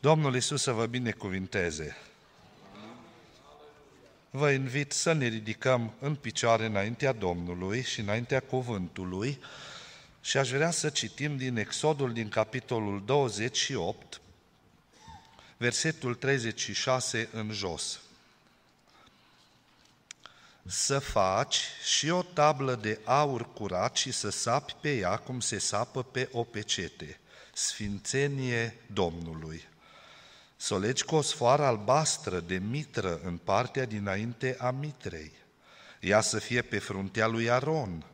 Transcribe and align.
Domnul 0.00 0.36
Isus 0.36 0.62
să 0.62 0.72
vă 0.72 0.86
binecuvinteze. 0.86 1.96
Vă 4.30 4.50
invit 4.50 4.92
să 4.92 5.12
ne 5.12 5.26
ridicăm 5.26 5.92
în 6.00 6.14
picioare 6.14 6.66
înaintea 6.66 7.12
Domnului 7.12 7.82
și 7.82 8.00
înaintea 8.00 8.40
cuvântului 8.40 9.40
și 10.20 10.36
aș 10.36 10.50
vrea 10.50 10.70
să 10.70 10.88
citim 10.88 11.36
din 11.36 11.56
Exodul 11.56 12.12
din 12.12 12.28
capitolul 12.28 13.02
28, 13.04 14.20
versetul 15.56 16.14
36 16.14 17.28
în 17.32 17.50
jos. 17.50 18.00
Să 20.66 20.98
faci 20.98 21.60
și 21.84 22.08
o 22.08 22.22
tablă 22.22 22.74
de 22.74 23.00
aur 23.04 23.52
curat 23.52 23.96
și 23.96 24.12
să 24.12 24.30
sapi 24.30 24.74
pe 24.80 24.96
ea 24.96 25.16
cum 25.16 25.40
se 25.40 25.58
sapă 25.58 26.02
pe 26.02 26.28
o 26.32 26.44
pecete, 26.44 27.20
sfințenie 27.52 28.76
Domnului 28.92 29.67
să 30.60 30.74
o 30.74 30.78
legi 30.78 31.04
cu 31.04 31.14
o 31.14 31.20
sfoară 31.20 31.64
albastră 31.64 32.40
de 32.40 32.60
mitră 32.70 33.20
în 33.24 33.36
partea 33.36 33.84
dinainte 33.84 34.56
a 34.58 34.70
mitrei. 34.70 35.32
Ea 36.00 36.20
să 36.20 36.38
fie 36.38 36.62
pe 36.62 36.78
fruntea 36.78 37.26
lui 37.26 37.50
Aron 37.50 38.04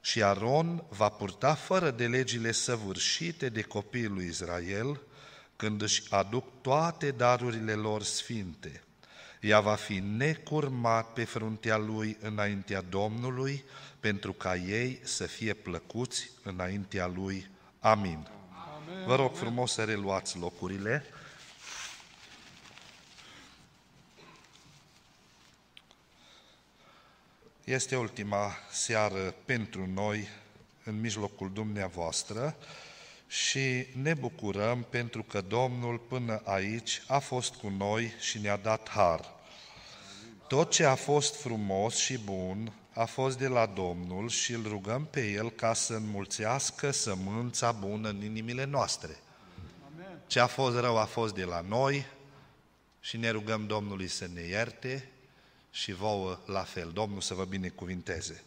și 0.00 0.22
Aron 0.22 0.84
va 0.88 1.08
purta 1.08 1.54
fără 1.54 1.90
de 1.90 2.06
legile 2.06 2.52
săvârșite 2.52 3.48
de 3.48 3.62
copiii 3.62 4.06
lui 4.06 4.26
Israel 4.26 5.00
când 5.56 5.82
își 5.82 6.02
aduc 6.10 6.44
toate 6.60 7.10
darurile 7.10 7.72
lor 7.72 8.02
sfinte. 8.02 8.82
Ea 9.40 9.60
va 9.60 9.74
fi 9.74 9.98
necurmat 9.98 11.12
pe 11.12 11.24
fruntea 11.24 11.76
lui 11.76 12.16
înaintea 12.20 12.80
Domnului, 12.80 13.64
pentru 14.00 14.32
ca 14.32 14.56
ei 14.56 15.00
să 15.02 15.24
fie 15.24 15.54
plăcuți 15.54 16.30
înaintea 16.42 17.06
lui. 17.06 17.50
Amin. 17.80 18.28
Amen. 18.76 19.06
Vă 19.06 19.16
rog 19.16 19.34
frumos 19.34 19.72
să 19.72 19.84
reluați 19.84 20.38
locurile. 20.38 21.04
Este 27.64 27.96
ultima 27.96 28.52
seară 28.70 29.34
pentru 29.44 29.86
noi 29.94 30.28
în 30.84 31.00
mijlocul 31.00 31.50
dumneavoastră 31.52 32.56
și 33.26 33.86
ne 34.02 34.14
bucurăm 34.14 34.86
pentru 34.90 35.22
că 35.22 35.40
Domnul 35.40 35.98
până 35.98 36.40
aici 36.44 37.02
a 37.06 37.18
fost 37.18 37.54
cu 37.54 37.68
noi 37.68 38.12
și 38.20 38.38
ne-a 38.38 38.56
dat 38.56 38.88
har. 38.88 39.34
Tot 40.48 40.70
ce 40.70 40.84
a 40.84 40.94
fost 40.94 41.34
frumos 41.40 41.96
și 41.96 42.18
bun 42.18 42.72
a 42.92 43.04
fost 43.04 43.38
de 43.38 43.48
la 43.48 43.66
Domnul 43.66 44.28
și 44.28 44.52
îl 44.52 44.62
rugăm 44.62 45.04
pe 45.10 45.30
El 45.30 45.50
ca 45.50 45.74
să 45.74 45.94
înmulțească 45.94 46.90
sămânța 46.90 47.72
bună 47.72 48.08
în 48.08 48.22
inimile 48.22 48.64
noastre. 48.64 49.16
Ce 50.26 50.40
a 50.40 50.46
fost 50.46 50.78
rău 50.78 50.98
a 50.98 51.04
fost 51.04 51.34
de 51.34 51.44
la 51.44 51.60
noi 51.68 52.06
și 53.00 53.16
ne 53.16 53.30
rugăm 53.30 53.66
Domnului 53.66 54.08
să 54.08 54.28
ne 54.34 54.40
ierte 54.40 55.08
și 55.74 55.92
vouă 55.92 56.38
la 56.46 56.62
fel. 56.62 56.90
Domnul 56.92 57.20
să 57.20 57.34
vă 57.34 57.44
binecuvinteze. 57.44 58.42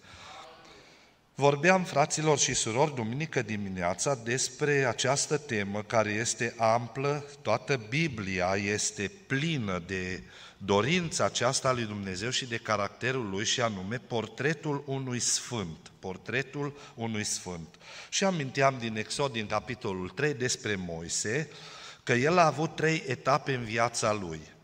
Vorbeam, 1.35 1.83
fraților 1.83 2.39
și 2.39 2.53
surori, 2.53 2.95
duminică 2.95 3.41
dimineața 3.41 4.15
despre 4.15 4.85
această 4.85 5.37
temă 5.37 5.81
care 5.81 6.09
este 6.09 6.55
amplă, 6.57 7.25
toată 7.41 7.85
Biblia 7.89 8.55
este 8.55 9.11
plină 9.27 9.83
de 9.87 10.23
dorința 10.57 11.25
aceasta 11.25 11.71
lui 11.71 11.85
Dumnezeu 11.85 12.29
și 12.29 12.45
de 12.45 12.57
caracterul 12.57 13.29
lui 13.29 13.45
și 13.45 13.61
anume 13.61 13.97
portretul 13.97 14.83
unui 14.85 15.19
sfânt, 15.19 15.91
portretul 15.99 16.77
unui 16.95 17.23
sfânt. 17.23 17.75
Și 18.09 18.23
aminteam 18.23 18.75
din 18.79 18.97
Exod, 18.97 19.31
din 19.31 19.47
capitolul 19.47 20.09
3, 20.09 20.33
despre 20.33 20.75
Moise, 20.75 21.49
că 22.03 22.13
el 22.13 22.37
a 22.37 22.45
avut 22.45 22.75
trei 22.75 23.03
etape 23.07 23.53
în 23.53 23.63
viața 23.63 24.13
lui– 24.13 24.39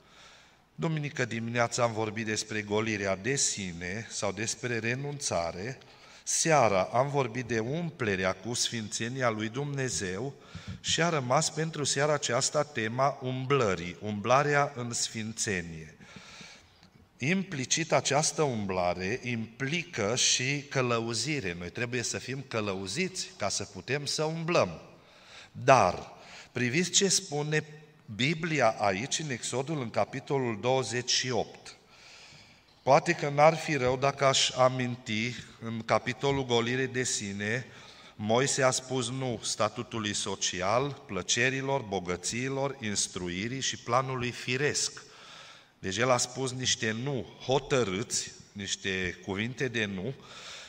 Duminică 0.75 1.25
dimineața 1.25 1.83
am 1.83 1.93
vorbit 1.93 2.25
despre 2.25 2.61
golirea 2.61 3.15
de 3.15 3.35
sine 3.35 4.07
sau 4.09 4.31
despre 4.31 4.79
renunțare, 4.79 5.77
seara 6.23 6.83
am 6.83 7.09
vorbit 7.09 7.45
de 7.45 7.59
umplerea 7.59 8.33
cu 8.33 8.53
sfințenia 8.53 9.29
lui 9.29 9.49
Dumnezeu 9.49 10.33
și 10.79 11.01
a 11.01 11.09
rămas 11.09 11.49
pentru 11.49 11.83
seara 11.83 12.13
aceasta 12.13 12.63
tema 12.63 13.19
umblării, 13.21 13.97
umblarea 14.01 14.71
în 14.75 14.93
sfințenie. 14.93 15.97
Implicit 17.17 17.91
această 17.91 18.41
umblare 18.41 19.19
implică 19.23 20.15
și 20.15 20.63
călăuzire. 20.69 21.55
Noi 21.59 21.69
trebuie 21.69 22.03
să 22.03 22.17
fim 22.17 22.45
călăuziți 22.47 23.29
ca 23.37 23.49
să 23.49 23.63
putem 23.63 24.05
să 24.05 24.23
umblăm. 24.23 24.81
Dar 25.51 26.11
priviți 26.51 26.89
ce 26.89 27.07
spune 27.07 27.63
Biblia 28.05 28.75
aici, 28.79 29.19
în 29.19 29.29
Exodul, 29.29 29.81
în 29.81 29.89
capitolul 29.89 30.57
28. 30.61 31.77
Poate 32.83 33.13
că 33.13 33.29
n-ar 33.29 33.55
fi 33.55 33.75
rău 33.75 33.97
dacă 33.97 34.25
aș 34.25 34.49
aminti 34.49 35.35
în 35.59 35.81
capitolul 35.85 36.45
golire 36.45 36.85
de 36.85 37.03
sine, 37.03 37.65
Moise 38.15 38.63
a 38.63 38.71
spus 38.71 39.09
nu 39.09 39.39
statutului 39.43 40.13
social, 40.13 41.01
plăcerilor, 41.05 41.81
bogățiilor, 41.81 42.77
instruirii 42.81 43.61
și 43.61 43.77
planului 43.77 44.31
firesc. 44.31 45.03
Deci 45.79 45.97
el 45.97 46.09
a 46.09 46.17
spus 46.17 46.51
niște 46.51 46.91
nu 46.91 47.25
hotărâți, 47.45 48.31
niște 48.51 49.19
cuvinte 49.25 49.67
de 49.67 49.85
nu, 49.85 50.13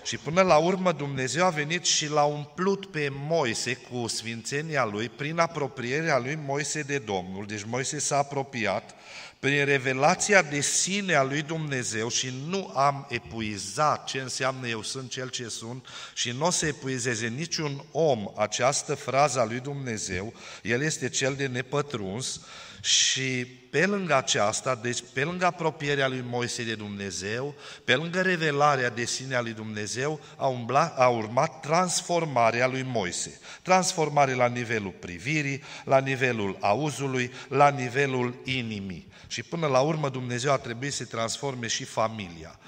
și 0.05 0.17
până 0.17 0.43
la 0.43 0.57
urmă 0.57 0.93
Dumnezeu 0.93 1.45
a 1.45 1.51
venit 1.51 1.85
și 1.85 2.09
l-a 2.09 2.25
umplut 2.25 2.87
pe 2.87 3.09
Moise 3.13 3.75
cu 3.75 4.07
sfințenia 4.07 4.85
lui 4.85 5.09
prin 5.09 5.39
apropierea 5.39 6.19
lui 6.19 6.39
Moise 6.47 6.83
de 6.83 6.99
Domnul. 6.99 7.47
Deci 7.47 7.65
Moise 7.65 7.99
s-a 7.99 8.17
apropiat 8.17 8.95
prin 9.39 9.65
revelația 9.65 10.43
de 10.43 10.61
sine 10.61 11.15
a 11.15 11.23
lui 11.23 11.43
Dumnezeu 11.43 12.09
și 12.09 12.35
nu 12.49 12.73
am 12.75 13.07
epuizat 13.11 14.05
ce 14.05 14.19
înseamnă 14.19 14.69
eu 14.69 14.83
sunt 14.83 15.11
cel 15.11 15.29
ce 15.29 15.49
sunt 15.49 15.87
și 16.15 16.31
nu 16.31 16.47
o 16.47 16.51
să 16.51 16.67
epuizeze 16.67 17.27
niciun 17.27 17.85
om 17.93 18.33
această 18.37 18.95
frază 18.95 19.41
a 19.41 19.45
lui 19.45 19.61
Dumnezeu, 19.61 20.33
el 20.63 20.83
este 20.83 21.09
cel 21.09 21.35
de 21.35 21.47
nepătruns 21.47 22.41
și 22.85 23.47
pe 23.71 23.87
lângă 23.87 24.17
aceasta, 24.17 24.75
deci 24.75 24.99
pe 25.13 25.25
lângă 25.25 25.47
apropierea 25.47 26.09
lui 26.09 26.25
Moise 26.27 26.63
de 26.65 26.75
Dumnezeu, 26.75 27.55
pe 27.85 27.95
lângă 27.95 28.21
revelarea 28.21 28.91
de 28.91 29.05
sine 29.05 29.35
a 29.35 29.41
lui 29.41 29.53
Dumnezeu, 29.53 30.21
a, 30.37 30.47
umbla, 30.47 30.95
a 30.97 31.09
urmat 31.09 31.61
transformarea 31.61 32.67
lui 32.67 32.83
Moise. 32.83 33.41
Transformare 33.63 34.35
la 34.35 34.47
nivelul 34.47 34.95
privirii, 35.01 35.63
la 35.85 35.99
nivelul 35.99 36.57
auzului, 36.61 37.33
la 37.49 37.69
nivelul 37.69 38.41
inimii. 38.45 39.09
Și 39.27 39.43
până 39.43 39.67
la 39.67 39.81
urmă 39.81 40.09
Dumnezeu 40.09 40.53
a 40.53 40.59
trebuit 40.59 40.93
să 40.93 41.05
transforme 41.05 41.67
și 41.67 41.85
familia. 41.85 42.59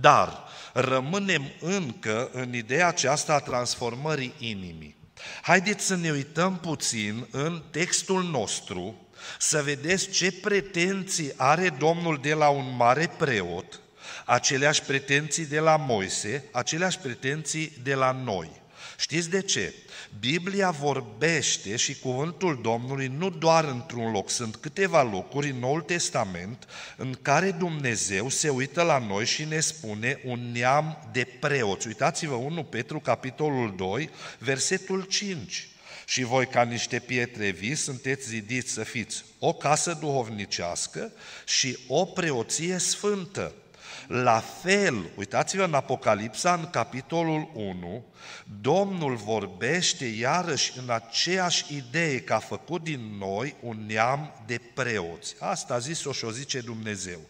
Dar 0.00 0.44
rămânem 0.72 1.42
încă 1.60 2.30
în 2.32 2.54
ideea 2.54 2.86
aceasta 2.86 3.34
a 3.34 3.38
transformării 3.38 4.34
inimii. 4.38 4.96
Haideți 5.42 5.86
să 5.86 5.96
ne 5.96 6.10
uităm 6.10 6.58
puțin 6.58 7.26
în 7.30 7.62
textul 7.70 8.22
nostru, 8.24 9.05
să 9.38 9.62
vedeți 9.62 10.10
ce 10.10 10.32
pretenții 10.32 11.32
are 11.36 11.68
Domnul 11.78 12.18
de 12.22 12.34
la 12.34 12.48
un 12.48 12.76
mare 12.76 13.10
preot, 13.18 13.80
aceleași 14.24 14.82
pretenții 14.82 15.46
de 15.46 15.58
la 15.58 15.76
Moise, 15.76 16.44
aceleași 16.52 16.98
pretenții 16.98 17.72
de 17.82 17.94
la 17.94 18.12
noi. 18.24 18.50
Știți 18.98 19.30
de 19.30 19.42
ce? 19.42 19.74
Biblia 20.20 20.70
vorbește 20.70 21.76
și 21.76 21.98
cuvântul 21.98 22.60
Domnului 22.62 23.06
nu 23.06 23.30
doar 23.30 23.64
într-un 23.64 24.10
loc, 24.10 24.30
sunt 24.30 24.56
câteva 24.56 25.02
locuri 25.02 25.50
în 25.50 25.58
Noul 25.58 25.80
Testament 25.80 26.68
în 26.96 27.16
care 27.22 27.50
Dumnezeu 27.50 28.28
se 28.28 28.48
uită 28.48 28.82
la 28.82 28.98
noi 28.98 29.26
și 29.26 29.44
ne 29.44 29.60
spune 29.60 30.20
un 30.24 30.52
neam 30.52 31.08
de 31.12 31.26
preoți. 31.40 31.86
Uitați-vă 31.86 32.34
1 32.34 32.64
Petru, 32.64 33.00
capitolul 33.00 33.74
2, 33.76 34.10
versetul 34.38 35.02
5 35.02 35.68
și 36.08 36.22
voi 36.22 36.46
ca 36.46 36.62
niște 36.62 36.98
pietre 36.98 37.50
vii 37.50 37.74
sunteți 37.74 38.28
zidiți 38.28 38.72
să 38.72 38.82
fiți 38.82 39.24
o 39.38 39.52
casă 39.52 39.96
duhovnicească 40.00 41.12
și 41.44 41.78
o 41.88 42.04
preoție 42.04 42.78
sfântă. 42.78 43.54
La 44.06 44.42
fel, 44.62 45.10
uitați-vă 45.16 45.64
în 45.64 45.74
Apocalipsa, 45.74 46.54
în 46.54 46.70
capitolul 46.70 47.50
1, 47.54 48.04
Domnul 48.60 49.16
vorbește 49.16 50.04
iarăși 50.04 50.72
în 50.78 50.90
aceeași 50.90 51.64
idee 51.74 52.20
că 52.20 52.32
a 52.32 52.38
făcut 52.38 52.82
din 52.82 53.16
noi 53.18 53.54
un 53.60 53.84
neam 53.86 54.42
de 54.46 54.60
preoți. 54.74 55.34
Asta 55.38 55.74
a 55.74 55.78
zis-o 55.78 56.12
și 56.12 56.24
o 56.24 56.30
zice 56.30 56.60
Dumnezeu. 56.60 57.20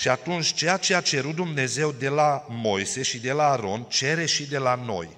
Și 0.00 0.08
atunci 0.08 0.54
ceea 0.54 0.76
ce 0.76 0.94
a 0.94 1.00
cerut 1.00 1.34
Dumnezeu 1.34 1.92
de 1.92 2.08
la 2.08 2.46
Moise 2.48 3.02
și 3.02 3.18
de 3.18 3.32
la 3.32 3.50
Aron, 3.50 3.82
cere 3.82 4.26
și 4.26 4.44
de 4.44 4.58
la 4.58 4.74
noi. 4.74 5.08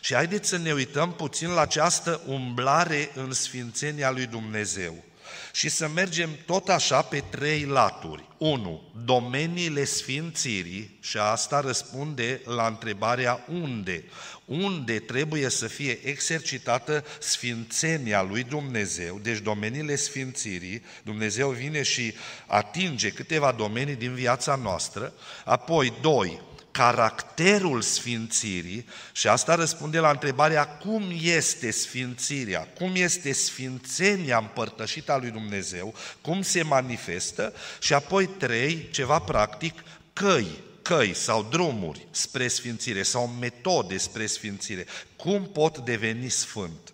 Și 0.00 0.14
haideți 0.14 0.48
să 0.48 0.56
ne 0.56 0.72
uităm 0.72 1.12
puțin 1.12 1.48
la 1.48 1.60
această 1.60 2.20
umblare 2.26 3.10
în 3.14 3.32
sfințenia 3.32 4.10
lui 4.10 4.26
Dumnezeu. 4.26 5.04
și 5.52 5.68
să 5.68 5.88
mergem 5.88 6.30
tot 6.46 6.68
așa 6.68 7.02
pe 7.02 7.22
trei 7.30 7.64
laturi. 7.64 8.28
1. 8.38 8.82
Domeniile 9.04 9.84
sfințirii 9.84 10.98
și 11.00 11.16
asta 11.16 11.60
răspunde 11.60 12.40
la 12.44 12.66
întrebarea 12.66 13.44
unde. 13.48 14.04
Unde 14.48 14.98
trebuie 14.98 15.48
să 15.48 15.66
fie 15.66 15.98
exercitată 16.02 17.04
sfințenia 17.20 18.22
lui 18.22 18.42
Dumnezeu, 18.42 19.18
deci 19.22 19.38
domeniile 19.38 19.96
sfințirii, 19.96 20.84
Dumnezeu 21.02 21.50
vine 21.50 21.82
și 21.82 22.14
atinge 22.46 23.10
câteva 23.10 23.52
domenii 23.52 23.94
din 23.94 24.14
viața 24.14 24.54
noastră. 24.54 25.12
Apoi, 25.44 25.92
2 26.00 26.40
caracterul 26.70 27.80
sfințirii 27.80 28.86
și 29.12 29.28
asta 29.28 29.54
răspunde 29.54 29.98
la 29.98 30.10
întrebarea 30.10 30.66
cum 30.66 31.04
este 31.22 31.70
sfințirea, 31.70 32.60
cum 32.60 32.92
este 32.94 33.32
sfințenia 33.32 34.38
împărtășită 34.38 35.12
a 35.12 35.18
lui 35.18 35.30
Dumnezeu, 35.30 35.94
cum 36.20 36.42
se 36.42 36.62
manifestă? 36.62 37.54
Și 37.80 37.94
apoi 37.94 38.26
trei, 38.26 38.88
ceva 38.90 39.18
practic, 39.18 39.74
căi, 40.12 40.46
căi 40.88 41.14
sau 41.14 41.46
drumuri 41.50 42.06
spre 42.10 42.48
sfințire 42.48 43.02
sau 43.02 43.26
metode 43.26 43.96
spre 43.96 44.26
sfințire, 44.26 44.86
cum 45.16 45.44
pot 45.44 45.78
deveni 45.78 46.28
sfânt. 46.28 46.92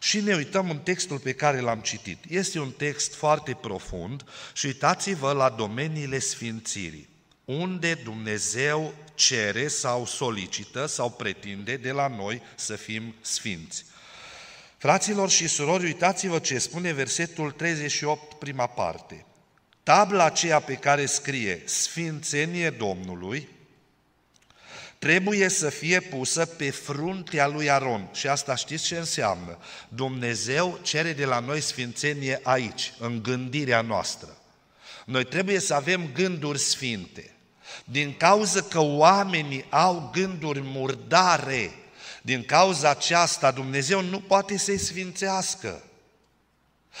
Și 0.00 0.20
ne 0.20 0.34
uităm 0.34 0.70
în 0.70 0.78
textul 0.78 1.18
pe 1.18 1.32
care 1.32 1.60
l-am 1.60 1.80
citit. 1.80 2.18
Este 2.28 2.58
un 2.58 2.70
text 2.70 3.14
foarte 3.14 3.58
profund 3.60 4.24
și 4.52 4.66
uitați-vă 4.66 5.32
la 5.32 5.48
domeniile 5.48 6.18
sfințirii 6.18 7.08
unde 7.44 7.94
Dumnezeu 7.94 8.94
cere 9.14 9.68
sau 9.68 10.06
solicită 10.06 10.86
sau 10.86 11.10
pretinde 11.10 11.76
de 11.76 11.90
la 11.90 12.08
noi 12.08 12.42
să 12.54 12.76
fim 12.76 13.14
sfinți. 13.20 13.84
Fraților 14.76 15.30
și 15.30 15.48
surori, 15.48 15.84
uitați-vă 15.84 16.38
ce 16.38 16.58
spune 16.58 16.92
versetul 16.92 17.50
38, 17.50 18.32
prima 18.32 18.66
parte. 18.66 19.24
Tabla 19.86 20.24
aceea 20.24 20.60
pe 20.60 20.74
care 20.74 21.06
scrie 21.06 21.62
Sfințenie 21.64 22.70
Domnului 22.70 23.48
trebuie 24.98 25.48
să 25.48 25.68
fie 25.68 26.00
pusă 26.00 26.46
pe 26.46 26.70
fruntea 26.70 27.46
lui 27.46 27.70
Aron. 27.70 28.08
Și 28.12 28.28
asta 28.28 28.54
știți 28.54 28.84
ce 28.84 28.96
înseamnă? 28.96 29.58
Dumnezeu 29.88 30.78
cere 30.82 31.12
de 31.12 31.24
la 31.24 31.38
noi 31.38 31.60
sfințenie 31.60 32.40
aici, 32.42 32.92
în 32.98 33.22
gândirea 33.22 33.80
noastră. 33.80 34.36
Noi 35.04 35.24
trebuie 35.24 35.58
să 35.58 35.74
avem 35.74 36.10
gânduri 36.14 36.58
sfinte. 36.58 37.34
Din 37.84 38.14
cauza 38.16 38.62
că 38.62 38.80
oamenii 38.80 39.64
au 39.68 40.10
gânduri 40.12 40.60
murdare, 40.62 41.70
din 42.22 42.44
cauza 42.44 42.90
aceasta 42.90 43.50
Dumnezeu 43.50 44.00
nu 44.02 44.20
poate 44.20 44.58
să-i 44.58 44.78
sfințească. 44.78 45.82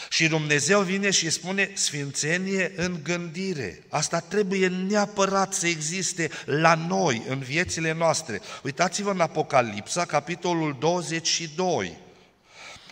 Și 0.08 0.28
Dumnezeu 0.28 0.80
vine 0.80 1.10
și 1.10 1.30
spune 1.30 1.70
sfințenie 1.74 2.72
în 2.76 3.00
gândire. 3.02 3.82
Asta 3.88 4.20
trebuie 4.20 4.68
neapărat 4.68 5.52
să 5.52 5.66
existe 5.66 6.30
la 6.44 6.74
noi, 6.74 7.22
în 7.28 7.38
viețile 7.38 7.92
noastre. 7.92 8.40
Uitați-vă 8.62 9.10
în 9.10 9.20
Apocalipsa, 9.20 10.04
capitolul 10.04 10.76
22. 10.78 11.96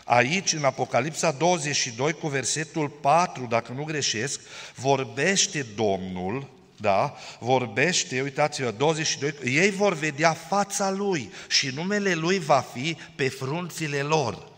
Aici, 0.04 0.52
în 0.52 0.64
Apocalipsa 0.64 1.30
22, 1.30 2.12
cu 2.12 2.28
versetul 2.28 2.88
4, 2.88 3.46
dacă 3.50 3.72
nu 3.72 3.84
greșesc, 3.84 4.40
vorbește 4.74 5.66
Domnul 5.74 6.52
da, 6.76 7.16
vorbește, 7.38 8.20
uitați-vă, 8.20 8.70
22, 8.70 9.34
ei 9.44 9.70
vor 9.70 9.94
vedea 9.94 10.32
fața 10.32 10.90
lui 10.90 11.32
și 11.48 11.70
numele 11.74 12.14
lui 12.14 12.38
va 12.38 12.64
fi 12.74 12.96
pe 13.14 13.28
frunțile 13.28 14.02
lor. 14.02 14.52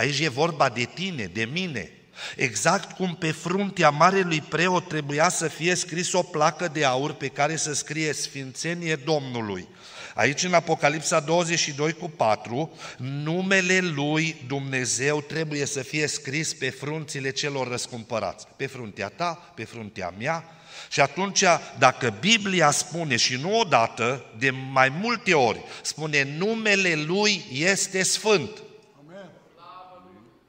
Aici 0.00 0.20
e 0.20 0.28
vorba 0.28 0.68
de 0.68 0.88
tine, 0.94 1.30
de 1.32 1.48
mine. 1.52 1.90
Exact 2.36 2.92
cum 2.92 3.14
pe 3.14 3.30
fruntea 3.30 3.90
marelui 3.90 4.40
preot 4.40 4.88
trebuia 4.88 5.28
să 5.28 5.48
fie 5.48 5.74
scris 5.74 6.12
o 6.12 6.22
placă 6.22 6.68
de 6.72 6.84
aur 6.84 7.12
pe 7.12 7.28
care 7.28 7.56
să 7.56 7.74
scrie 7.74 8.12
Sfințenie 8.12 8.96
Domnului. 8.96 9.68
Aici 10.14 10.42
în 10.42 10.54
Apocalipsa 10.54 11.20
22 11.20 11.92
cu 11.92 12.08
4, 12.08 12.76
numele 12.96 13.78
lui 13.78 14.44
Dumnezeu 14.46 15.20
trebuie 15.20 15.66
să 15.66 15.82
fie 15.82 16.06
scris 16.06 16.54
pe 16.54 16.70
frunțile 16.70 17.30
celor 17.30 17.68
răscumpărați. 17.68 18.46
Pe 18.56 18.66
fruntea 18.66 19.08
ta, 19.08 19.52
pe 19.54 19.64
fruntea 19.64 20.14
mea, 20.18 20.44
și 20.90 21.00
atunci, 21.00 21.44
dacă 21.78 22.14
Biblia 22.20 22.70
spune 22.70 23.16
și 23.16 23.36
nu 23.36 23.58
odată, 23.58 24.24
de 24.38 24.50
mai 24.50 24.88
multe 24.88 25.34
ori, 25.34 25.60
spune 25.82 26.36
numele 26.38 26.94
Lui 26.94 27.44
este 27.52 28.02
Sfânt. 28.02 28.50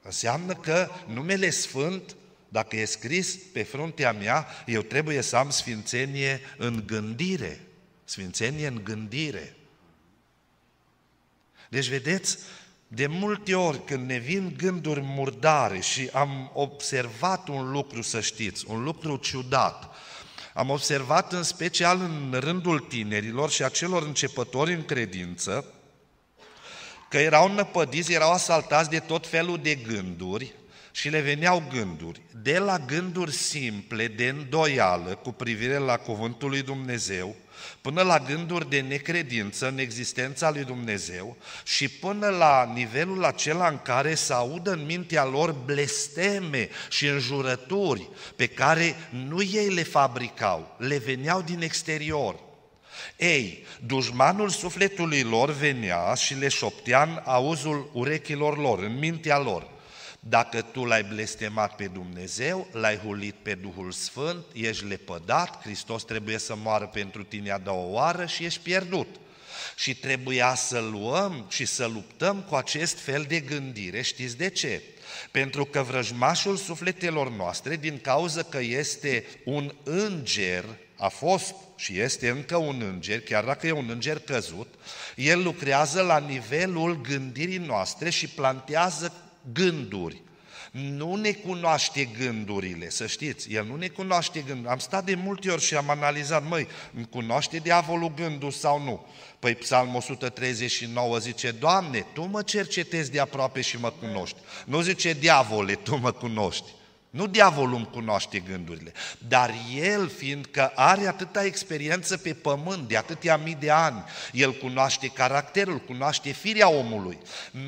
Amen. 0.02 0.12
Înseamnă 0.12 0.54
că 0.54 0.90
numele 1.08 1.50
Sfânt, 1.50 2.16
dacă 2.50 2.76
e 2.76 2.86
scris 2.86 3.38
pe 3.54 3.64
fruntea 3.64 4.12
mea, 4.12 4.48
eu 4.66 4.82
trebuie 4.82 5.22
să 5.22 5.36
am 5.36 5.50
sfințenie 5.50 6.42
în 6.58 6.84
gândire. 6.86 7.62
Sfințenie 8.04 8.68
în 8.68 8.82
gândire. 8.84 9.56
Deci, 11.70 11.88
vedeți, 11.88 12.38
de 12.88 13.08
multe 13.08 13.56
ori 13.56 13.86
când 13.86 14.10
ne 14.10 14.18
vin 14.18 14.54
gânduri 14.58 15.02
murdare 15.02 15.80
și 15.80 16.10
am 16.14 16.52
observat 16.54 17.48
un 17.48 17.72
lucru, 17.72 18.02
să 18.02 18.22
știți, 18.22 18.66
un 18.68 18.84
lucru 18.84 19.16
ciudat, 19.16 19.96
am 20.54 20.70
observat 20.70 21.34
în 21.34 21.44
special 21.44 22.00
în 22.00 22.40
rândul 22.40 22.80
tinerilor 22.80 23.50
și 23.50 23.64
a 23.64 23.70
celor 23.70 24.04
începători 24.04 24.74
în 24.74 24.86
credință 24.86 25.66
că 27.12 27.18
erau 27.18 27.54
năpădiți, 27.54 28.14
erau 28.14 28.32
asaltați 28.32 28.90
de 28.90 29.00
tot 29.00 29.28
felul 29.28 29.60
de 29.62 29.76
gânduri 29.76 30.54
și 30.92 31.10
le 31.10 31.20
veneau 31.20 31.64
gânduri, 31.74 32.22
de 32.42 32.58
la 32.58 32.80
gânduri 32.80 33.32
simple, 33.32 34.08
de 34.08 34.28
îndoială 34.28 35.16
cu 35.16 35.32
privire 35.32 35.78
la 35.78 35.98
Cuvântul 35.98 36.50
lui 36.50 36.62
Dumnezeu, 36.62 37.36
până 37.82 38.02
la 38.02 38.20
gânduri 38.20 38.70
de 38.70 38.82
necredință 38.82 39.68
în 39.68 39.78
existența 39.78 40.50
lui 40.50 40.64
Dumnezeu 40.64 41.38
și 41.64 41.90
până 41.90 42.28
la 42.28 42.72
nivelul 42.74 43.24
acela 43.24 43.68
în 43.68 43.80
care 43.82 44.16
să 44.16 44.34
audă 44.34 44.72
în 44.72 44.86
mintea 44.86 45.26
lor 45.26 45.52
blesteme 45.52 46.70
și 46.90 47.08
înjurături 47.08 48.10
pe 48.36 48.48
care 48.48 48.96
nu 49.10 49.42
ei 49.42 49.68
le 49.68 49.84
fabricau, 49.84 50.76
le 50.78 50.98
veneau 50.98 51.42
din 51.42 51.62
exterior. 51.62 52.50
Ei, 53.18 53.66
dușmanul 53.86 54.50
sufletului 54.50 55.22
lor 55.22 55.52
venea 55.52 56.14
și 56.14 56.34
le 56.34 56.48
șoptea 56.48 57.04
în 57.04 57.22
auzul 57.26 57.90
urechilor 57.94 58.58
lor, 58.58 58.80
în 58.80 59.00
mintea 59.00 59.40
lor. 59.40 59.70
Dacă 60.20 60.62
tu 60.62 60.86
l-ai 60.86 61.04
blestemat 61.04 61.76
pe 61.76 61.88
Dumnezeu, 61.88 62.68
l-ai 62.72 62.98
hulit 62.98 63.36
pe 63.42 63.54
Duhul 63.54 63.92
Sfânt, 63.92 64.46
ești 64.54 64.86
lepădat, 64.86 65.62
Hristos 65.62 66.04
trebuie 66.04 66.38
să 66.38 66.56
moară 66.56 66.86
pentru 66.86 67.24
tine 67.24 67.52
a 67.52 67.58
doua 67.58 67.86
oară 67.86 68.26
și 68.26 68.44
ești 68.44 68.60
pierdut. 68.60 69.08
Și 69.76 69.96
trebuia 69.96 70.56
să 70.56 70.80
luăm 70.80 71.46
și 71.50 71.66
să 71.66 71.86
luptăm 71.86 72.42
cu 72.50 72.56
acest 72.56 73.00
fel 73.00 73.26
de 73.28 73.40
gândire. 73.40 74.02
Știți 74.02 74.38
de 74.38 74.50
ce? 74.50 74.82
Pentru 75.32 75.66
că 75.66 75.82
vrăjmașul 75.82 76.58
sufletelor 76.58 77.32
noastre, 77.32 77.76
din 77.76 78.00
cauza 78.02 78.44
că 78.44 78.60
este 78.60 79.26
un 79.44 79.74
înger, 79.84 80.66
a 80.96 81.08
fost 81.08 81.56
și 81.82 82.00
este 82.00 82.30
încă 82.30 82.58
un 82.58 82.82
înger, 82.94 83.22
chiar 83.22 83.44
dacă 83.44 83.68
e 83.68 83.72
un 83.72 83.90
înger 83.90 84.20
căzut, 84.20 84.74
el 85.16 85.44
lucrează 85.44 86.02
la 86.02 86.18
nivelul 86.18 87.02
gândirii 87.02 87.58
noastre 87.58 88.10
și 88.10 88.28
plantează 88.28 89.14
gânduri. 89.54 90.22
Nu 90.72 91.16
ne 91.16 91.32
cunoaște 91.32 92.10
gândurile, 92.18 92.90
să 92.90 93.08
știți, 93.08 93.54
El 93.54 93.66
nu 93.66 93.76
ne 93.76 93.88
cunoaște 93.88 94.40
gândurile. 94.40 94.72
Am 94.72 94.78
stat 94.78 95.06
de 95.06 95.16
multe 95.16 95.50
ori 95.50 95.62
și 95.62 95.76
am 95.76 95.90
analizat, 95.90 96.48
măi, 96.48 96.68
îmi 96.96 97.08
cunoaște 97.10 97.58
diavolul 97.58 98.14
gândul 98.14 98.52
sau 98.52 98.84
nu? 98.84 99.06
Păi 99.40 99.56
Psalm 99.56 99.96
139 99.96 101.18
zice, 101.18 101.52
Doamne, 101.52 102.06
Tu 102.14 102.24
mă 102.24 102.42
cercetezi 102.42 103.12
de 103.12 103.20
aproape 103.20 103.62
și 103.62 103.80
mă 103.80 103.94
cunoști. 104.00 104.38
Nu 104.66 104.82
zice, 104.82 105.14
diavole, 105.14 105.74
Tu 105.74 105.96
mă 105.96 106.12
cunoști. 106.12 106.72
Nu 107.12 107.28
diavolul 107.28 107.76
îmi 107.76 107.90
cunoaște 107.92 108.40
gândurile, 108.40 108.94
dar 109.28 109.54
el, 109.76 110.10
fiindcă 110.10 110.72
are 110.76 111.08
atâta 111.08 111.46
experiență 111.46 112.18
pe 112.18 112.34
pământ, 112.34 112.88
de 112.88 112.98
atâtea 112.98 113.38
mii 113.38 113.58
de 113.60 113.70
ani, 113.70 114.04
el 114.34 114.54
cunoaște 114.54 115.08
caracterul, 115.08 115.80
cunoaște 115.80 116.32
firea 116.32 116.70
omului, 116.70 117.18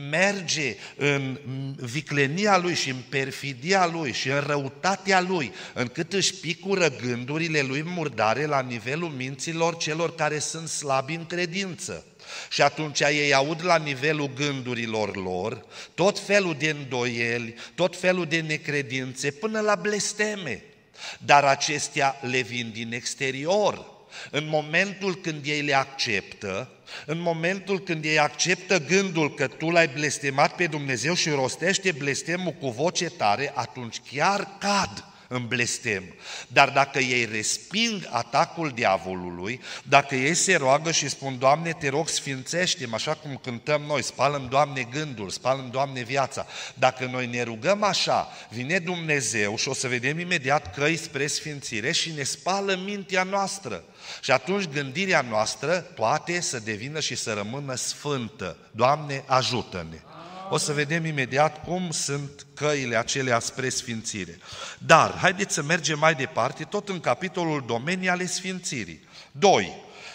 merge 0.10 0.76
în 0.98 1.38
viclenia 1.76 2.58
lui 2.58 2.76
și 2.76 2.90
în 2.90 3.02
perfidia 3.10 3.86
lui 3.86 4.14
și 4.14 4.30
în 4.30 4.40
răutatea 4.40 5.22
lui, 5.22 5.54
încât 5.74 6.14
își 6.14 6.34
picură 6.34 6.90
gândurile 6.90 7.62
lui 7.62 7.84
murdare 7.84 8.46
la 8.46 8.62
nivelul 8.62 9.10
minților 9.10 9.78
celor 9.78 10.16
care 10.16 10.40
sunt 10.40 10.68
slabi 10.68 11.14
în 11.14 11.26
credință. 11.26 12.06
Și 12.50 12.62
atunci 12.62 13.00
ei 13.00 13.34
aud 13.34 13.66
la 13.66 13.78
nivelul 13.78 14.34
gândurilor 14.34 15.16
lor 15.16 15.66
tot 15.94 16.20
felul 16.20 16.56
de 16.60 16.70
îndoieli, 16.70 17.56
tot 17.76 18.00
felul 18.00 18.26
de 18.26 18.40
necredințe, 18.40 19.32
până 19.32 19.60
la 19.60 19.76
blesteme. 19.76 20.64
Dar 21.20 21.44
acestea 21.44 22.16
le 22.22 22.42
vin 22.42 22.72
din 22.74 22.94
exterior. 22.94 23.92
În 24.32 24.48
momentul 24.48 25.16
când 25.16 25.46
ei 25.46 25.62
le 25.62 25.74
acceptă 25.74 26.72
în 27.06 27.20
momentul 27.20 27.80
când 27.80 28.06
ei 28.06 28.20
acceptă 28.20 28.80
gândul 28.80 29.34
că 29.34 29.48
tu 29.48 29.70
l-ai 29.70 29.88
blestemat 29.88 30.56
pe 30.56 30.68
Dumnezeu 30.68 31.14
și 31.14 31.30
rostește 31.30 31.92
blestemul 31.92 32.52
cu 32.52 32.70
voce 32.70 33.06
tare, 33.06 33.52
atunci 33.56 34.02
chiar 34.12 34.58
cad 34.60 35.13
în 35.28 35.48
blestem. 35.48 36.04
Dar 36.48 36.70
dacă 36.70 37.00
ei 37.00 37.26
resping 37.26 38.08
atacul 38.10 38.70
diavolului, 38.70 39.62
dacă 39.84 40.16
ei 40.16 40.34
se 40.34 40.56
roagă 40.56 40.92
și 40.92 41.10
spun, 41.10 41.38
Doamne, 41.40 41.72
te 41.72 41.90
rog, 41.90 42.08
sfințește 42.08 42.88
așa 42.92 43.14
cum 43.14 43.40
cântăm 43.44 43.82
noi, 43.82 44.04
spalăm, 44.04 44.48
Doamne, 44.50 44.88
gândul, 44.92 45.30
spalăm, 45.30 45.70
Doamne, 45.72 46.02
viața. 46.02 46.46
Dacă 46.74 47.06
noi 47.06 47.28
ne 47.28 47.44
rugăm 47.44 47.84
așa, 47.84 48.28
vine 48.50 48.80
Dumnezeu 48.80 49.58
și 49.58 49.68
o 49.68 49.74
să 49.74 49.88
vedem 49.88 50.20
imediat 50.20 50.76
căi 50.76 50.98
spre 50.98 51.28
sfințire 51.28 51.92
și 51.92 52.12
ne 52.12 52.24
spală 52.24 52.76
mintea 52.86 53.24
noastră. 53.24 53.84
Și 54.22 54.32
atunci 54.32 54.68
gândirea 54.68 55.22
noastră 55.22 55.80
poate 55.80 56.42
să 56.42 56.60
devină 56.60 57.00
și 57.00 57.16
să 57.16 57.34
rămână 57.34 57.76
sfântă. 57.76 58.58
Doamne, 58.72 59.24
ajută-ne! 59.26 60.13
O 60.54 60.58
să 60.58 60.74
vedem 60.74 61.06
imediat 61.06 61.64
cum 61.64 61.92
sunt 61.92 62.46
căile 62.54 62.98
acelea 62.98 63.40
spre 63.40 63.70
sfințire. 63.70 64.38
Dar, 64.78 65.18
haideți 65.18 65.54
să 65.54 65.64
mergem 65.64 66.00
mai 66.00 66.16
departe, 66.16 66.64
tot 66.64 66.90
în 66.90 67.00
capitolul 67.00 67.64
domenii 67.68 68.10
ale 68.10 68.26
sfințirii. 68.26 69.08
2. 69.32 69.74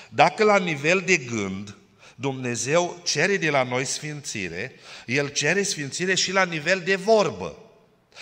Dacă 0.08 0.44
la 0.44 0.58
nivel 0.58 1.02
de 1.06 1.16
gând 1.16 1.76
Dumnezeu 2.14 3.00
cere 3.04 3.36
de 3.36 3.50
la 3.50 3.62
noi 3.62 3.84
sfințire, 3.84 4.72
El 5.06 5.28
cere 5.28 5.62
sfințire 5.62 6.14
și 6.14 6.32
la 6.32 6.44
nivel 6.44 6.82
de 6.84 6.96
vorbă. 6.96 7.56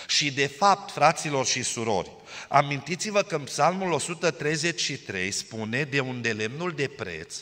Și 0.07 0.33
de 0.33 0.47
fapt, 0.47 0.91
fraților 0.91 1.47
și 1.47 1.63
surori, 1.63 2.11
amintiți-vă 2.49 3.23
că 3.23 3.35
în 3.35 3.43
Psalmul 3.43 3.93
133 3.93 5.31
spune 5.31 5.83
de 5.83 6.01
unde 6.01 6.33
lemnul 6.33 6.73
de 6.73 6.89
preț, 6.89 7.37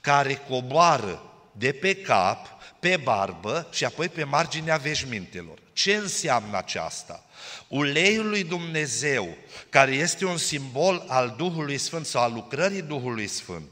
care 0.00 0.34
coboară 0.48 1.22
de 1.52 1.72
pe 1.72 1.94
cap 1.94 2.55
pe 2.80 3.00
barbă 3.02 3.68
și 3.72 3.84
apoi 3.84 4.08
pe 4.08 4.24
marginea 4.24 4.76
veșmintelor. 4.76 5.58
Ce 5.72 5.94
înseamnă 5.94 6.56
aceasta? 6.56 7.24
Uleiul 7.68 8.28
lui 8.28 8.44
Dumnezeu, 8.44 9.36
care 9.68 9.92
este 9.92 10.24
un 10.24 10.36
simbol 10.36 11.04
al 11.08 11.34
Duhului 11.36 11.78
Sfânt 11.78 12.06
sau 12.06 12.22
al 12.22 12.32
lucrării 12.32 12.82
Duhului 12.82 13.26
Sfânt, 13.26 13.68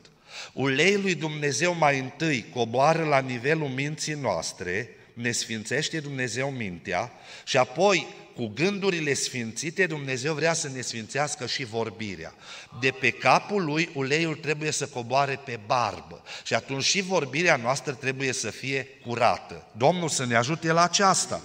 uleiul 0.53 1.01
lui 1.01 1.15
Dumnezeu 1.15 1.75
mai 1.75 1.99
întâi 1.99 2.47
coboară 2.55 3.05
la 3.05 3.19
nivelul 3.19 3.69
minții 3.69 4.15
noastre, 4.15 4.89
ne 5.13 5.31
sfințește 5.31 6.01
Dumnezeu 6.01 6.51
mintea 6.51 7.13
și 7.45 7.57
apoi 7.57 8.07
cu 8.35 8.51
gândurile 8.55 9.15
sfințite, 9.15 9.87
Dumnezeu 9.87 10.35
vrea 10.35 10.53
să 10.53 10.69
ne 10.69 10.81
sfințească 10.81 11.47
și 11.47 11.65
vorbirea. 11.65 12.35
De 12.81 12.91
pe 12.91 13.11
capul 13.11 13.65
lui, 13.65 13.91
uleiul 13.95 14.35
trebuie 14.35 14.71
să 14.71 14.87
coboare 14.87 15.41
pe 15.45 15.61
barbă 15.67 16.23
și 16.45 16.55
atunci 16.55 16.85
și 16.85 17.01
vorbirea 17.01 17.57
noastră 17.57 17.93
trebuie 17.93 18.33
să 18.33 18.51
fie 18.51 18.87
curată. 19.07 19.67
Domnul 19.77 20.09
să 20.09 20.25
ne 20.25 20.37
ajute 20.37 20.73
la 20.73 20.83
aceasta. 20.83 21.41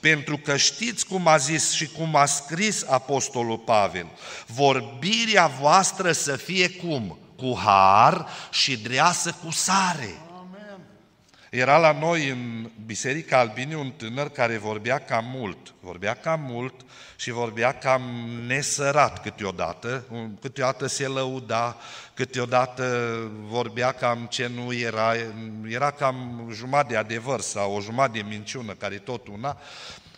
Pentru 0.00 0.36
că 0.36 0.56
știți 0.56 1.06
cum 1.06 1.26
a 1.26 1.36
zis 1.36 1.72
și 1.72 1.86
cum 1.86 2.16
a 2.16 2.26
scris 2.26 2.84
Apostolul 2.88 3.58
Pavel, 3.58 4.06
vorbirea 4.46 5.46
voastră 5.46 6.12
să 6.12 6.36
fie 6.36 6.70
cum? 6.70 7.18
Cu 7.36 7.58
har 7.64 8.26
și 8.50 8.76
dreasă 8.76 9.36
cu 9.44 9.50
sare. 9.50 10.25
Era 11.56 11.78
la 11.78 11.92
noi 11.92 12.28
în 12.28 12.70
Biserica 12.86 13.38
Albiniu 13.38 13.80
un 13.80 13.90
tânăr 13.90 14.28
care 14.28 14.56
vorbea 14.56 14.98
cam 14.98 15.24
mult, 15.34 15.74
vorbea 15.80 16.14
cam 16.14 16.40
mult 16.40 16.74
și 17.16 17.30
vorbea 17.30 17.72
cam 17.72 18.02
nesărat 18.46 19.22
câteodată, 19.22 20.04
câteodată 20.40 20.86
se 20.86 21.06
lăuda, 21.06 21.76
câteodată 22.14 23.16
vorbea 23.40 23.92
cam 23.92 24.26
ce 24.30 24.46
nu 24.46 24.72
era, 24.72 25.14
era 25.68 25.90
cam 25.90 26.48
jumătate 26.52 26.92
de 26.92 26.96
adevăr 26.98 27.40
sau 27.40 27.74
o 27.74 27.80
jumătate 27.80 28.18
de 28.18 28.24
minciună, 28.28 28.72
care 28.72 28.96
tot 28.96 29.26
una, 29.26 29.58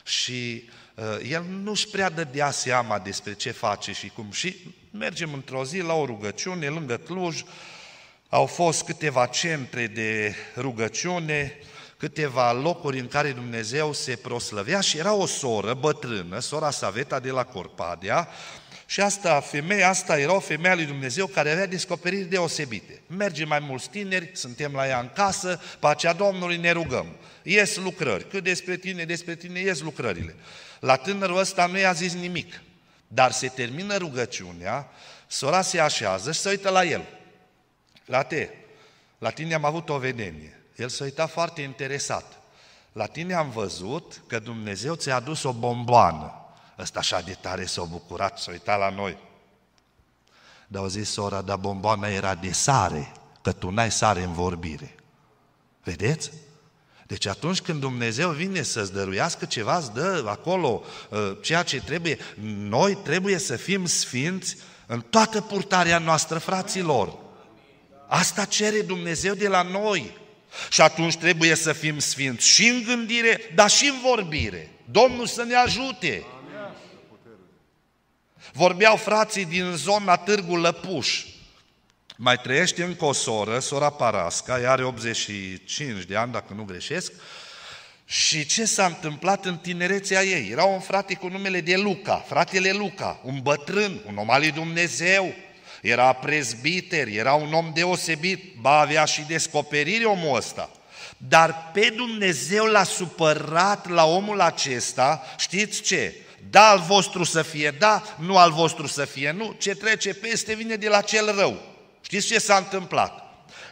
și 0.05 0.69
uh, 0.95 1.31
el 1.31 1.45
nu-și 1.63 1.89
prea 1.89 2.11
dădea 2.11 2.51
seama 2.51 2.99
despre 2.99 3.33
ce 3.33 3.51
face 3.51 3.93
și 3.93 4.09
cum. 4.09 4.31
Și 4.31 4.75
mergem 4.91 5.33
într-o 5.33 5.65
zi 5.65 5.81
la 5.81 5.93
o 5.93 6.07
rugăciune 6.07 6.69
lângă 6.69 6.97
Cluj, 6.97 7.43
au 8.29 8.47
fost 8.47 8.83
câteva 8.83 9.27
centre 9.27 9.87
de 9.87 10.35
rugăciune, 10.57 11.59
câteva 11.97 12.53
locuri 12.53 12.99
în 12.99 13.09
care 13.09 13.33
Dumnezeu 13.33 13.93
se 13.93 14.17
proslăvea 14.17 14.81
și 14.81 14.99
era 14.99 15.13
o 15.13 15.27
soră 15.27 15.75
bătrână, 15.75 16.39
sora 16.39 16.71
Saveta 16.71 17.21
de 17.21 17.31
la 17.31 17.45
Corpadea, 17.45 18.29
și 18.87 19.01
asta, 19.01 19.41
femeia 19.41 19.89
asta 19.89 20.19
era 20.19 20.35
o 20.35 20.41
femeie 20.41 20.73
a 20.73 20.75
lui 20.75 20.85
Dumnezeu 20.85 21.27
care 21.27 21.51
avea 21.51 21.67
descoperiri 21.67 22.25
deosebite. 22.25 23.01
Merge 23.07 23.45
mai 23.45 23.59
mulți 23.59 23.89
tineri, 23.89 24.31
suntem 24.33 24.73
la 24.73 24.87
ea 24.87 25.01
în 25.01 25.11
casă, 25.15 25.61
pacea 25.79 26.13
Domnului 26.13 26.57
ne 26.57 26.71
rugăm. 26.71 27.07
Ies 27.43 27.77
lucrări. 27.77 28.29
Cât 28.29 28.45
despre 28.45 28.77
tine, 28.77 29.05
despre 29.05 29.35
tine 29.35 29.61
ies 29.61 29.81
lucrările. 29.81 30.35
La 30.81 30.97
tânărul 30.97 31.39
ăsta 31.39 31.67
nu 31.67 31.79
i-a 31.79 31.93
zis 31.93 32.15
nimic. 32.15 32.61
Dar 33.09 33.31
se 33.33 33.49
termină 33.49 33.97
rugăciunea, 33.97 34.89
sora 35.27 35.63
se 35.63 35.81
așează 35.81 36.33
și 36.33 36.41
se 36.41 36.49
uită 36.49 36.71
la 36.71 36.85
el. 36.85 37.05
La 38.09 38.23
te, 38.23 38.49
la 39.19 39.31
tine 39.31 39.55
am 39.55 39.65
avut 39.65 39.89
o 39.89 39.99
vedenie. 39.99 40.63
El 40.77 40.89
s-a 40.89 41.05
uitat 41.05 41.31
foarte 41.31 41.61
interesat. 41.61 42.41
La 42.93 43.07
tine 43.07 43.35
am 43.35 43.51
văzut 43.51 44.23
că 44.27 44.39
Dumnezeu 44.39 44.95
ți-a 44.95 45.15
adus 45.15 45.43
o 45.43 45.53
bomboană. 45.53 46.33
Ăsta 46.79 46.99
așa 46.99 47.21
de 47.21 47.37
tare 47.41 47.65
s-a 47.65 47.83
bucurat, 47.83 48.39
s-a 48.39 48.51
uitat 48.51 48.79
la 48.79 48.91
noi. 48.91 49.19
Dar 50.67 50.83
au 50.83 50.89
zis 50.89 51.11
sora, 51.11 51.43
dar 51.43 51.57
bomboana 51.57 52.09
era 52.09 52.35
de 52.35 52.53
sare, 52.53 53.13
că 53.43 53.53
tu 53.53 53.71
n-ai 53.71 53.91
sare 53.91 54.23
în 54.23 54.33
vorbire. 54.33 54.95
Vedeți? 55.83 56.33
Deci 57.07 57.27
atunci 57.27 57.61
când 57.61 57.81
Dumnezeu 57.81 58.31
vine 58.31 58.63
să-ți 58.63 58.93
dăruiască 58.93 59.45
ceva, 59.45 59.77
îți 59.77 59.93
dă 59.93 60.25
acolo 60.27 60.83
uh, 61.11 61.37
ceea 61.43 61.63
ce 61.63 61.81
trebuie. 61.81 62.19
Noi 62.45 62.95
trebuie 62.95 63.39
să 63.39 63.57
fim 63.57 63.87
sfinți 63.87 64.57
în 64.87 65.01
toată 65.01 65.41
purtarea 65.41 65.99
noastră, 65.99 66.39
fraților. 66.39 67.19
Asta 68.09 68.45
cere 68.45 68.81
Dumnezeu 68.81 69.35
de 69.35 69.49
la 69.49 69.63
noi. 69.63 70.17
Și 70.71 70.81
atunci 70.81 71.17
trebuie 71.17 71.55
să 71.55 71.73
fim 71.73 71.99
sfinți 71.99 72.47
și 72.47 72.69
în 72.69 72.83
gândire, 72.83 73.41
dar 73.55 73.71
și 73.71 73.87
în 73.87 74.01
vorbire. 74.03 74.71
Domnul 74.85 75.27
să 75.27 75.43
ne 75.43 75.55
ajute. 75.55 76.25
Vorbeau 78.53 78.97
frații 78.97 79.45
din 79.45 79.73
zona 79.77 80.17
Târgu 80.17 80.57
Lăpuș. 80.57 81.25
Mai 82.17 82.37
trăiește 82.37 82.83
încă 82.83 83.05
o 83.05 83.13
soră, 83.13 83.59
sora 83.59 83.91
Parasca, 83.91 84.61
ea 84.61 84.71
are 84.71 84.85
85 84.85 86.05
de 86.05 86.17
ani, 86.17 86.33
dacă 86.33 86.53
nu 86.55 86.65
greșesc, 86.65 87.13
și 88.05 88.47
ce 88.47 88.65
s-a 88.65 88.87
întâmplat 88.87 89.45
în 89.45 89.57
tinerețea 89.57 90.23
ei? 90.23 90.51
Era 90.51 90.65
un 90.65 90.81
frate 90.81 91.15
cu 91.15 91.29
numele 91.29 91.61
de 91.61 91.77
Luca, 91.77 92.25
fratele 92.29 92.73
Luca, 92.73 93.21
un 93.25 93.41
bătrân, 93.43 94.01
un 94.07 94.17
om 94.17 94.31
al 94.31 94.41
lui 94.41 94.51
Dumnezeu, 94.51 95.35
era 95.83 96.13
prezbiter, 96.13 97.09
era 97.09 97.35
un 97.35 97.53
om 97.53 97.71
deosebit, 97.75 98.55
ba 98.61 98.81
avea 98.81 99.05
și 99.05 99.23
descoperire 99.23 100.05
omul 100.05 100.37
ăsta. 100.37 100.71
Dar 101.17 101.71
pe 101.73 101.93
Dumnezeu 101.97 102.65
l-a 102.65 102.85
supărat 102.85 103.89
la 103.89 104.05
omul 104.05 104.41
acesta, 104.41 105.23
știți 105.39 105.83
ce? 105.83 106.15
Da 106.51 106.69
al 106.69 106.79
vostru 106.87 107.25
să 107.25 107.43
fie 107.43 107.71
da, 107.79 108.03
nu 108.19 108.37
al 108.37 108.53
vostru 108.53 108.87
să 108.87 109.05
fie 109.05 109.31
nu, 109.31 109.55
ce 109.59 109.75
trece 109.75 110.15
peste 110.15 110.55
vine 110.55 110.77
de 110.77 110.89
la 110.89 111.01
cel 111.01 111.35
rău. 111.37 111.63
Știți 112.01 112.27
ce 112.27 112.39
s-a 112.39 112.57
întâmplat? 112.57 113.23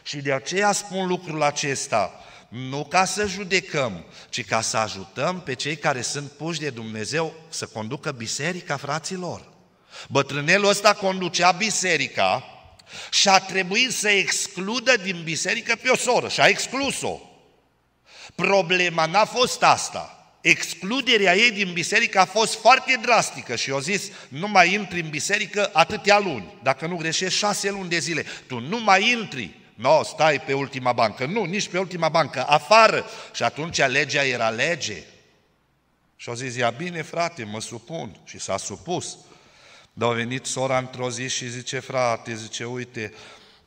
Și 0.03 0.17
de 0.17 0.33
aceea 0.33 0.73
spun 0.73 1.07
lucrul 1.07 1.43
acesta, 1.43 2.25
nu 2.49 2.85
ca 2.85 3.05
să 3.05 3.27
judecăm, 3.27 4.05
ci 4.29 4.45
ca 4.45 4.61
să 4.61 4.77
ajutăm 4.77 5.41
pe 5.41 5.55
cei 5.55 5.77
care 5.77 6.01
sunt 6.01 6.31
puși 6.31 6.61
de 6.61 6.71
Dumnezeu 6.71 7.35
să 7.49 7.67
conducă 7.67 8.11
biserica 8.11 8.77
fraților. 8.77 9.55
Bătrânelul 10.09 10.69
ăsta 10.69 10.95
conducea 10.95 11.51
biserica 11.51 12.45
și 13.11 13.29
a 13.29 13.39
trebuit 13.39 13.93
să 13.93 14.09
excludă 14.09 14.97
din 14.97 15.23
biserică 15.25 15.77
pe 15.83 15.89
o 15.89 15.97
soră 15.97 16.29
și 16.29 16.41
a 16.41 16.47
exclus-o. 16.47 17.21
Problema 18.35 19.07
n-a 19.07 19.25
fost 19.25 19.63
asta. 19.63 20.11
Excluderea 20.41 21.37
ei 21.37 21.51
din 21.51 21.73
biserică 21.73 22.19
a 22.19 22.25
fost 22.25 22.61
foarte 22.61 22.99
drastică 23.03 23.57
și 23.57 23.71
eu 23.71 23.79
zis, 23.79 24.03
nu 24.29 24.49
mai 24.49 24.73
intri 24.73 25.01
în 25.01 25.09
biserică 25.09 25.71
atâtea 25.73 26.19
luni, 26.19 26.55
dacă 26.63 26.87
nu 26.87 26.97
greșești 26.97 27.39
șase 27.39 27.71
luni 27.71 27.89
de 27.89 27.99
zile. 27.99 28.25
Tu 28.47 28.59
nu 28.59 28.81
mai 28.81 29.11
intri, 29.11 29.55
nu, 29.77 29.97
no, 29.97 30.03
stai 30.03 30.41
pe 30.41 30.53
ultima 30.53 30.93
bancă. 30.93 31.27
Nu, 31.27 31.45
nici 31.45 31.69
pe 31.69 31.79
ultima 31.79 32.09
bancă, 32.09 32.47
afară. 32.49 33.07
Și 33.35 33.43
atunci 33.43 33.77
legea 33.77 34.25
era 34.25 34.49
lege. 34.49 35.03
Și 36.17 36.29
au 36.29 36.35
zis, 36.35 36.57
ia 36.57 36.71
bine 36.71 37.03
frate, 37.03 37.45
mă 37.45 37.61
supun. 37.61 38.21
Și 38.25 38.39
s-a 38.39 38.57
supus. 38.57 39.17
Dar 39.99 40.11
a 40.11 40.15
venit 40.15 40.47
sora 40.47 40.79
într-o 40.79 41.11
zi 41.11 41.29
și 41.29 41.49
zice, 41.49 41.79
frate, 41.79 42.35
zice, 42.35 42.65
uite, 42.65 43.13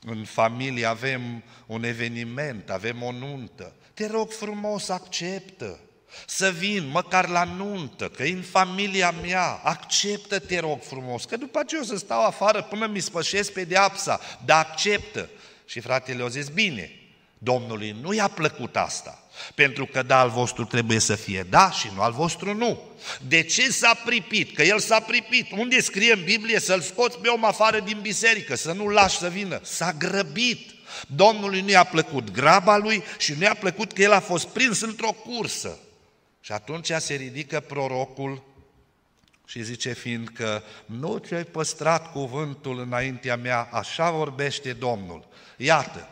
în 0.06 0.24
familie 0.24 0.86
avem 0.86 1.44
un 1.66 1.84
eveniment, 1.84 2.70
avem 2.70 3.04
o 3.04 3.12
nuntă. 3.12 3.74
Te 3.94 4.08
rog 4.08 4.32
frumos, 4.32 4.90
acceptă. 4.90 5.80
Să 6.28 6.50
vin 6.50 6.88
măcar 6.88 7.28
la 7.28 7.44
nuntă, 7.44 8.10
că 8.10 8.24
e 8.24 8.34
în 8.34 8.42
familia 8.42 9.12
mea, 9.12 9.60
acceptă, 9.64 10.40
te 10.40 10.60
rog 10.60 10.82
frumos, 10.82 11.26
că 11.26 11.38
după 11.38 11.60
aceea 11.60 11.82
o 11.82 11.86
să 11.86 11.98
stau 11.98 12.26
afară 12.26 12.62
până 12.62 12.88
mi 12.88 13.00
spășesc 13.00 13.52
pedeapsa, 13.52 14.20
dar 14.46 14.66
acceptă. 14.66 15.30
Și 15.66 15.80
fratele 15.80 16.24
a 16.24 16.28
zis, 16.28 16.48
bine, 16.48 16.92
Domnului 17.38 17.96
nu 18.02 18.14
i-a 18.14 18.28
plăcut 18.28 18.76
asta. 18.76 19.19
Pentru 19.55 19.86
că 19.86 20.01
da 20.01 20.19
al 20.19 20.29
vostru 20.29 20.65
trebuie 20.65 21.00
să 21.00 21.15
fie 21.15 21.46
da 21.50 21.72
și 21.72 21.89
nu 21.96 22.01
al 22.01 22.12
vostru 22.12 22.53
nu. 22.53 22.79
De 23.27 23.43
ce 23.43 23.72
s-a 23.72 24.01
pripit? 24.05 24.55
Că 24.55 24.62
el 24.62 24.79
s-a 24.79 25.00
pripit. 25.00 25.51
Unde 25.51 25.81
scrie 25.81 26.13
în 26.13 26.24
Biblie 26.24 26.60
să-l 26.60 26.81
scoți 26.81 27.19
pe 27.19 27.27
om 27.27 27.46
afară 27.46 27.79
din 27.79 28.00
biserică, 28.01 28.55
să 28.55 28.72
nu-l 28.72 28.91
lași 28.91 29.17
să 29.17 29.29
vină? 29.29 29.60
S-a 29.63 29.93
grăbit. 29.93 30.72
Domnului 31.08 31.62
nu 31.62 31.69
i-a 31.69 31.84
plăcut 31.84 32.31
graba 32.31 32.77
lui 32.77 33.03
și 33.17 33.34
nu 33.34 33.43
i-a 33.43 33.53
plăcut 33.53 33.91
că 33.91 34.01
el 34.01 34.12
a 34.12 34.19
fost 34.19 34.48
prins 34.48 34.81
într-o 34.81 35.12
cursă. 35.12 35.79
Și 36.41 36.51
atunci 36.51 36.91
se 36.98 37.13
ridică 37.13 37.60
prorocul 37.60 38.43
și 39.46 39.63
zice, 39.63 39.93
fiindcă 39.93 40.63
nu 40.86 41.17
ți-ai 41.17 41.43
păstrat 41.43 42.12
cuvântul 42.12 42.79
înaintea 42.79 43.36
mea, 43.36 43.69
așa 43.72 44.12
vorbește 44.12 44.74
Domnul. 44.74 45.27
Iată, 45.58 46.08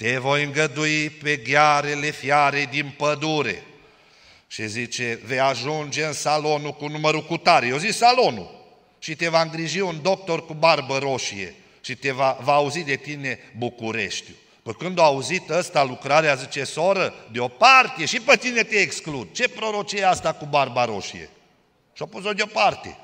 te 0.00 0.18
voi 0.18 0.44
îngădui 0.44 1.10
pe 1.10 1.36
ghearele 1.36 2.10
fiare 2.10 2.68
din 2.70 2.94
pădure. 2.96 3.62
Și 4.46 4.68
zice, 4.68 5.20
vei 5.24 5.40
ajunge 5.40 6.04
în 6.04 6.12
salonul 6.12 6.72
cu 6.72 6.86
numărul 6.86 7.24
cu 7.24 7.36
tare. 7.36 7.66
Eu 7.66 7.76
zic 7.76 7.92
salonul. 7.92 8.50
Și 8.98 9.14
te 9.14 9.28
va 9.28 9.40
îngriji 9.40 9.80
un 9.80 9.98
doctor 10.02 10.46
cu 10.46 10.54
barbă 10.54 10.98
roșie 10.98 11.54
și 11.80 11.94
te 11.94 12.10
va, 12.10 12.38
va 12.42 12.52
auzi 12.52 12.82
de 12.82 12.96
tine 12.96 13.38
Bucureștiu. 13.56 14.34
Păi 14.62 14.74
când 14.78 14.98
a 14.98 15.02
auzit 15.02 15.50
ăsta 15.50 15.84
lucrarea, 15.84 16.34
zice, 16.34 16.64
soră, 16.64 17.14
deoparte, 17.32 18.04
și 18.04 18.20
pe 18.20 18.36
tine 18.36 18.62
te 18.62 18.76
exclud. 18.76 19.32
Ce 19.32 19.48
prorocie 19.48 20.04
asta 20.04 20.32
cu 20.32 20.44
barba 20.44 20.84
roșie? 20.84 21.28
Și-a 21.92 22.06
pus-o 22.06 22.32
deoparte. 22.32 22.96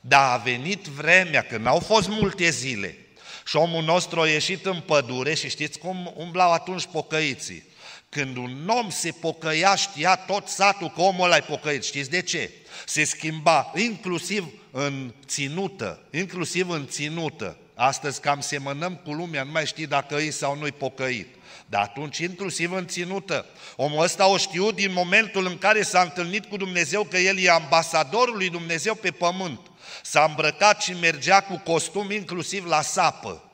Dar 0.00 0.32
a 0.32 0.36
venit 0.36 0.84
vremea, 0.84 1.42
când 1.42 1.64
n-au 1.64 1.78
fost 1.78 2.08
multe 2.08 2.50
zile, 2.50 2.96
și 3.46 3.56
omul 3.56 3.84
nostru 3.84 4.20
a 4.20 4.28
ieșit 4.28 4.66
în 4.66 4.80
pădure 4.80 5.34
și 5.34 5.48
știți 5.48 5.78
cum 5.78 6.12
umblau 6.16 6.52
atunci 6.52 6.86
pocăiții. 6.92 7.70
Când 8.08 8.36
un 8.36 8.68
om 8.68 8.90
se 8.90 9.10
pocăia, 9.10 9.74
știa 9.74 10.16
tot 10.16 10.48
satul 10.48 10.90
că 10.90 11.00
omul 11.00 11.24
ăla 11.24 11.38
pocăit. 11.38 11.84
Știți 11.84 12.10
de 12.10 12.22
ce? 12.22 12.50
Se 12.86 13.04
schimba 13.04 13.72
inclusiv 13.74 14.52
în 14.70 15.14
ținută, 15.26 16.02
inclusiv 16.10 16.68
în 16.68 16.86
ținută. 16.88 17.56
Astăzi 17.74 18.20
cam 18.20 18.40
semănăm 18.40 19.00
cu 19.04 19.12
lumea, 19.12 19.42
nu 19.42 19.50
mai 19.50 19.66
știi 19.66 19.86
dacă 19.86 20.16
îi 20.16 20.30
sau 20.30 20.56
nu-i 20.56 20.72
pocăit. 20.72 21.34
Dar 21.66 21.82
atunci, 21.82 22.18
inclusiv 22.18 22.72
în 22.72 22.86
ținută, 22.86 23.46
omul 23.76 24.02
ăsta 24.02 24.26
o 24.26 24.36
știu 24.36 24.70
din 24.70 24.92
momentul 24.92 25.46
în 25.46 25.58
care 25.58 25.82
s-a 25.82 26.00
întâlnit 26.00 26.44
cu 26.44 26.56
Dumnezeu 26.56 27.04
că 27.04 27.18
el 27.18 27.38
e 27.38 27.50
ambasadorul 27.50 28.36
lui 28.36 28.50
Dumnezeu 28.50 28.94
pe 28.94 29.10
pământ. 29.10 29.60
S-a 30.02 30.24
îmbrăcat 30.24 30.82
și 30.82 30.92
mergea 30.92 31.40
cu 31.40 31.60
costum 31.64 32.10
inclusiv 32.10 32.66
la 32.66 32.82
sapă. 32.82 33.50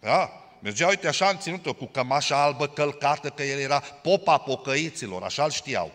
Da? 0.00 0.30
Mergea, 0.62 0.88
uite, 0.88 1.08
așa 1.08 1.28
în 1.28 1.38
ținută, 1.38 1.72
cu 1.72 1.86
cămașa 1.86 2.42
albă 2.42 2.66
călcată, 2.66 3.28
că 3.28 3.42
el 3.42 3.58
era 3.58 3.80
popa 3.80 4.38
pocăiților, 4.38 5.22
așa-l 5.22 5.50
știau. 5.50 5.92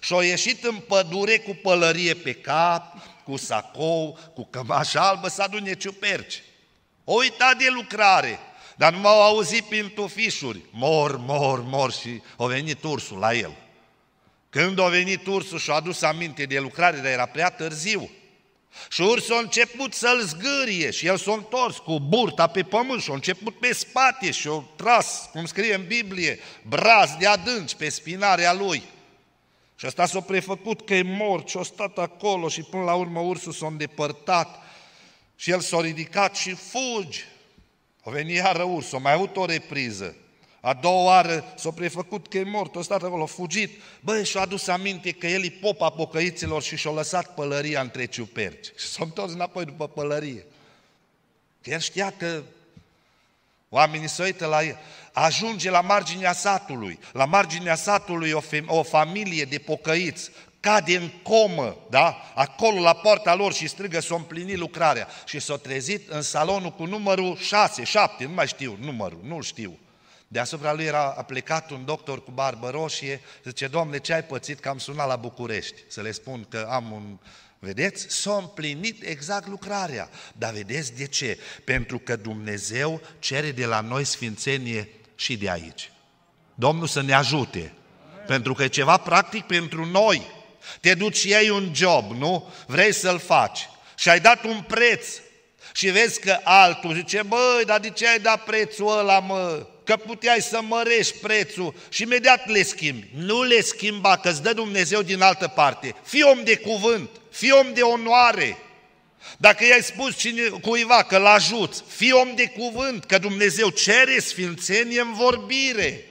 Și 0.00 0.12
au 0.12 0.20
ieșit 0.20 0.64
în 0.64 0.76
pădure 0.76 1.38
cu 1.38 1.58
pălărie 1.62 2.14
pe 2.14 2.32
cap, 2.32 2.96
cu 3.24 3.36
sacou, 3.36 4.18
cu 4.34 4.46
cămașa 4.50 5.08
albă, 5.08 5.28
să 5.28 5.42
adune 5.42 5.74
ciuperci. 5.74 6.42
O 7.04 7.14
uitat 7.14 7.56
de 7.56 7.68
lucrare, 7.70 8.38
dar 8.76 8.92
nu 8.92 8.98
m-au 8.98 9.22
auzit 9.22 9.64
prin 9.64 9.92
tufișuri. 9.94 10.60
Mor, 10.70 11.16
mor, 11.16 11.62
mor 11.62 11.92
și 11.92 12.22
a 12.36 12.44
venit 12.44 12.82
ursul 12.82 13.18
la 13.18 13.34
el. 13.34 13.56
Când 14.50 14.78
a 14.78 14.88
venit 14.88 15.26
ursul 15.26 15.58
și 15.58 15.70
a 15.70 15.74
adus 15.74 16.02
aminte 16.02 16.44
de 16.44 16.58
lucrare, 16.58 16.96
dar 16.96 17.06
era 17.06 17.26
prea 17.26 17.50
târziu. 17.50 18.10
Și 18.90 19.00
ursul 19.00 19.34
a 19.34 19.38
început 19.38 19.94
să-l 19.94 20.20
zgârie 20.22 20.90
și 20.90 21.06
el 21.06 21.16
s-a 21.16 21.32
întors 21.32 21.76
cu 21.76 22.00
burta 22.00 22.46
pe 22.46 22.62
pământ 22.62 23.02
și 23.02 23.10
a 23.10 23.14
început 23.14 23.58
pe 23.58 23.72
spate 23.72 24.30
și 24.30 24.48
a 24.48 24.64
tras, 24.76 25.28
cum 25.32 25.44
scrie 25.44 25.74
în 25.74 25.86
Biblie, 25.86 26.38
braz 26.62 27.10
de 27.18 27.26
adânci 27.26 27.74
pe 27.74 27.88
spinarea 27.88 28.52
lui. 28.52 28.82
Și 29.76 29.86
ăsta 29.86 30.06
s-a 30.06 30.20
prefăcut 30.20 30.86
că 30.86 30.94
e 30.94 31.02
mort 31.02 31.48
și 31.48 31.56
a 31.56 31.62
stat 31.62 31.98
acolo 31.98 32.48
și 32.48 32.62
până 32.62 32.82
la 32.82 32.94
urmă 32.94 33.20
ursul 33.20 33.52
s-a 33.52 33.66
îndepărtat 33.66 34.58
și 35.36 35.50
el 35.50 35.60
s-a 35.60 35.80
ridicat 35.80 36.36
și 36.36 36.54
fugi. 36.54 37.24
A 38.02 38.10
venit 38.10 38.36
iară 38.36 38.62
ursul, 38.62 38.98
a 38.98 39.00
mai 39.00 39.12
avut 39.12 39.36
o 39.36 39.44
repriză. 39.44 40.16
A 40.64 40.72
doua 40.72 41.02
oară 41.02 41.44
s-a 41.56 41.70
prefăcut 41.70 42.28
că 42.28 42.38
e 42.38 42.44
mort, 42.44 42.76
a 42.76 42.82
stat 42.82 43.02
acolo, 43.02 43.22
a 43.22 43.26
fugit. 43.26 43.80
Băi, 44.00 44.24
și-a 44.24 44.40
adus 44.40 44.66
aminte 44.66 45.10
că 45.10 45.26
el 45.26 45.44
e 45.44 45.58
popa 45.60 45.90
pocăiților 45.90 46.62
și 46.62 46.76
și-a 46.76 46.90
lăsat 46.90 47.34
pălăria 47.34 47.80
între 47.80 48.04
ciuperci. 48.06 48.66
Și 48.76 48.86
s-a 48.86 49.04
întors 49.04 49.32
înapoi 49.32 49.64
după 49.64 49.88
pălărie. 49.88 50.46
Că 51.62 51.70
el 51.70 51.78
știa 51.78 52.14
că 52.16 52.42
oamenii 53.68 54.08
se 54.08 54.22
uită 54.22 54.46
la 54.46 54.62
el. 54.62 54.76
Ajunge 55.12 55.70
la 55.70 55.80
marginea 55.80 56.32
satului. 56.32 56.98
La 57.12 57.24
marginea 57.24 57.74
satului 57.74 58.30
o, 58.30 58.40
fem- 58.40 58.66
o 58.66 58.82
familie 58.82 59.44
de 59.44 59.58
pocăiți 59.58 60.30
cade 60.60 60.96
în 60.96 61.10
comă, 61.22 61.76
da? 61.90 62.32
Acolo 62.34 62.80
la 62.80 62.92
poarta 62.92 63.34
lor 63.34 63.52
și 63.52 63.68
strigă 63.68 64.00
să 64.00 64.12
o 64.12 64.16
împlini 64.16 64.56
lucrarea. 64.56 65.08
Și 65.24 65.40
s-a 65.40 65.56
trezit 65.56 66.08
în 66.08 66.22
salonul 66.22 66.70
cu 66.70 66.84
numărul 66.84 67.36
6, 67.36 67.84
7, 67.84 68.24
nu 68.24 68.32
mai 68.32 68.46
știu 68.46 68.76
numărul, 68.80 69.20
nu 69.22 69.40
știu. 69.40 69.78
Deasupra 70.28 70.72
lui 70.72 70.84
era 70.84 71.04
plecat 71.06 71.70
un 71.70 71.84
doctor 71.84 72.24
cu 72.24 72.30
barbă 72.30 72.70
roșie, 72.70 73.20
zice, 73.44 73.66
Doamne, 73.66 73.98
ce 73.98 74.12
ai 74.12 74.24
pățit 74.24 74.60
că 74.60 74.68
am 74.68 74.78
sunat 74.78 75.06
la 75.06 75.16
București? 75.16 75.82
Să 75.88 76.00
le 76.00 76.10
spun 76.10 76.46
că 76.48 76.68
am 76.70 76.92
un... 76.92 77.18
Vedeți? 77.58 78.06
S-a 78.08 78.34
împlinit 78.34 79.02
exact 79.02 79.46
lucrarea. 79.46 80.10
Dar 80.32 80.52
vedeți 80.52 80.94
de 80.94 81.06
ce? 81.06 81.38
Pentru 81.64 81.98
că 81.98 82.16
Dumnezeu 82.16 83.00
cere 83.18 83.50
de 83.50 83.66
la 83.66 83.80
noi 83.80 84.04
sfințenie 84.04 84.88
și 85.14 85.36
de 85.36 85.50
aici. 85.50 85.92
Domnul 86.54 86.86
să 86.86 87.02
ne 87.02 87.14
ajute. 87.14 87.72
Pentru 88.26 88.54
că 88.54 88.62
e 88.62 88.68
ceva 88.68 88.96
practic 88.96 89.44
pentru 89.44 89.84
noi. 89.84 90.26
Te 90.80 90.94
duci 90.94 91.16
și 91.16 91.34
ai 91.34 91.48
un 91.48 91.74
job, 91.74 92.10
nu? 92.10 92.52
Vrei 92.66 92.92
să-l 92.92 93.18
faci. 93.18 93.68
Și 93.96 94.08
ai 94.08 94.20
dat 94.20 94.44
un 94.44 94.62
preț. 94.62 95.06
Și 95.72 95.90
vezi 95.90 96.20
că 96.20 96.38
altul 96.42 96.94
zice, 96.94 97.22
băi, 97.22 97.62
dar 97.66 97.80
de 97.80 97.90
ce 97.90 98.08
ai 98.08 98.18
dat 98.18 98.44
prețul 98.44 98.98
ăla, 98.98 99.18
mă? 99.18 99.66
Că 99.84 99.96
puteai 99.96 100.40
să 100.40 100.60
mărești 100.62 101.18
prețul 101.18 101.74
și 101.88 102.02
imediat 102.02 102.48
le 102.48 102.62
schimbi. 102.62 103.08
Nu 103.14 103.42
le 103.42 103.60
schimba, 103.60 104.16
că 104.16 104.28
îți 104.28 104.42
dă 104.42 104.52
Dumnezeu 104.52 105.02
din 105.02 105.20
altă 105.20 105.48
parte. 105.48 105.94
Fii 106.04 106.22
om 106.22 106.44
de 106.44 106.56
cuvânt, 106.56 107.10
fii 107.30 107.50
om 107.50 107.74
de 107.74 107.82
onoare. 107.82 108.58
Dacă 109.38 109.64
i-ai 109.64 109.82
spus 109.82 110.16
cine, 110.16 110.42
cuiva 110.42 111.02
că 111.02 111.18
l 111.18 111.24
ajuți, 111.26 111.82
fii 111.88 112.12
om 112.12 112.34
de 112.34 112.46
cuvânt, 112.46 113.04
că 113.04 113.18
Dumnezeu 113.18 113.68
cere 113.68 114.18
sfințenie 114.18 115.00
în 115.00 115.12
vorbire. 115.12 116.04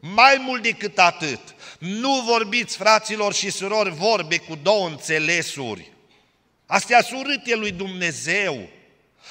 Mai 0.00 0.36
mult 0.40 0.62
decât 0.62 0.98
atât, 0.98 1.40
nu 1.78 2.22
vorbiți, 2.26 2.76
fraților 2.76 3.34
și 3.34 3.50
surori, 3.50 3.90
vorbe 3.90 4.36
cu 4.36 4.58
două 4.62 4.88
înțelesuri. 4.88 5.92
Astea 6.66 7.02
sunt 7.02 7.20
urâte 7.20 7.54
lui 7.54 7.70
Dumnezeu. 7.70 8.68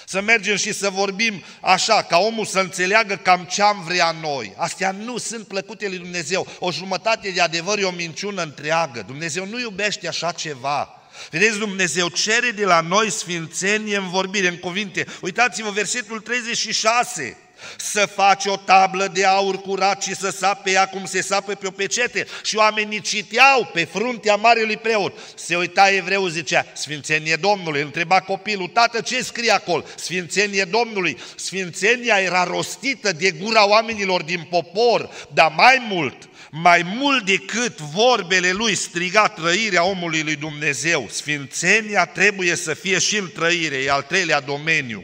Să 0.06 0.22
mergem 0.22 0.56
și 0.56 0.74
să 0.74 0.90
vorbim 0.90 1.44
așa, 1.62 2.04
ca 2.04 2.18
omul 2.18 2.46
să 2.46 2.60
înțeleagă 2.60 3.16
cam 3.16 3.44
ce 3.44 3.62
am 3.62 3.84
vrea 3.84 4.12
noi. 4.22 4.54
Astea 4.58 4.92
nu 4.92 5.18
sunt 5.18 5.48
plăcute 5.48 5.88
lui 5.88 5.98
Dumnezeu. 5.98 6.48
O 6.60 6.72
jumătate 6.72 7.30
de 7.30 7.42
adevăr 7.42 7.80
e 7.80 7.84
o 7.84 7.92
minciună 7.92 8.42
întreagă. 8.42 9.04
Dumnezeu 9.08 9.46
nu 9.46 9.60
iubește 9.60 10.08
așa 10.08 10.32
ceva. 10.32 11.02
Vedeți, 11.32 11.58
Dumnezeu 11.58 12.08
cere 12.08 12.52
de 12.52 12.66
la 12.66 12.82
noi 12.82 13.12
sfințenie 13.12 13.98
în 13.98 14.10
vorbire, 14.10 14.48
în 14.48 14.58
cuvinte. 14.58 15.06
Uitați-vă 15.22 15.70
versetul 15.70 16.20
36 16.20 17.38
să 17.78 18.06
faci 18.06 18.46
o 18.46 18.56
tablă 18.56 19.08
de 19.14 19.26
aur 19.26 19.62
curat 19.62 20.02
și 20.02 20.16
să 20.16 20.30
sape 20.30 20.72
ea 20.72 20.88
cum 20.88 21.06
se 21.06 21.22
sapă 21.22 21.54
pe 21.54 21.68
o 21.68 21.72
pecete. 21.72 22.28
Și 22.44 22.56
oamenii 22.56 23.02
citeau 23.02 23.70
pe 23.74 23.84
fruntea 23.84 24.36
marelui 24.36 24.78
preot. 24.78 25.14
Se 25.36 25.56
uita 25.56 25.90
evreu, 25.90 26.28
zicea, 26.28 26.66
Sfințenie 26.74 27.36
Domnului. 27.36 27.82
Întreba 27.82 28.22
copilul, 28.22 28.68
tată, 28.68 29.02
ce 29.02 29.24
scrie 29.24 29.52
acolo? 29.52 29.84
Sfințenie 29.96 30.64
Domnului. 30.64 31.18
Sfințenia 31.36 32.20
era 32.20 32.44
rostită 32.44 33.12
de 33.12 33.32
gura 33.32 33.68
oamenilor 33.68 34.24
din 34.24 34.48
popor, 34.50 35.10
dar 35.34 35.54
mai 35.56 35.86
mult, 35.90 36.30
mai 36.52 36.82
mult 36.84 37.26
decât 37.26 37.78
vorbele 37.80 38.52
lui 38.52 38.76
striga 38.76 39.28
trăirea 39.28 39.84
omului 39.84 40.22
lui 40.22 40.36
Dumnezeu. 40.36 41.08
Sfințenia 41.12 42.06
trebuie 42.06 42.56
să 42.56 42.74
fie 42.74 43.00
și 43.00 43.18
în 43.18 43.32
trăire, 43.34 43.76
e 43.76 43.92
al 43.92 44.02
treilea 44.02 44.40
domeniu. 44.40 45.04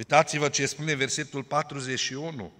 Uitați-vă 0.00 0.48
ce 0.48 0.66
spune 0.66 0.94
versetul 0.94 1.42
41. 1.42 2.52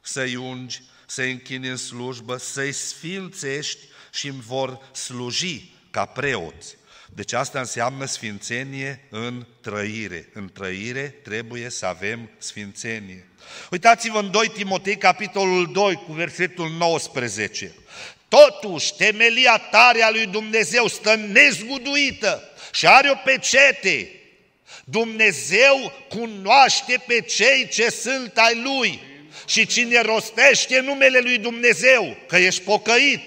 Să-i 0.00 0.34
ungi, 0.34 0.82
să-i 1.06 1.30
închini 1.30 1.68
în 1.68 1.76
slujbă, 1.76 2.36
să-i 2.36 2.72
sfințești 2.72 3.78
și 4.12 4.26
îmi 4.26 4.42
vor 4.46 4.90
sluji 4.92 5.72
ca 5.90 6.04
preoți. 6.04 6.76
Deci 7.14 7.32
asta 7.32 7.58
înseamnă 7.58 8.04
sfințenie 8.04 9.06
în 9.10 9.46
trăire. 9.60 10.28
În 10.32 10.50
trăire 10.52 11.08
trebuie 11.08 11.70
să 11.70 11.86
avem 11.86 12.30
sfințenie. 12.38 13.28
Uitați-vă 13.70 14.18
în 14.18 14.30
2 14.30 14.48
Timotei, 14.48 14.96
capitolul 14.96 15.72
2, 15.72 15.94
cu 15.94 16.12
versetul 16.12 16.70
19. 16.70 17.74
Totuși, 18.28 18.94
temelia 18.94 19.58
tare 19.70 20.02
a 20.02 20.10
lui 20.10 20.26
Dumnezeu 20.26 20.86
stă 20.86 21.14
nezguduită 21.14 22.42
și 22.72 22.86
are 22.86 23.10
o 23.10 23.14
pecete 23.24 24.10
Dumnezeu 24.88 25.92
cunoaște 26.08 27.02
pe 27.06 27.20
cei 27.20 27.68
ce 27.72 27.90
sunt 27.90 28.32
ai 28.34 28.60
Lui 28.64 29.00
Și 29.46 29.66
cine 29.66 30.00
rostește 30.00 30.80
numele 30.80 31.18
lui 31.18 31.38
Dumnezeu, 31.38 32.16
că 32.26 32.36
ești 32.36 32.60
pocăit, 32.60 33.20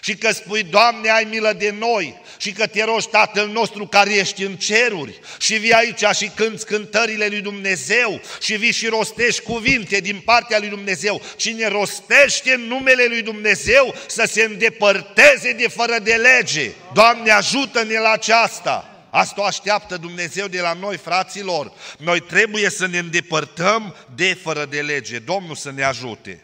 și 0.00 0.14
că 0.14 0.32
spui, 0.32 0.62
Doamne, 0.62 1.10
ai 1.10 1.24
milă 1.24 1.52
de 1.58 1.74
noi 1.78 2.20
și 2.38 2.52
că 2.52 2.66
te 2.66 2.84
rogi 2.84 3.08
Tatăl 3.08 3.48
nostru 3.48 3.86
care 3.86 4.14
ești 4.14 4.42
în 4.42 4.56
ceruri 4.56 5.20
și 5.40 5.54
vii 5.54 5.72
aici 5.72 6.04
și 6.16 6.30
cânți 6.34 6.66
cântările 6.66 7.26
lui 7.26 7.40
Dumnezeu 7.40 8.20
și 8.40 8.54
vii 8.54 8.72
și 8.72 8.86
rostești 8.86 9.42
cuvinte 9.42 10.00
din 10.00 10.20
partea 10.24 10.58
lui 10.58 10.68
Dumnezeu. 10.68 11.22
Cine 11.36 11.68
rostește 11.68 12.52
în 12.52 12.60
numele 12.60 13.04
lui 13.08 13.22
Dumnezeu 13.22 13.94
să 14.06 14.24
se 14.26 14.42
îndepărteze 14.42 15.52
de 15.52 15.68
fără 15.68 15.98
de 16.02 16.14
lege. 16.14 16.70
Doamne, 16.94 17.30
ajută-ne 17.30 17.98
la 17.98 18.10
aceasta! 18.10 18.97
Asta 19.10 19.40
o 19.40 19.44
așteaptă 19.44 19.96
Dumnezeu 19.96 20.46
de 20.46 20.60
la 20.60 20.72
noi, 20.72 20.96
fraților. 20.96 21.72
Noi 21.98 22.20
trebuie 22.20 22.70
să 22.70 22.86
ne 22.86 22.98
îndepărtăm 22.98 23.94
de 24.14 24.34
fără 24.34 24.64
de 24.64 24.82
lege. 24.82 25.18
Domnul 25.18 25.54
să 25.54 25.70
ne 25.70 25.82
ajute 25.82 26.42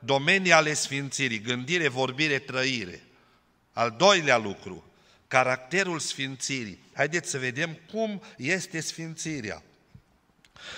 domenii 0.00 0.52
ale 0.52 0.74
sfințirii, 0.74 1.40
gândire, 1.40 1.88
vorbire, 1.88 2.38
trăire. 2.38 3.02
Al 3.72 3.94
doilea 3.98 4.36
lucru, 4.36 4.92
caracterul 5.28 5.98
sfințirii. 5.98 6.82
Haideți 6.94 7.30
să 7.30 7.38
vedem 7.38 7.78
cum 7.92 8.22
este 8.36 8.80
sfințirea. 8.80 9.62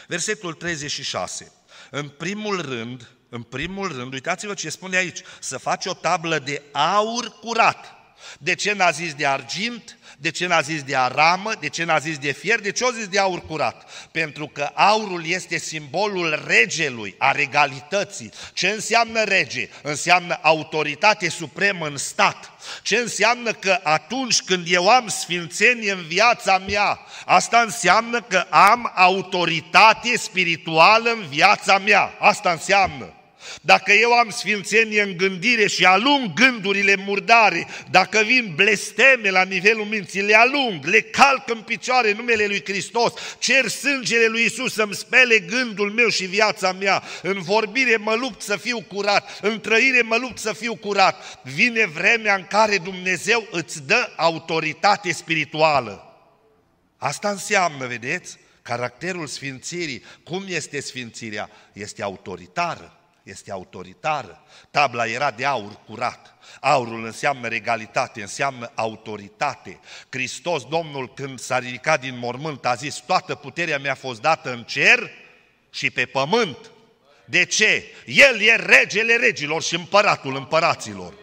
Versetul 0.07 0.55
36. 0.55 1.53
În 1.91 2.09
primul 2.09 2.61
rând, 2.61 3.11
în 3.29 3.43
primul 3.43 3.89
rând, 3.89 4.13
uitați-vă 4.13 4.55
ce 4.55 4.71
spune 4.71 4.97
aici, 4.97 5.21
să 5.41 5.59
faci 5.59 5.87
o 5.87 5.95
tablă 5.95 6.39
de 6.39 6.63
aur 6.73 7.39
curat. 7.41 7.95
De 8.39 8.55
ce 8.55 8.73
n-a 8.73 8.91
zis 8.91 9.15
de 9.15 9.27
argint? 9.27 9.99
De 10.23 10.31
ce 10.31 10.47
n-a 10.47 10.61
zis 10.61 10.83
de 10.83 10.97
aramă? 10.97 11.53
De 11.61 11.69
ce 11.69 11.85
n-a 11.85 11.99
zis 11.99 12.19
de 12.19 12.33
fier? 12.33 12.61
De 12.61 12.73
ce 12.73 12.85
a 12.85 12.91
zis 12.91 13.09
de 13.09 13.19
aur 13.19 13.47
curat? 13.47 13.91
Pentru 14.11 14.47
că 14.47 14.71
aurul 14.75 15.27
este 15.27 15.59
simbolul 15.59 16.43
regelui, 16.47 17.15
a 17.19 17.31
regalității. 17.31 18.31
Ce 18.53 18.69
înseamnă 18.69 19.23
rege? 19.23 19.69
Înseamnă 19.83 20.39
autoritate 20.43 21.29
supremă 21.29 21.87
în 21.87 21.97
stat. 21.97 22.51
Ce 22.83 22.97
înseamnă 22.97 23.53
că 23.53 23.81
atunci 23.83 24.43
când 24.43 24.67
eu 24.69 24.89
am 24.89 25.09
sfințenie 25.09 25.93
în 25.93 26.07
viața 26.07 26.59
mea, 26.59 27.01
asta 27.27 27.61
înseamnă 27.61 28.21
că 28.21 28.47
am 28.51 28.93
autoritate 28.95 30.17
spirituală 30.17 31.11
în 31.11 31.27
viața 31.29 31.79
mea. 31.79 32.15
Asta 32.19 32.51
înseamnă. 32.51 33.13
Dacă 33.61 33.93
eu 33.93 34.13
am 34.13 34.31
sfințenie 34.31 35.03
în 35.03 35.17
gândire 35.17 35.67
și 35.67 35.85
alung 35.85 36.33
gândurile 36.33 36.97
murdare, 36.97 37.67
dacă 37.91 38.23
vin 38.27 38.53
blesteme 38.55 39.31
la 39.31 39.43
nivelul 39.43 39.85
minții, 39.85 40.23
le 40.23 40.35
alung, 40.35 40.85
le 40.85 41.01
calc 41.01 41.51
în 41.51 41.61
picioare 41.61 42.13
numele 42.13 42.47
lui 42.47 42.63
Hristos, 42.65 43.13
cer 43.39 43.69
sângele 43.69 44.27
lui 44.27 44.45
Isus 44.45 44.73
să-mi 44.73 44.95
spele 44.95 45.39
gândul 45.39 45.91
meu 45.91 46.09
și 46.09 46.25
viața 46.25 46.73
mea, 46.73 47.03
în 47.23 47.41
vorbire 47.41 47.97
mă 47.97 48.15
lupt 48.15 48.43
să 48.43 48.57
fiu 48.57 48.81
curat, 48.81 49.39
în 49.43 49.61
trăire 49.61 50.03
mă 50.03 50.17
lupt 50.17 50.39
să 50.39 50.53
fiu 50.53 50.75
curat, 50.75 51.41
vine 51.43 51.87
vremea 51.87 52.35
în 52.35 52.47
care 52.49 52.79
Dumnezeu 52.79 53.49
îți 53.51 53.87
dă 53.87 54.13
autoritate 54.17 55.13
spirituală. 55.13 56.07
Asta 56.97 57.29
înseamnă, 57.29 57.87
vedeți, 57.87 58.39
caracterul 58.63 59.27
sfințirii. 59.27 60.05
Cum 60.25 60.45
este 60.49 60.81
sfințirea? 60.81 61.51
Este 61.73 62.03
autoritară 62.03 63.02
este 63.23 63.51
autoritară. 63.51 64.43
Tabla 64.71 65.07
era 65.07 65.31
de 65.31 65.45
aur 65.45 65.79
curat. 65.87 66.35
Aurul 66.61 67.05
înseamnă 67.05 67.49
regalitate, 67.49 68.21
înseamnă 68.21 68.71
autoritate. 68.75 69.81
Hristos, 70.09 70.65
Domnul, 70.65 71.15
când 71.15 71.39
s-a 71.39 71.59
ridicat 71.59 72.01
din 72.01 72.19
mormânt, 72.19 72.67
a 72.67 72.75
zis, 72.75 72.95
toată 72.97 73.35
puterea 73.35 73.79
mi-a 73.79 73.95
fost 73.95 74.21
dată 74.21 74.53
în 74.53 74.63
cer 74.63 75.11
și 75.71 75.91
pe 75.91 76.05
pământ. 76.05 76.57
De 77.25 77.45
ce? 77.45 77.85
El 78.07 78.41
e 78.41 78.57
regele 78.57 79.17
regilor 79.17 79.63
și 79.63 79.75
împăratul 79.75 80.37
împăraților. 80.37 81.15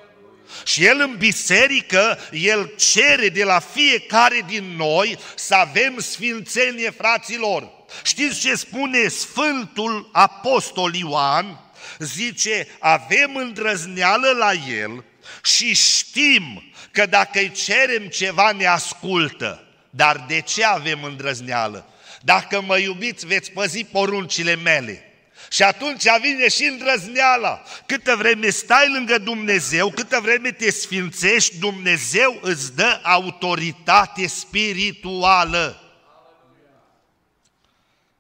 Și 0.65 0.85
El 0.85 0.99
în 0.99 1.15
biserică, 1.17 2.17
El 2.31 2.73
cere 2.77 3.29
de 3.29 3.43
la 3.43 3.59
fiecare 3.59 4.43
din 4.47 4.75
noi 4.75 5.17
să 5.35 5.55
avem 5.55 5.99
sfințenie, 5.99 6.89
fraților. 6.89 7.71
Știți 8.03 8.39
ce 8.39 8.55
spune 8.55 9.07
Sfântul 9.07 10.09
Apostol 10.13 10.95
Ioan? 10.95 11.68
Zice, 11.99 12.67
avem 12.79 13.35
îndrăzneală 13.35 14.31
la 14.37 14.51
El 14.53 15.03
și 15.43 15.75
știm 15.75 16.63
că 16.91 17.05
dacă 17.05 17.39
îi 17.39 17.51
cerem 17.51 18.07
ceva 18.07 18.51
ne 18.51 18.65
ascultă. 18.65 19.63
Dar 19.89 20.25
de 20.27 20.41
ce 20.41 20.65
avem 20.65 21.03
îndrăzneală? 21.03 21.93
Dacă 22.21 22.61
mă 22.61 22.77
iubiți, 22.77 23.25
veți 23.25 23.51
păzi 23.51 23.83
poruncile 23.83 24.55
mele. 24.55 25.03
Și 25.51 25.63
atunci 25.63 26.03
vine 26.21 26.49
și 26.49 26.63
îndrăzneala. 26.63 27.63
Câtă 27.85 28.15
vreme 28.15 28.49
stai 28.49 28.89
lângă 28.93 29.17
Dumnezeu, 29.17 29.89
câtă 29.89 30.19
vreme 30.19 30.51
te 30.51 30.71
sfințești, 30.71 31.57
Dumnezeu 31.57 32.39
îți 32.41 32.75
dă 32.75 32.99
autoritate 33.03 34.27
spirituală. 34.27 35.83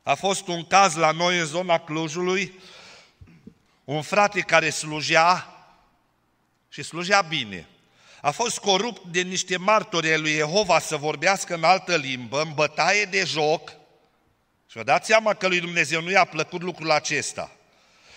A 0.03 0.15
fost 0.15 0.47
un 0.47 0.65
caz 0.65 0.95
la 0.95 1.11
noi 1.11 1.39
în 1.39 1.45
zona 1.45 1.79
Clujului, 1.79 2.59
un 3.89 4.01
frate 4.01 4.39
care 4.39 4.69
slujea 4.69 5.53
și 6.69 6.83
slujea 6.83 7.21
bine. 7.21 7.67
A 8.21 8.31
fost 8.31 8.59
corupt 8.59 9.05
de 9.05 9.21
niște 9.21 9.57
martori 9.57 10.11
ai 10.11 10.19
lui 10.19 10.31
Jehova 10.31 10.79
să 10.79 10.97
vorbească 10.97 11.53
în 11.53 11.63
altă 11.63 11.95
limbă, 11.95 12.41
în 12.41 12.53
bătaie 12.53 13.05
de 13.05 13.23
joc 13.25 13.69
și 14.67 14.77
vă 14.77 14.83
dați 14.83 15.07
seama 15.07 15.33
că 15.33 15.47
lui 15.47 15.59
Dumnezeu 15.59 16.01
nu 16.01 16.09
i-a 16.09 16.25
plăcut 16.25 16.61
lucrul 16.61 16.91
acesta. 16.91 17.51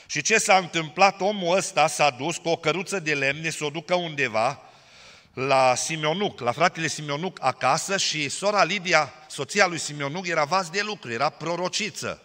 Și 0.07 0.23
ce 0.23 0.39
s-a 0.39 0.57
întâmplat? 0.57 1.21
Omul 1.21 1.57
ăsta 1.57 1.87
s-a 1.87 2.11
dus 2.11 2.37
cu 2.37 2.49
o 2.49 2.57
căruță 2.57 2.99
de 2.99 3.15
lemne 3.15 3.51
să 3.51 3.65
o 3.65 3.71
ducă 3.71 3.95
undeva 3.95 4.63
la 5.35 5.75
Simeonuc, 5.75 6.41
la 6.41 6.53
fratele 6.53 6.87
Simeonuc 6.87 7.39
acasă 7.43 7.97
și 7.97 8.29
sora 8.29 8.65
Lidia, 8.65 9.13
soția 9.29 9.67
lui 9.67 9.79
Simeonuc, 9.79 10.27
era 10.27 10.45
vas 10.45 10.71
de 10.71 10.81
lucru, 10.81 11.13
era 11.13 11.29
prorociță. 11.29 12.23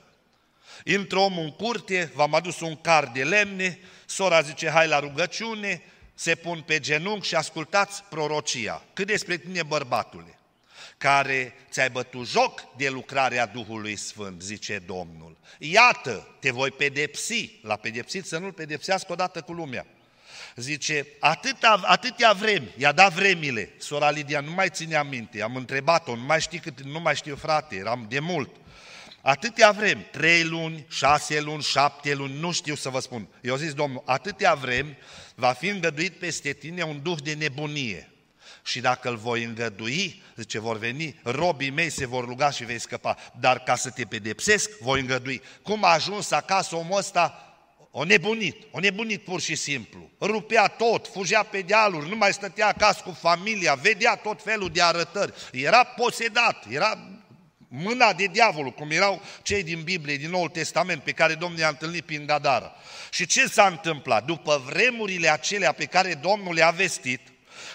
Intră 0.88 1.20
omul 1.20 1.44
în 1.44 1.52
curte, 1.52 2.12
v-am 2.14 2.34
adus 2.34 2.60
un 2.60 2.76
car 2.76 3.06
de 3.14 3.24
lemne, 3.24 3.80
sora 4.06 4.42
zice, 4.42 4.70
hai 4.70 4.88
la 4.88 5.00
rugăciune, 5.00 5.82
se 6.14 6.36
pun 6.36 6.64
pe 6.66 6.80
genunchi 6.80 7.28
și 7.28 7.36
ascultați 7.36 8.04
prorocia. 8.10 8.84
Cât 8.94 9.08
despre 9.08 9.38
tine, 9.38 9.64
bărbatule, 9.64 10.38
care 10.98 11.54
ți-ai 11.72 11.90
bătut 11.90 12.28
joc 12.28 12.76
de 12.78 12.90
lucrarea 12.90 13.46
Duhului 13.46 13.96
Sfânt, 13.96 14.42
zice 14.42 14.84
Domnul. 14.86 15.38
Iată, 15.58 16.28
te 16.40 16.52
voi 16.52 16.72
pedepsi, 16.72 17.60
la 17.62 17.76
pedepsit 17.76 18.26
să 18.26 18.38
nu-l 18.38 18.52
pedepsească 18.52 19.12
odată 19.12 19.42
cu 19.42 19.54
lumea. 19.54 19.86
Zice, 20.56 21.08
atâta, 21.20 21.80
atâtea 21.84 22.32
vremi, 22.32 22.74
i-a 22.78 22.92
dat 22.92 23.14
vremile. 23.14 23.70
Sora 23.78 24.10
Lidia 24.10 24.40
nu 24.40 24.52
mai 24.52 24.70
ține 24.70 24.96
aminte, 24.96 25.42
am 25.42 25.56
întrebat-o, 25.56 26.16
nu 26.16 26.24
mai 26.24 26.42
știi 26.42 26.60
cât, 26.60 26.82
nu 26.82 27.00
mai 27.00 27.16
știu 27.16 27.36
frate, 27.36 27.76
eram 27.76 28.06
de 28.10 28.20
mult. 28.20 28.50
Atâtea 29.22 29.72
vrem, 29.72 30.06
trei 30.12 30.44
luni, 30.44 30.86
șase 30.90 31.40
luni, 31.40 31.62
șapte 31.62 32.14
luni, 32.14 32.40
nu 32.40 32.52
știu 32.52 32.76
să 32.76 32.90
vă 32.90 33.00
spun. 33.00 33.28
Eu 33.42 33.56
zis, 33.56 33.74
Domnul, 33.74 34.04
atâtea 34.06 34.54
vrem, 34.54 34.98
va 35.36 35.52
fi 35.52 35.68
îngăduit 35.68 36.14
peste 36.14 36.54
tine 36.54 36.84
un 36.84 37.02
duh 37.02 37.18
de 37.24 37.34
nebunie. 37.34 38.12
Și 38.64 38.80
dacă 38.80 39.10
îl 39.10 39.16
voi 39.16 39.44
îngădui, 39.44 40.24
zice, 40.36 40.60
vor 40.60 40.78
veni, 40.78 41.20
robii 41.24 41.70
mei 41.70 41.90
se 41.90 42.06
vor 42.06 42.26
ruga 42.26 42.50
și 42.50 42.64
vei 42.64 42.80
scăpa. 42.80 43.18
Dar 43.40 43.60
ca 43.60 43.76
să 43.76 43.90
te 43.90 44.06
pedepsesc, 44.06 44.78
voi 44.80 45.00
îngădui. 45.00 45.42
Cum 45.62 45.84
a 45.84 45.88
ajuns 45.88 46.32
acasă 46.32 46.76
omul 46.76 46.98
ăsta? 46.98 47.42
O 47.92 48.04
nebunit, 48.04 48.68
o 48.72 48.80
nebunit 48.80 49.24
pur 49.24 49.42
și 49.42 49.56
simplu. 49.56 50.10
Rupea 50.20 50.68
tot, 50.68 51.08
fugea 51.08 51.44
pe 51.44 51.62
dealuri, 51.62 52.10
nu 52.10 52.16
mai 52.16 52.34
stătea 52.34 52.68
acasă 52.68 53.02
cu 53.04 53.12
familia, 53.12 53.74
vedea 53.74 54.16
tot 54.16 54.44
felul 54.44 54.70
de 54.70 54.82
arătări. 54.82 55.34
Era 55.52 55.84
posedat, 55.84 56.66
era 56.70 57.17
mâna 57.68 58.14
de 58.14 58.26
diavolul, 58.26 58.72
cum 58.72 58.92
erau 58.92 59.22
cei 59.42 59.64
din 59.64 59.82
Biblie, 59.82 60.16
din 60.16 60.30
Noul 60.30 60.50
Testament, 60.50 61.04
pe 61.04 61.12
care 61.12 61.34
Domnul 61.34 61.60
i-a 61.60 61.68
întâlnit 61.68 62.04
prin 62.04 62.26
Gadara. 62.26 62.76
Și 63.12 63.26
ce 63.26 63.48
s-a 63.48 63.68
întâmplat? 63.68 64.26
După 64.26 64.64
vremurile 64.66 65.30
acelea 65.30 65.72
pe 65.72 65.86
care 65.86 66.14
Domnul 66.14 66.54
le-a 66.54 66.70
vestit, 66.70 67.22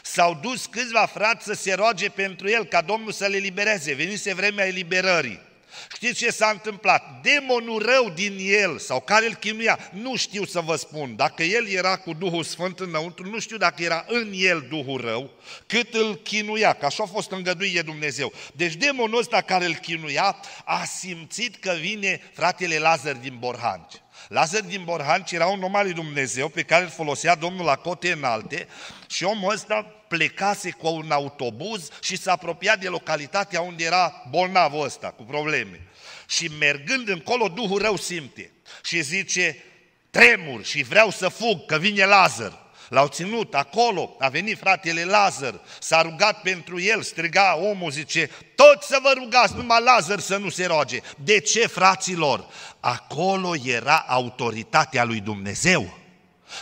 s-au 0.02 0.34
dus 0.34 0.66
câțiva 0.66 1.06
frați 1.06 1.44
să 1.44 1.52
se 1.52 1.74
roage 1.74 2.08
pentru 2.08 2.48
el, 2.48 2.64
ca 2.64 2.80
Domnul 2.80 3.12
să 3.12 3.26
le 3.26 3.36
libereze. 3.36 3.94
Venise 3.94 4.34
vremea 4.34 4.66
eliberării. 4.66 5.50
Știți 5.94 6.18
ce 6.18 6.30
s-a 6.30 6.50
întâmplat? 6.52 7.20
Demonul 7.22 7.82
rău 7.82 8.10
din 8.10 8.36
el, 8.40 8.78
sau 8.78 9.00
care 9.00 9.26
îl 9.26 9.34
chinuia, 9.34 9.78
nu 9.92 10.16
știu 10.16 10.44
să 10.44 10.60
vă 10.60 10.76
spun. 10.76 11.16
Dacă 11.16 11.42
el 11.42 11.68
era 11.68 11.96
cu 11.96 12.12
Duhul 12.12 12.44
Sfânt 12.44 12.80
înăuntru, 12.80 13.30
nu 13.30 13.38
știu 13.38 13.56
dacă 13.56 13.82
era 13.82 14.04
în 14.08 14.32
el 14.34 14.66
Duhul 14.68 15.00
rău, 15.00 15.30
cât 15.66 15.94
îl 15.94 16.16
chinuia, 16.16 16.72
că 16.72 16.86
așa 16.86 17.02
a 17.02 17.06
fost 17.06 17.30
îngăduit 17.30 17.74
de 17.74 17.82
Dumnezeu. 17.82 18.32
Deci 18.54 18.74
demonul 18.74 19.18
ăsta 19.18 19.40
care 19.40 19.64
îl 19.64 19.74
chinuia 19.74 20.36
a 20.64 20.84
simțit 20.84 21.56
că 21.56 21.76
vine 21.80 22.20
fratele 22.32 22.78
Lazar 22.78 23.14
din 23.14 23.36
Borhanci. 23.38 23.94
Lazar 24.28 24.60
din 24.60 24.82
Borhanci 24.84 25.32
era 25.32 25.46
un 25.46 25.62
om 25.62 25.76
al 25.76 25.84
lui 25.84 25.92
Dumnezeu 25.92 26.48
pe 26.48 26.62
care 26.62 26.84
îl 26.84 26.90
folosea 26.90 27.34
Domnul 27.34 27.64
la 27.64 27.76
cote 27.76 28.12
înalte 28.12 28.68
și 29.06 29.24
omul 29.24 29.52
ăsta 29.52 30.01
plecase 30.16 30.70
cu 30.70 30.88
un 30.88 31.10
autobuz 31.10 31.88
și 32.00 32.16
s-a 32.16 32.32
apropiat 32.32 32.80
de 32.80 32.88
localitatea 32.88 33.60
unde 33.60 33.84
era 33.84 34.22
bolnavul 34.30 34.84
ăsta, 34.84 35.08
cu 35.08 35.22
probleme. 35.22 35.80
Și 36.28 36.50
mergând 36.58 37.08
încolo, 37.08 37.48
Duhul 37.48 37.78
rău 37.78 37.96
simte 37.96 38.50
și 38.84 39.02
zice, 39.02 39.64
tremur 40.10 40.64
și 40.64 40.82
vreau 40.82 41.10
să 41.10 41.28
fug, 41.28 41.66
că 41.66 41.78
vine 41.78 42.04
Lazar. 42.04 42.60
L-au 42.88 43.06
ținut 43.06 43.54
acolo, 43.54 44.16
a 44.18 44.28
venit 44.28 44.58
fratele 44.58 45.04
Lazar, 45.04 45.60
s-a 45.80 46.02
rugat 46.02 46.40
pentru 46.40 46.80
el, 46.80 47.02
striga 47.02 47.56
omul, 47.56 47.90
zice, 47.90 48.30
tot 48.54 48.82
să 48.82 48.98
vă 49.02 49.12
rugați, 49.14 49.54
numai 49.54 49.82
Lazar 49.82 50.18
să 50.18 50.36
nu 50.36 50.48
se 50.48 50.66
roage. 50.66 51.00
De 51.16 51.40
ce, 51.40 51.66
fraților? 51.66 52.46
Acolo 52.80 53.52
era 53.64 54.04
autoritatea 54.08 55.04
lui 55.04 55.20
Dumnezeu. 55.20 56.01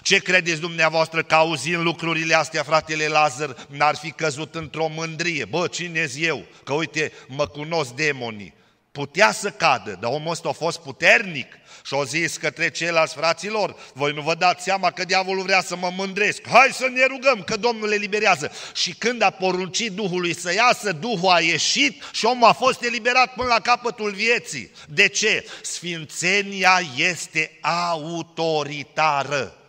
Ce 0.03 0.19
credeți 0.19 0.61
dumneavoastră 0.61 1.23
că 1.23 1.35
auzind 1.35 1.83
lucrurile 1.83 2.35
astea, 2.35 2.63
fratele 2.63 3.07
Lazar, 3.07 3.57
n-ar 3.69 3.97
fi 3.97 4.11
căzut 4.11 4.55
într-o 4.55 4.89
mândrie? 4.89 5.45
Bă, 5.45 5.67
cine 5.67 6.11
eu? 6.17 6.45
Că 6.65 6.73
uite, 6.73 7.13
mă 7.29 7.47
cunosc 7.47 7.91
demonii. 7.91 8.55
Putea 8.93 9.33
să 9.33 9.51
cadă, 9.51 9.99
dar 10.01 10.13
omul 10.13 10.31
ăsta 10.31 10.49
a 10.49 10.53
fost 10.53 10.81
puternic 10.81 11.47
și 11.85 11.95
au 11.95 12.05
zis 12.05 12.37
către 12.37 12.71
ceilalți 12.71 13.15
fraților, 13.15 13.77
voi 13.93 14.13
nu 14.13 14.21
vă 14.21 14.35
dați 14.35 14.63
seama 14.63 14.91
că 14.91 15.05
diavolul 15.05 15.43
vrea 15.43 15.63
să 15.63 15.77
mă 15.77 15.93
mândresc, 15.97 16.49
hai 16.49 16.69
să 16.73 16.89
ne 16.93 17.07
rugăm 17.07 17.43
că 17.43 17.57
Domnul 17.57 17.89
le 17.89 17.95
liberează. 17.95 18.53
Și 18.75 18.95
când 18.95 19.23
a 19.23 19.31
poruncit 19.31 19.93
Duhului 19.93 20.35
să 20.35 20.53
iasă, 20.53 20.93
Duhul 20.93 21.31
a 21.31 21.41
ieșit 21.41 22.03
și 22.13 22.25
omul 22.25 22.49
a 22.49 22.53
fost 22.53 22.83
eliberat 22.83 23.35
până 23.35 23.49
la 23.49 23.61
capătul 23.61 24.11
vieții. 24.11 24.71
De 24.89 25.09
ce? 25.09 25.47
Sfințenia 25.63 26.81
este 26.97 27.59
autoritară. 27.61 29.60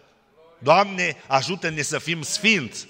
Doamne, 0.64 1.16
ajută-ne 1.28 1.82
să 1.82 2.00
fim 2.00 2.22
sfinți. 2.22 2.88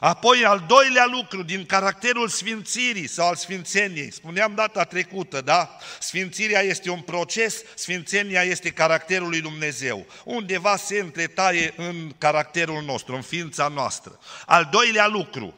Apoi, 0.00 0.44
al 0.44 0.64
doilea 0.66 1.06
lucru 1.06 1.42
din 1.42 1.66
caracterul 1.66 2.28
sfințirii 2.28 3.08
sau 3.08 3.28
al 3.28 3.34
sfințeniei, 3.34 4.12
spuneam 4.12 4.54
data 4.54 4.84
trecută, 4.84 5.40
da? 5.40 5.76
Sfințirea 6.00 6.60
este 6.60 6.90
un 6.90 7.00
proces, 7.00 7.62
sfințenia 7.74 8.42
este 8.42 8.70
caracterul 8.70 9.28
lui 9.28 9.40
Dumnezeu. 9.40 10.06
Undeva 10.24 10.76
se 10.76 10.98
întretaie 10.98 11.74
în 11.76 12.12
caracterul 12.18 12.82
nostru, 12.82 13.14
în 13.14 13.22
ființa 13.22 13.68
noastră. 13.68 14.18
Al 14.46 14.68
doilea 14.70 15.06
lucru, 15.06 15.54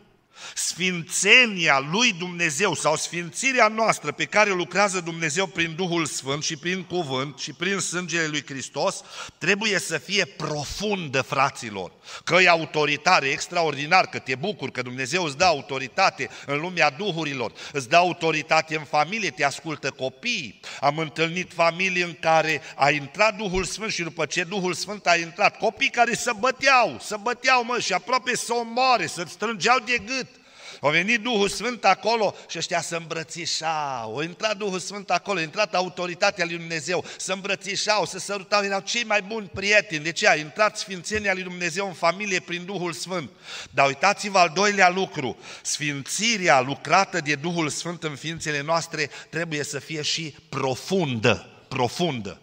Sfințenia 0.55 1.87
lui 1.91 2.13
Dumnezeu 2.13 2.75
sau 2.75 2.97
sfințirea 2.97 3.69
noastră 3.69 4.13
pe 4.13 4.25
care 4.25 4.51
lucrează 4.51 5.01
Dumnezeu 5.01 5.47
prin 5.47 5.75
Duhul 5.75 6.07
Sfânt 6.07 6.43
și 6.43 6.57
prin 6.57 6.83
cuvânt 6.83 7.39
și 7.39 7.53
prin 7.53 7.79
sângele 7.79 8.27
lui 8.27 8.45
Hristos 8.47 9.03
trebuie 9.39 9.79
să 9.79 9.99
fie 9.99 10.25
profundă, 10.25 11.23
fraților. 11.23 11.93
Că 12.25 12.35
e 12.35 12.49
autoritare, 12.49 13.27
extraordinar, 13.27 14.07
că 14.07 14.19
te 14.19 14.35
bucur 14.35 14.71
că 14.71 14.83
Dumnezeu 14.83 15.25
îți 15.25 15.37
dă 15.37 15.45
autoritate 15.45 16.29
în 16.47 16.61
lumea 16.61 16.91
duhurilor, 16.91 17.53
îți 17.73 17.89
dă 17.89 17.97
autoritate 17.97 18.77
în 18.77 18.85
familie, 18.85 19.31
te 19.31 19.45
ascultă 19.45 19.91
copiii. 19.91 20.61
Am 20.81 20.99
întâlnit 20.99 21.53
familii 21.53 22.03
în 22.03 22.17
care 22.21 22.63
a 22.77 22.91
intrat 22.91 23.37
Duhul 23.37 23.65
Sfânt 23.65 23.93
și 23.93 24.03
după 24.03 24.27
ce 24.27 24.45
Duhul 24.45 24.75
Sfânt 24.75 25.07
a 25.07 25.17
intrat, 25.17 25.59
copii 25.59 25.91
care 25.91 26.15
să 26.15 26.33
băteau, 26.39 26.99
să 27.01 27.17
băteau 27.23 27.65
mă 27.65 27.79
și 27.79 27.93
aproape 27.93 28.37
să 28.37 28.55
omoare, 28.55 29.07
să 29.07 29.25
strângeau 29.29 29.79
de 29.79 29.99
gât. 30.07 30.27
A 30.81 30.89
venit 30.89 31.21
Duhul 31.21 31.49
Sfânt 31.49 31.85
acolo 31.85 32.35
și 32.49 32.59
ăștia 32.59 32.81
să 32.81 32.97
îmbrățișau. 32.97 34.19
A 34.19 34.23
intrat 34.23 34.57
Duhul 34.57 34.79
Sfânt 34.79 35.11
acolo, 35.11 35.39
a 35.39 35.43
intrat 35.43 35.75
autoritatea 35.75 36.45
lui 36.45 36.57
Dumnezeu, 36.57 37.05
să 37.17 37.33
îmbrățișau, 37.33 38.05
să 38.05 38.19
sărutau, 38.19 38.65
erau 38.65 38.81
cei 38.81 39.05
mai 39.05 39.23
buni 39.23 39.51
prieteni. 39.55 40.05
De 40.05 40.13
ce? 40.13 40.29
A 40.29 40.35
intrat 40.35 40.79
Sfințenia 40.79 41.33
lui 41.33 41.43
Dumnezeu 41.43 41.87
în 41.87 41.93
familie 41.93 42.41
prin 42.41 42.65
Duhul 42.65 42.93
Sfânt. 42.93 43.31
Dar 43.71 43.87
uitați-vă 43.87 44.39
al 44.39 44.51
doilea 44.55 44.89
lucru, 44.91 45.37
sfințirea 45.63 46.61
lucrată 46.61 47.21
de 47.21 47.35
Duhul 47.35 47.69
Sfânt 47.69 48.03
în 48.03 48.17
ființele 48.17 48.63
noastre 48.63 49.11
trebuie 49.31 49.65
să 49.65 49.79
fie 49.79 50.03
și 50.03 50.35
profundă, 50.49 51.47
profundă. 51.69 52.41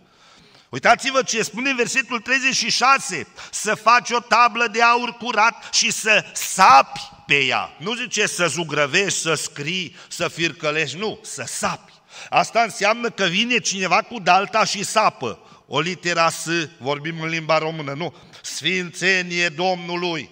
Uitați-vă 0.74 1.22
ce 1.22 1.44
spune 1.44 1.74
versetul 1.74 2.20
36, 2.20 3.28
să 3.52 3.76
faci 3.76 4.10
o 4.10 4.20
tablă 4.20 4.68
de 4.68 4.82
aur 4.82 5.18
curat 5.18 5.74
și 5.74 5.92
să 5.92 6.26
sapi 6.34 7.00
pe 7.26 7.44
ea. 7.44 7.72
Nu 7.78 7.94
zice 7.94 8.28
să 8.28 8.48
zugrăvești, 8.48 9.20
să 9.20 9.34
scrii, 9.34 9.96
să 10.08 10.28
fircălești, 10.28 10.98
nu, 10.98 11.20
să 11.22 11.44
sapi. 11.48 11.94
Asta 12.30 12.62
înseamnă 12.62 13.10
că 13.10 13.26
vine 13.26 13.58
cineva 13.58 14.02
cu 14.02 14.20
dalta 14.20 14.66
și 14.66 14.84
sapă. 14.84 15.40
O 15.68 15.80
litera 15.80 16.30
S, 16.30 16.48
vorbim 16.78 17.22
în 17.22 17.30
limba 17.30 17.58
română, 17.58 17.94
nu. 17.94 18.16
Sfințenie 18.42 19.50
Domnului. 19.50 20.30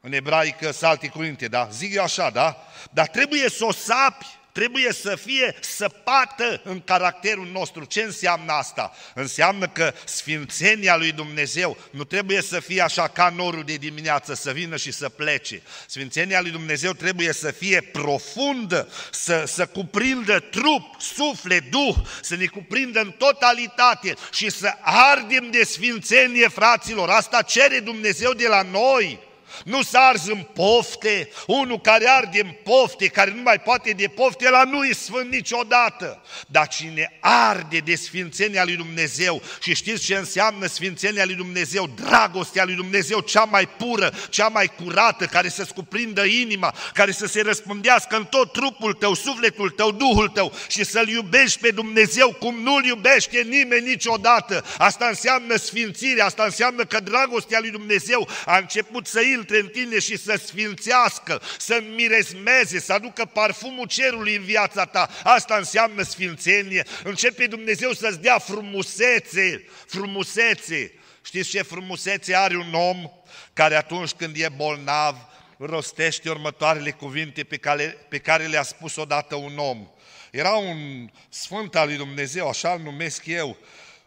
În 0.00 0.12
ebraică, 0.12 0.72
salte 0.72 1.08
cuvinte, 1.08 1.46
da? 1.48 1.68
Zic 1.72 1.94
eu 1.94 2.02
așa, 2.02 2.30
da? 2.30 2.56
Dar 2.90 3.06
trebuie 3.06 3.48
să 3.48 3.64
o 3.64 3.72
sapi 3.72 4.26
trebuie 4.52 4.92
să 4.92 5.16
fie 5.16 5.54
săpată 5.60 6.60
în 6.64 6.80
caracterul 6.80 7.48
nostru. 7.52 7.84
Ce 7.84 8.02
înseamnă 8.02 8.52
asta? 8.52 8.92
Înseamnă 9.14 9.68
că 9.68 9.94
sfințenia 10.04 10.96
lui 10.96 11.12
Dumnezeu 11.12 11.76
nu 11.90 12.04
trebuie 12.04 12.42
să 12.42 12.60
fie 12.60 12.80
așa 12.80 13.08
ca 13.08 13.32
norul 13.36 13.62
de 13.64 13.74
dimineață, 13.74 14.34
să 14.34 14.52
vină 14.52 14.76
și 14.76 14.92
să 14.92 15.08
plece. 15.08 15.62
Sfințenia 15.86 16.40
lui 16.40 16.50
Dumnezeu 16.50 16.92
trebuie 16.92 17.32
să 17.32 17.50
fie 17.50 17.80
profundă, 17.80 18.88
să, 19.10 19.44
să 19.46 19.66
cuprindă 19.66 20.38
trup, 20.38 21.00
suflet, 21.00 21.70
duh, 21.70 21.94
să 22.22 22.36
ne 22.36 22.46
cuprindă 22.46 23.00
în 23.00 23.10
totalitate 23.10 24.14
și 24.32 24.50
să 24.50 24.74
ardem 24.80 25.50
de 25.50 25.64
sfințenie, 25.64 26.48
fraților. 26.48 27.08
Asta 27.08 27.42
cere 27.42 27.78
Dumnezeu 27.78 28.32
de 28.32 28.46
la 28.48 28.62
noi. 28.62 29.30
Nu 29.64 29.82
să 29.82 29.98
arzi 29.98 30.30
în 30.30 30.46
pofte, 30.54 31.30
unul 31.46 31.80
care 31.80 32.08
arde 32.08 32.40
în 32.40 32.54
pofte, 32.62 33.06
care 33.06 33.30
nu 33.30 33.42
mai 33.42 33.60
poate 33.60 33.90
de 33.90 34.06
pofte, 34.06 34.50
la 34.50 34.64
nu 34.64 34.84
e 34.84 34.92
sfânt 34.92 35.30
niciodată. 35.30 36.22
Dar 36.46 36.68
cine 36.68 37.18
arde 37.20 37.78
de 37.78 37.94
sfințenia 37.94 38.64
lui 38.64 38.76
Dumnezeu 38.76 39.42
și 39.60 39.74
știți 39.74 40.04
ce 40.04 40.14
înseamnă 40.14 40.66
sfințenia 40.66 41.24
lui 41.24 41.34
Dumnezeu, 41.34 41.90
dragostea 42.04 42.64
lui 42.64 42.74
Dumnezeu 42.74 43.20
cea 43.20 43.44
mai 43.44 43.68
pură, 43.68 44.12
cea 44.30 44.48
mai 44.48 44.66
curată, 44.66 45.24
care 45.24 45.48
să-ți 45.48 45.74
cuprindă 45.74 46.24
inima, 46.24 46.74
care 46.92 47.12
să 47.12 47.26
se 47.26 47.42
răspândească 47.42 48.16
în 48.16 48.24
tot 48.24 48.52
trupul 48.52 48.92
tău, 48.92 49.14
sufletul 49.14 49.70
tău, 49.70 49.90
Duhul 49.90 50.28
tău 50.28 50.52
și 50.68 50.84
să-L 50.84 51.08
iubești 51.08 51.60
pe 51.60 51.70
Dumnezeu 51.70 52.32
cum 52.32 52.62
nu-L 52.62 52.84
iubește 52.84 53.40
nimeni 53.48 53.86
niciodată. 53.86 54.64
Asta 54.78 55.06
înseamnă 55.06 55.56
sfințire, 55.56 56.22
asta 56.22 56.44
înseamnă 56.44 56.84
că 56.84 57.00
dragostea 57.00 57.60
lui 57.60 57.70
Dumnezeu 57.70 58.28
a 58.46 58.56
început 58.56 59.06
să 59.06 59.20
îl 59.36 59.41
intre 59.42 59.58
în 59.58 59.68
tine 59.68 59.98
și 59.98 60.16
să 60.16 60.40
sfințească, 60.46 61.42
să 61.58 61.82
miresmeze, 61.94 62.80
să 62.80 62.92
aducă 62.92 63.24
parfumul 63.24 63.86
cerului 63.86 64.36
în 64.36 64.42
viața 64.44 64.84
ta. 64.84 65.08
Asta 65.22 65.56
înseamnă 65.56 66.02
sfințenie. 66.02 66.84
Începe 67.04 67.46
Dumnezeu 67.46 67.92
să-ți 67.92 68.20
dea 68.20 68.38
frumusețe, 68.38 69.64
frumusețe. 69.86 70.92
Știți 71.24 71.48
ce 71.48 71.62
frumusețe 71.62 72.36
are 72.36 72.56
un 72.56 72.74
om 72.74 73.10
care 73.52 73.74
atunci 73.74 74.10
când 74.10 74.36
e 74.36 74.48
bolnav 74.56 75.16
rostește 75.58 76.30
următoarele 76.30 76.90
cuvinte 76.90 77.44
pe 77.44 77.56
care, 77.56 77.96
pe 78.08 78.18
care 78.18 78.46
le-a 78.46 78.62
spus 78.62 78.96
odată 78.96 79.34
un 79.34 79.58
om. 79.58 79.88
Era 80.30 80.52
un 80.52 81.10
sfânt 81.28 81.76
al 81.76 81.86
lui 81.86 81.96
Dumnezeu, 81.96 82.48
așa 82.48 82.72
îl 82.72 82.80
numesc 82.80 83.26
eu, 83.26 83.56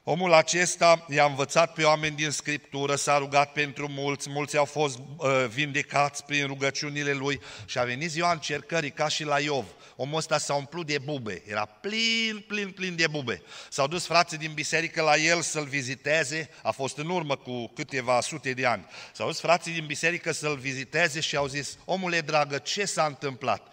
Omul 0.07 0.33
acesta 0.33 1.05
i-a 1.09 1.25
învățat 1.25 1.73
pe 1.73 1.83
oameni 1.83 2.15
din 2.15 2.29
Scriptură, 2.29 2.95
s-a 2.95 3.17
rugat 3.17 3.51
pentru 3.51 3.87
mulți, 3.89 4.29
mulți 4.29 4.57
au 4.57 4.65
fost 4.65 4.97
uh, 4.97 5.45
vindecați 5.49 6.25
prin 6.25 6.47
rugăciunile 6.47 7.13
lui 7.13 7.39
și 7.65 7.79
a 7.79 7.83
venit 7.83 8.09
ziua 8.09 8.31
încercării 8.31 8.91
ca 8.91 9.07
și 9.07 9.23
la 9.23 9.39
Iov. 9.39 9.65
Omul 9.95 10.17
ăsta 10.17 10.37
s-a 10.37 10.53
umplut 10.53 10.85
de 10.85 10.97
bube, 10.97 11.43
era 11.47 11.65
plin, 11.65 12.43
plin, 12.47 12.71
plin 12.71 12.95
de 12.95 13.07
bube. 13.07 13.41
S-au 13.69 13.87
dus 13.87 14.05
frații 14.05 14.37
din 14.37 14.51
biserică 14.53 15.01
la 15.01 15.15
el 15.15 15.41
să-l 15.41 15.65
viziteze, 15.65 16.49
a 16.63 16.71
fost 16.71 16.97
în 16.97 17.09
urmă 17.09 17.35
cu 17.35 17.67
câteva 17.67 18.21
sute 18.21 18.53
de 18.53 18.65
ani. 18.65 18.85
S-au 19.13 19.27
dus 19.27 19.39
frații 19.39 19.73
din 19.73 19.85
biserică 19.85 20.31
să-l 20.31 20.55
viziteze 20.55 21.19
și 21.19 21.35
au 21.35 21.47
zis, 21.47 21.77
omule 21.85 22.21
dragă, 22.21 22.57
ce 22.57 22.85
s-a 22.85 23.05
întâmplat? 23.05 23.67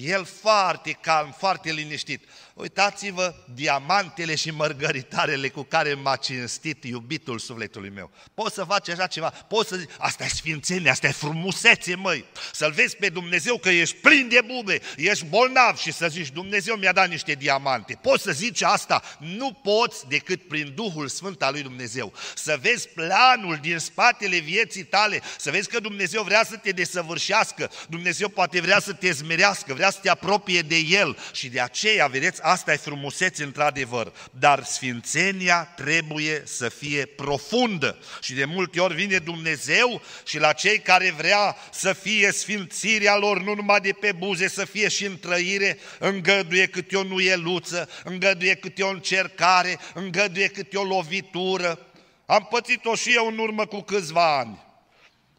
El 0.00 0.24
foarte 0.24 0.90
calm, 0.90 1.34
foarte 1.38 1.72
liniștit. 1.72 2.24
Uitați-vă 2.54 3.34
diamantele 3.54 4.34
și 4.34 4.50
mărgăritarele 4.50 5.48
cu 5.48 5.62
care 5.62 5.94
m-a 5.94 6.16
cinstit 6.16 6.84
iubitul 6.84 7.38
sufletului 7.38 7.90
meu. 7.90 8.10
Poți 8.34 8.54
să 8.54 8.64
faci 8.64 8.88
așa 8.88 9.06
ceva, 9.06 9.28
poți 9.28 9.68
să 9.68 9.76
zici, 9.76 9.90
asta 9.98 10.24
e 10.24 10.28
sfințenie, 10.28 10.90
asta 10.90 11.06
e 11.06 11.12
frumusețe, 11.12 11.94
măi. 11.94 12.24
Să-L 12.52 12.72
vezi 12.72 12.96
pe 12.96 13.08
Dumnezeu 13.08 13.58
că 13.58 13.68
ești 13.68 13.96
plin 13.96 14.28
de 14.28 14.40
bube, 14.46 14.80
ești 14.96 15.24
bolnav 15.24 15.76
și 15.76 15.92
să 15.92 16.08
zici, 16.08 16.30
Dumnezeu 16.30 16.76
mi-a 16.76 16.92
dat 16.92 17.08
niște 17.08 17.32
diamante. 17.32 17.98
Poți 18.02 18.22
să 18.22 18.32
zici 18.32 18.62
asta, 18.62 19.02
nu 19.18 19.52
poți 19.52 20.08
decât 20.08 20.48
prin 20.48 20.72
Duhul 20.74 21.08
Sfânt 21.08 21.42
al 21.42 21.52
lui 21.52 21.62
Dumnezeu. 21.62 22.12
Să 22.34 22.58
vezi 22.62 22.88
planul 22.88 23.58
din 23.60 23.78
spatele 23.78 24.38
vieții 24.38 24.84
tale, 24.84 25.22
să 25.38 25.50
vezi 25.50 25.68
că 25.68 25.80
Dumnezeu 25.80 26.22
vrea 26.22 26.44
să 26.44 26.56
te 26.56 26.70
desăvârșească, 26.70 27.70
Dumnezeu 27.88 28.28
poate 28.28 28.60
vrea 28.60 28.80
să 28.80 28.92
te 28.92 29.10
zmerească 29.10 29.64
iubească, 29.64 29.74
vrea 29.74 29.90
să 29.90 29.98
te 30.02 30.10
apropie 30.10 30.60
de 30.60 30.76
El 30.76 31.16
și 31.32 31.48
de 31.48 31.60
aceea, 31.60 32.06
vedeți, 32.06 32.43
asta 32.44 32.72
e 32.72 32.76
frumusețe 32.76 33.44
într-adevăr, 33.44 34.12
dar 34.30 34.64
sfințenia 34.64 35.64
trebuie 35.64 36.42
să 36.46 36.68
fie 36.68 37.06
profundă 37.06 37.98
și 38.20 38.34
de 38.34 38.44
multe 38.44 38.80
ori 38.80 38.94
vine 38.94 39.18
Dumnezeu 39.18 40.02
și 40.24 40.38
la 40.38 40.52
cei 40.52 40.78
care 40.78 41.14
vrea 41.16 41.56
să 41.72 41.92
fie 41.92 42.32
sfințirea 42.32 43.16
lor, 43.16 43.42
nu 43.42 43.54
numai 43.54 43.80
de 43.80 43.92
pe 44.00 44.12
buze, 44.12 44.48
să 44.48 44.64
fie 44.64 44.88
și 44.88 45.04
în 45.04 45.18
trăire, 45.18 45.78
îngăduie 45.98 46.66
câte 46.66 46.96
o 46.96 47.02
nuieluță, 47.02 47.88
îngăduie 48.04 48.54
câte 48.54 48.82
o 48.82 48.88
încercare, 48.88 49.78
îngăduie 49.94 50.48
câte 50.48 50.76
o 50.76 50.84
lovitură. 50.84 51.78
Am 52.26 52.46
pățit-o 52.50 52.94
și 52.94 53.14
eu 53.14 53.26
în 53.26 53.38
urmă 53.38 53.66
cu 53.66 53.80
câțiva 53.80 54.38
ani. 54.38 54.63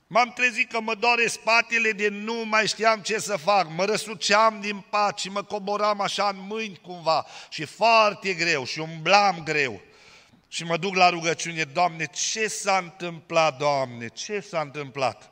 M-am 0.07 0.31
trezit 0.35 0.71
că 0.71 0.81
mă 0.81 0.95
doare 0.95 1.27
spatele 1.27 1.91
de 1.91 2.07
nu 2.07 2.45
mai 2.45 2.67
știam 2.67 3.01
ce 3.01 3.19
să 3.19 3.37
fac, 3.37 3.67
mă 3.69 3.85
răsuceam 3.85 4.61
din 4.61 4.85
pat 4.89 5.17
și 5.17 5.29
mă 5.29 5.43
coboram 5.43 6.01
așa 6.01 6.27
în 6.27 6.47
mâini 6.47 6.79
cumva 6.81 7.25
și 7.49 7.65
foarte 7.65 8.33
greu 8.33 8.65
și 8.65 8.79
umblam 8.79 9.43
greu. 9.43 9.81
Și 10.47 10.63
mă 10.63 10.77
duc 10.77 10.95
la 10.95 11.09
rugăciune, 11.09 11.63
Doamne, 11.63 12.05
ce 12.05 12.47
s-a 12.47 12.77
întâmplat, 12.77 13.57
Doamne, 13.57 14.07
ce 14.07 14.39
s-a 14.39 14.61
întâmplat? 14.61 15.31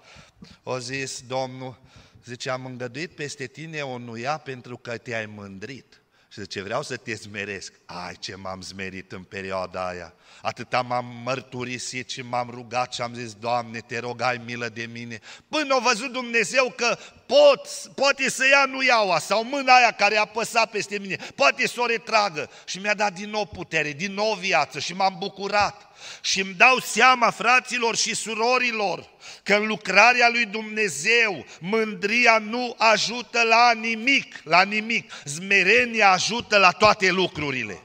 O 0.63 0.77
zis 0.77 1.21
Domnul, 1.21 1.81
zice, 2.25 2.49
am 2.49 2.65
îngăduit 2.65 3.15
peste 3.15 3.45
tine 3.45 3.81
o 3.81 3.97
nuia 3.97 4.37
pentru 4.37 4.77
că 4.77 4.97
te-ai 4.97 5.25
mândrit. 5.25 6.02
Și 6.33 6.41
zice, 6.41 6.61
vreau 6.61 6.83
să 6.83 6.97
te 6.97 7.13
zmeresc. 7.13 7.73
Ai, 7.85 8.15
ce 8.19 8.35
m-am 8.35 8.61
zmerit 8.61 9.11
în 9.11 9.23
perioada 9.23 9.87
aia. 9.87 10.13
Atâta 10.41 10.81
m-am 10.81 11.05
mărturisit 11.23 12.09
și 12.09 12.21
m-am 12.21 12.49
rugat 12.49 12.93
și 12.93 13.01
am 13.01 13.13
zis, 13.13 13.33
Doamne, 13.33 13.79
te 13.79 13.99
rog, 13.99 14.21
ai 14.21 14.41
milă 14.45 14.69
de 14.69 14.89
mine. 14.91 15.19
Până 15.49 15.75
a 15.75 15.79
văzut 15.79 16.11
Dumnezeu 16.11 16.73
că 16.75 16.97
pot, 17.25 17.67
poate 17.95 18.29
să 18.29 18.47
ia 18.47 18.65
nuiaua 18.65 19.19
sau 19.19 19.43
mâna 19.43 19.75
aia 19.75 19.91
care 19.91 20.17
a 20.17 20.21
apăsat 20.21 20.69
peste 20.69 20.99
mine, 20.99 21.17
poate 21.35 21.67
să 21.67 21.81
o 21.81 21.85
retragă. 21.85 22.49
Și 22.65 22.79
mi-a 22.79 22.93
dat 22.93 23.13
din 23.13 23.29
nou 23.29 23.45
putere, 23.45 23.91
din 23.91 24.13
nou 24.13 24.33
viață 24.33 24.79
și 24.79 24.93
m-am 24.93 25.15
bucurat. 25.19 25.92
Și 26.21 26.41
îmi 26.41 26.53
dau 26.53 26.79
seama, 26.79 27.29
fraților 27.29 27.95
și 27.95 28.15
surorilor, 28.15 29.09
că 29.43 29.55
în 29.55 29.67
lucrarea 29.67 30.29
lui 30.29 30.45
Dumnezeu 30.45 31.45
mândria 31.59 32.37
nu 32.37 32.75
ajută 32.77 33.41
la 33.41 33.71
nimic, 33.73 34.39
la 34.43 34.63
nimic. 34.63 35.11
Zmerenia 35.25 36.11
ajută 36.11 36.57
la 36.57 36.71
toate 36.71 37.11
lucrurile. 37.11 37.81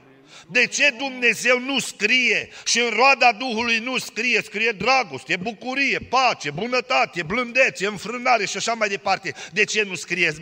De 0.51 0.65
ce 0.65 0.93
Dumnezeu 0.97 1.59
nu 1.59 1.79
scrie 1.79 2.49
și 2.65 2.79
în 2.79 2.89
roada 2.89 3.31
Duhului 3.31 3.77
nu 3.77 3.97
scrie? 3.97 4.41
Scrie 4.41 4.71
dragoste, 4.71 5.35
bucurie, 5.35 5.97
pace, 5.97 6.51
bunătate, 6.51 7.23
blândețe, 7.23 7.85
înfrânare 7.85 8.45
și 8.45 8.57
așa 8.57 8.73
mai 8.73 8.87
departe. 8.87 9.33
De 9.53 9.63
ce 9.63 9.83
nu 9.83 9.95
scrie 9.95 10.33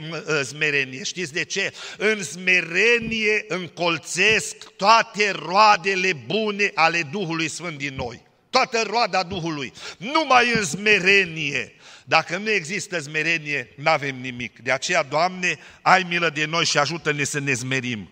smerenie? 0.43 1.03
Știți 1.03 1.33
de 1.33 1.43
ce? 1.43 1.73
În 1.97 2.23
smerenie 2.23 3.45
încolțesc 3.47 4.55
toate 4.75 5.31
roadele 5.31 6.13
bune 6.13 6.71
ale 6.73 7.01
Duhului 7.11 7.49
Sfânt 7.49 7.77
din 7.77 7.95
noi. 7.95 8.21
Toată 8.49 8.83
roada 8.85 9.23
Duhului. 9.23 9.73
Numai 9.97 10.51
în 10.53 10.63
smerenie. 10.63 11.75
Dacă 12.05 12.37
nu 12.37 12.49
există 12.49 12.99
smerenie, 12.99 13.69
nu 13.75 13.89
avem 13.89 14.15
nimic. 14.21 14.59
De 14.59 14.71
aceea, 14.71 15.03
Doamne, 15.03 15.59
ai 15.81 16.05
milă 16.09 16.29
de 16.29 16.45
noi 16.45 16.65
și 16.65 16.77
ajută-ne 16.77 17.23
să 17.23 17.39
ne 17.39 17.53
smerim. 17.53 18.09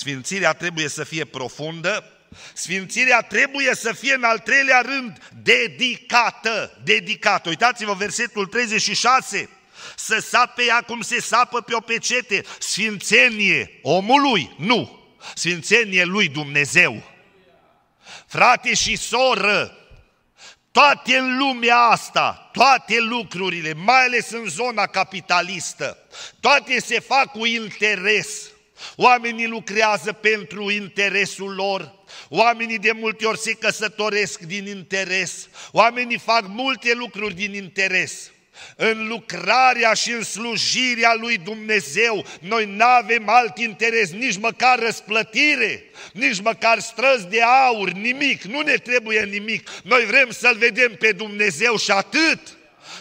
Sfințirea 0.00 0.52
trebuie 0.52 0.88
să 0.88 1.04
fie 1.04 1.24
profundă, 1.24 2.04
Sfințirea 2.52 3.20
trebuie 3.20 3.74
să 3.74 3.92
fie 3.92 4.14
în 4.14 4.24
al 4.24 4.38
treilea 4.38 4.80
rând 4.80 5.30
dedicată, 5.42 6.80
dedicată. 6.84 7.48
Uitați-vă 7.48 7.94
versetul 7.94 8.46
36, 8.46 9.48
să 9.96 10.18
sape 10.18 10.64
ea 10.64 10.82
cum 10.82 11.00
se 11.00 11.20
sapă 11.20 11.60
pe 11.60 11.74
o 11.74 11.80
pecete, 11.80 12.44
sfințenie 12.58 13.78
omului, 13.82 14.54
nu, 14.58 15.08
sfințenie 15.34 16.04
lui 16.04 16.28
Dumnezeu. 16.28 17.02
Frate 18.26 18.74
și 18.74 18.96
soră, 18.96 19.78
toate 20.70 21.16
în 21.16 21.38
lumea 21.38 21.78
asta, 21.78 22.50
toate 22.52 23.00
lucrurile, 23.00 23.72
mai 23.72 24.04
ales 24.04 24.30
în 24.30 24.44
zona 24.48 24.86
capitalistă, 24.86 25.98
toate 26.40 26.80
se 26.80 27.00
fac 27.00 27.30
cu 27.30 27.44
interes. 27.44 28.50
Oamenii 28.96 29.46
lucrează 29.46 30.12
pentru 30.12 30.70
interesul 30.70 31.54
lor, 31.54 31.94
oamenii 32.28 32.78
de 32.78 32.92
multe 32.92 33.26
ori 33.26 33.38
se 33.38 33.52
căsătoresc 33.52 34.40
din 34.40 34.66
interes, 34.66 35.48
oamenii 35.72 36.18
fac 36.18 36.44
multe 36.46 36.92
lucruri 36.94 37.34
din 37.34 37.54
interes. 37.54 38.30
În 38.76 39.08
lucrarea 39.08 39.92
și 39.92 40.10
în 40.10 40.22
slujirea 40.22 41.14
lui 41.14 41.38
Dumnezeu, 41.38 42.26
noi 42.40 42.64
nu 42.64 42.84
avem 42.84 43.28
alt 43.28 43.58
interes, 43.58 44.10
nici 44.10 44.38
măcar 44.38 44.78
răsplătire, 44.78 45.84
nici 46.12 46.40
măcar 46.40 46.78
străzi 46.78 47.28
de 47.28 47.42
aur, 47.42 47.90
nimic, 47.90 48.42
nu 48.42 48.60
ne 48.60 48.74
trebuie 48.74 49.24
nimic. 49.24 49.70
Noi 49.82 50.04
vrem 50.04 50.30
să-L 50.30 50.56
vedem 50.56 50.94
pe 50.98 51.12
Dumnezeu 51.12 51.76
și 51.76 51.90
atât. 51.90 52.40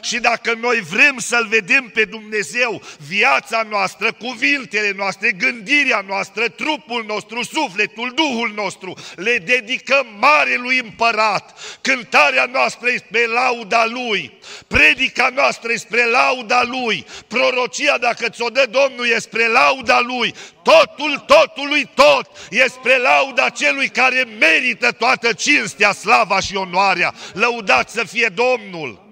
Și 0.01 0.19
dacă 0.19 0.53
noi 0.61 0.79
vrem 0.79 1.17
să-L 1.17 1.47
vedem 1.49 1.89
pe 1.93 2.05
Dumnezeu, 2.05 2.81
viața 3.07 3.65
noastră, 3.69 4.13
cuvintele 4.13 4.93
noastre, 4.95 5.31
gândirea 5.31 6.03
noastră, 6.07 6.47
trupul 6.47 7.03
nostru, 7.07 7.43
sufletul, 7.43 8.13
Duhul 8.15 8.51
nostru, 8.55 8.93
le 9.15 9.37
dedicăm 9.37 10.07
Marelui 10.19 10.79
Împărat. 10.79 11.59
Cântarea 11.81 12.49
noastră 12.51 12.89
este 12.89 13.07
spre 13.07 13.25
lauda 13.25 13.85
Lui, 13.85 14.31
predica 14.67 15.31
noastră 15.35 15.71
este 15.71 15.87
spre 15.87 16.05
lauda 16.05 16.63
Lui, 16.63 17.05
prorocia, 17.27 17.97
dacă 17.97 18.29
ți-o 18.29 18.49
dă 18.49 18.67
Domnul, 18.69 19.07
este 19.07 19.19
spre 19.19 19.47
lauda 19.47 19.99
Lui, 19.99 20.33
totul, 20.63 21.23
totul 21.27 21.67
lui 21.67 21.89
tot 21.93 22.29
e 22.49 22.65
spre 22.67 22.97
lauda 22.97 23.49
celui 23.49 23.89
care 23.89 24.27
merită 24.39 24.91
toată 24.91 25.33
cinstea, 25.33 25.91
slava 25.91 26.39
și 26.39 26.55
onoarea. 26.55 27.13
Lăudați 27.33 27.93
să 27.93 28.03
fie 28.03 28.27
Domnul! 28.33 29.08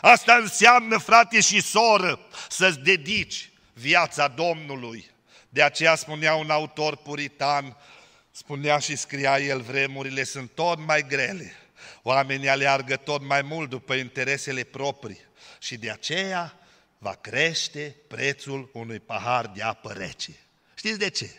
Asta 0.00 0.34
înseamnă, 0.34 0.98
frate 0.98 1.40
și 1.40 1.60
soră, 1.60 2.20
să-ți 2.48 2.78
dedici 2.78 3.50
viața 3.72 4.28
Domnului. 4.28 5.10
De 5.48 5.62
aceea 5.62 5.94
spunea 5.94 6.34
un 6.34 6.50
autor 6.50 6.96
puritan, 6.96 7.76
spunea 8.30 8.78
și 8.78 8.96
scria 8.96 9.38
el, 9.38 9.60
vremurile 9.60 10.24
sunt 10.24 10.50
tot 10.50 10.78
mai 10.78 11.06
grele. 11.06 11.52
Oamenii 12.02 12.48
aleargă 12.48 12.96
tot 12.96 13.22
mai 13.22 13.42
mult 13.42 13.68
după 13.68 13.94
interesele 13.94 14.62
proprii 14.62 15.20
și 15.58 15.76
de 15.76 15.90
aceea 15.90 16.58
va 16.98 17.14
crește 17.14 17.96
prețul 18.08 18.70
unui 18.72 19.00
pahar 19.00 19.46
de 19.46 19.62
apă 19.62 19.92
rece. 19.92 20.32
Știți 20.74 20.98
de 20.98 21.10
ce? 21.10 21.30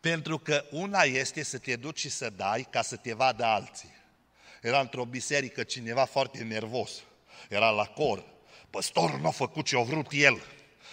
Pentru 0.00 0.38
că 0.38 0.64
una 0.70 1.02
este 1.02 1.42
să 1.42 1.58
te 1.58 1.76
duci 1.76 1.98
și 1.98 2.08
să 2.08 2.30
dai 2.30 2.66
ca 2.70 2.82
să 2.82 2.96
te 2.96 3.12
vadă 3.12 3.44
alții. 3.44 3.94
Era 4.62 4.80
într-o 4.80 5.04
biserică 5.04 5.62
cineva 5.62 6.04
foarte 6.04 6.42
nervos 6.42 6.90
era 7.48 7.70
la 7.70 7.84
cor. 7.84 8.24
Păstorul 8.70 9.18
nu 9.20 9.26
a 9.26 9.30
făcut 9.30 9.64
ce 9.64 9.76
a 9.76 9.82
vrut 9.82 10.06
el. 10.10 10.34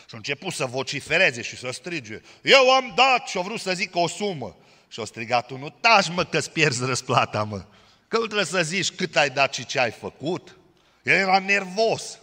Și 0.06 0.14
a 0.14 0.18
început 0.18 0.54
să 0.54 0.66
vocifereze 0.66 1.42
și 1.42 1.58
să 1.58 1.70
strige. 1.72 2.22
Eu 2.44 2.70
am 2.70 2.94
dat 2.96 3.28
și 3.28 3.38
a 3.38 3.42
vrut 3.42 3.60
să 3.60 3.74
zic 3.74 3.96
o 3.96 4.08
sumă. 4.08 4.56
Și 4.88 5.00
a 5.00 5.06
strigat 5.06 5.50
unul, 5.50 5.74
taci 5.80 6.10
mă 6.10 6.24
că-ți 6.24 6.52
pierzi 6.52 6.86
răsplata, 6.86 7.44
mă. 7.44 7.66
Că 8.08 8.18
nu 8.18 8.26
trebuie 8.26 8.46
să 8.46 8.62
zici 8.62 8.92
cât 8.92 9.16
ai 9.16 9.30
dat 9.30 9.54
și 9.54 9.66
ce 9.66 9.80
ai 9.80 9.92
făcut. 9.92 10.58
El 11.04 11.14
era 11.14 11.40
nervos. 11.40 12.20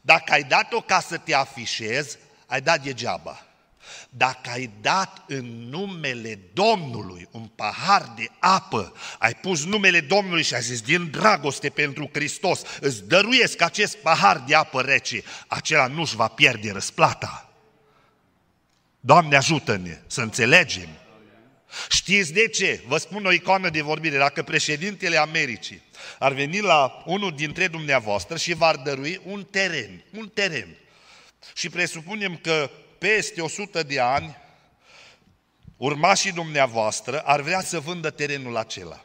Dacă 0.00 0.32
ai 0.32 0.42
dat-o 0.42 0.80
ca 0.80 1.00
să 1.00 1.16
te 1.16 1.34
afișezi, 1.34 2.18
ai 2.46 2.60
dat 2.60 2.82
degeaba. 2.82 3.46
Dacă 4.10 4.50
ai 4.50 4.70
dat 4.80 5.24
în 5.26 5.68
numele 5.68 6.38
Domnului 6.52 7.28
un 7.30 7.46
pahar 7.46 8.12
de 8.16 8.28
apă, 8.38 8.92
ai 9.18 9.34
pus 9.34 9.64
numele 9.64 10.00
Domnului 10.00 10.42
și 10.42 10.54
ai 10.54 10.62
zis 10.62 10.80
din 10.80 11.10
dragoste 11.10 11.68
pentru 11.68 12.10
Hristos, 12.12 12.62
îți 12.80 13.04
dăruiesc 13.04 13.60
acest 13.62 13.96
pahar 13.96 14.44
de 14.46 14.54
apă 14.54 14.80
rece, 14.80 15.22
acela 15.46 15.86
nu-și 15.86 16.16
va 16.16 16.28
pierde 16.28 16.72
răsplata. 16.72 17.52
Doamne 19.00 19.36
ajută-ne 19.36 20.00
să 20.06 20.20
înțelegem. 20.20 20.88
Știți 21.90 22.32
de 22.32 22.48
ce? 22.48 22.82
Vă 22.86 22.96
spun 22.96 23.24
o 23.24 23.32
icoană 23.32 23.68
de 23.68 23.80
vorbire. 23.80 24.18
Dacă 24.18 24.42
președintele 24.42 25.16
Americii 25.16 25.82
ar 26.18 26.32
veni 26.32 26.60
la 26.60 27.02
unul 27.06 27.32
dintre 27.34 27.68
dumneavoastră 27.68 28.36
și 28.36 28.54
v-ar 28.54 28.76
dărui 28.76 29.20
un 29.24 29.44
teren, 29.44 30.04
un 30.18 30.28
teren, 30.28 30.76
și 31.54 31.68
presupunem 31.68 32.36
că 32.36 32.70
peste 32.98 33.40
100 33.40 33.82
de 33.82 34.00
ani, 34.00 34.36
urmașii 35.76 36.32
dumneavoastră 36.32 37.20
ar 37.20 37.40
vrea 37.40 37.60
să 37.60 37.80
vândă 37.80 38.10
terenul 38.10 38.56
acela. 38.56 39.04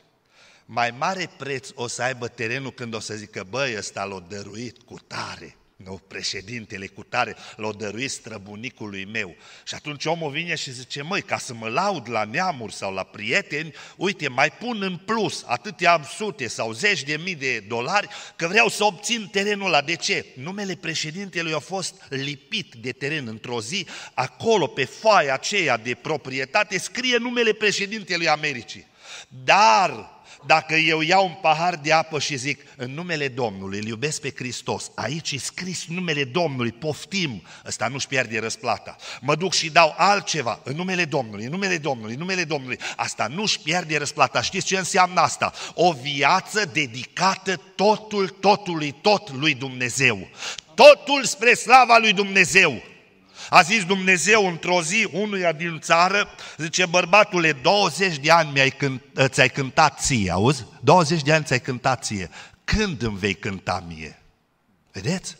Mai 0.66 0.92
mare 0.98 1.30
preț 1.38 1.70
o 1.74 1.88
să 1.88 2.02
aibă 2.02 2.28
terenul 2.28 2.72
când 2.72 2.94
o 2.94 3.00
să 3.00 3.16
zică, 3.16 3.46
băi, 3.50 3.78
ăsta 3.78 4.04
l-a 4.04 4.20
dăruit 4.20 4.82
cu 4.82 5.00
tare. 5.00 5.58
Nu, 5.76 6.02
președintele 6.08 6.88
cu 6.88 7.04
tare 7.04 7.36
l-a 7.56 7.72
dăruit 7.72 8.12
străbunicului 8.12 9.06
meu. 9.06 9.36
Și 9.66 9.76
atunci 9.76 10.06
omul 10.06 10.32
vine 10.32 10.56
și 10.56 10.72
zice, 10.72 11.02
măi, 11.02 11.22
ca 11.22 11.38
să 11.38 11.54
mă 11.54 11.68
laud 11.68 12.10
la 12.10 12.24
neamuri 12.24 12.74
sau 12.74 12.94
la 12.94 13.04
prieteni, 13.04 13.74
uite, 13.96 14.28
mai 14.28 14.52
pun 14.52 14.82
în 14.82 14.98
plus 14.98 15.44
atâtea 15.46 16.04
sute 16.04 16.48
sau 16.48 16.72
zeci 16.72 17.04
de 17.04 17.18
mii 17.24 17.36
de 17.36 17.60
dolari 17.60 18.08
că 18.36 18.48
vreau 18.48 18.68
să 18.68 18.84
obțin 18.84 19.28
terenul 19.32 19.68
ăla. 19.68 19.82
De 19.82 19.96
ce? 19.96 20.26
Numele 20.36 20.76
președintelui 20.76 21.54
a 21.54 21.60
fost 21.60 21.96
lipit 22.10 22.74
de 22.74 22.92
teren 22.92 23.28
într-o 23.28 23.62
zi, 23.62 23.88
acolo 24.14 24.68
pe 24.68 24.86
foaia 24.86 25.34
aceea 25.34 25.78
de 25.78 25.94
proprietate 25.94 26.78
scrie 26.78 27.18
numele 27.18 27.54
președintelui 27.54 28.28
Americii. 28.28 28.88
Dar 29.28 30.13
dacă 30.46 30.76
eu 30.76 31.02
iau 31.02 31.26
un 31.26 31.34
pahar 31.42 31.76
de 31.76 31.92
apă 31.92 32.20
și 32.20 32.36
zic 32.36 32.66
în 32.78 32.94
numele 32.94 33.28
Domnului, 33.28 33.80
îl 33.80 33.86
iubesc 33.86 34.22
pe 34.22 34.34
Hristos, 34.36 34.92
aici 34.96 35.32
e 35.32 35.38
scris 35.38 35.86
numele 35.88 36.24
Domnului, 36.24 36.72
poftim, 36.72 37.44
ăsta 37.66 37.88
nu-și 37.88 38.08
pierde 38.08 38.40
răsplata. 38.40 38.96
Mă 39.22 39.36
duc 39.36 39.54
și 39.54 39.70
dau 39.70 39.94
altceva 39.98 40.60
în 40.64 40.76
numele 40.76 41.06
Domnului, 41.06 41.46
în 41.46 41.52
numele 41.52 41.78
Domnului, 41.78 42.14
în 42.14 42.20
numele 42.20 42.44
Domnului, 42.44 42.80
asta 42.96 43.28
nu-și 43.28 43.60
pierde 43.60 43.98
răsplata. 43.98 44.42
Știți 44.42 44.66
ce 44.66 44.78
înseamnă 44.78 45.20
asta? 45.20 45.54
O 45.74 45.92
viață 45.92 46.70
dedicată 46.74 47.62
totul, 47.76 48.28
totului, 48.28 48.96
tot 49.02 49.32
lui 49.32 49.54
Dumnezeu. 49.54 50.28
Totul 50.76 51.24
spre 51.24 51.54
slava 51.54 51.98
lui 51.98 52.14
Dumnezeu. 52.14 52.82
A 53.50 53.62
zis 53.62 53.86
Dumnezeu 53.86 54.48
într-o 54.48 54.82
zi 54.82 55.08
unuia 55.12 55.52
din 55.52 55.80
țară, 55.80 56.30
zice, 56.58 56.86
bărbatule, 56.86 57.52
20 57.52 58.18
de 58.18 58.32
ani 58.32 58.52
mi-ai 58.52 58.70
cânt, 58.70 59.02
ți-ai 59.26 59.50
cântat 59.50 60.00
ție, 60.00 60.32
auzi? 60.32 60.66
20 60.82 61.22
de 61.22 61.34
ani 61.34 61.46
ți-ai 61.46 61.62
cântat 61.62 62.04
ție. 62.04 62.30
Când 62.64 63.02
îmi 63.02 63.18
vei 63.18 63.34
cânta 63.34 63.84
mie? 63.88 64.22
Vedeți? 64.92 65.38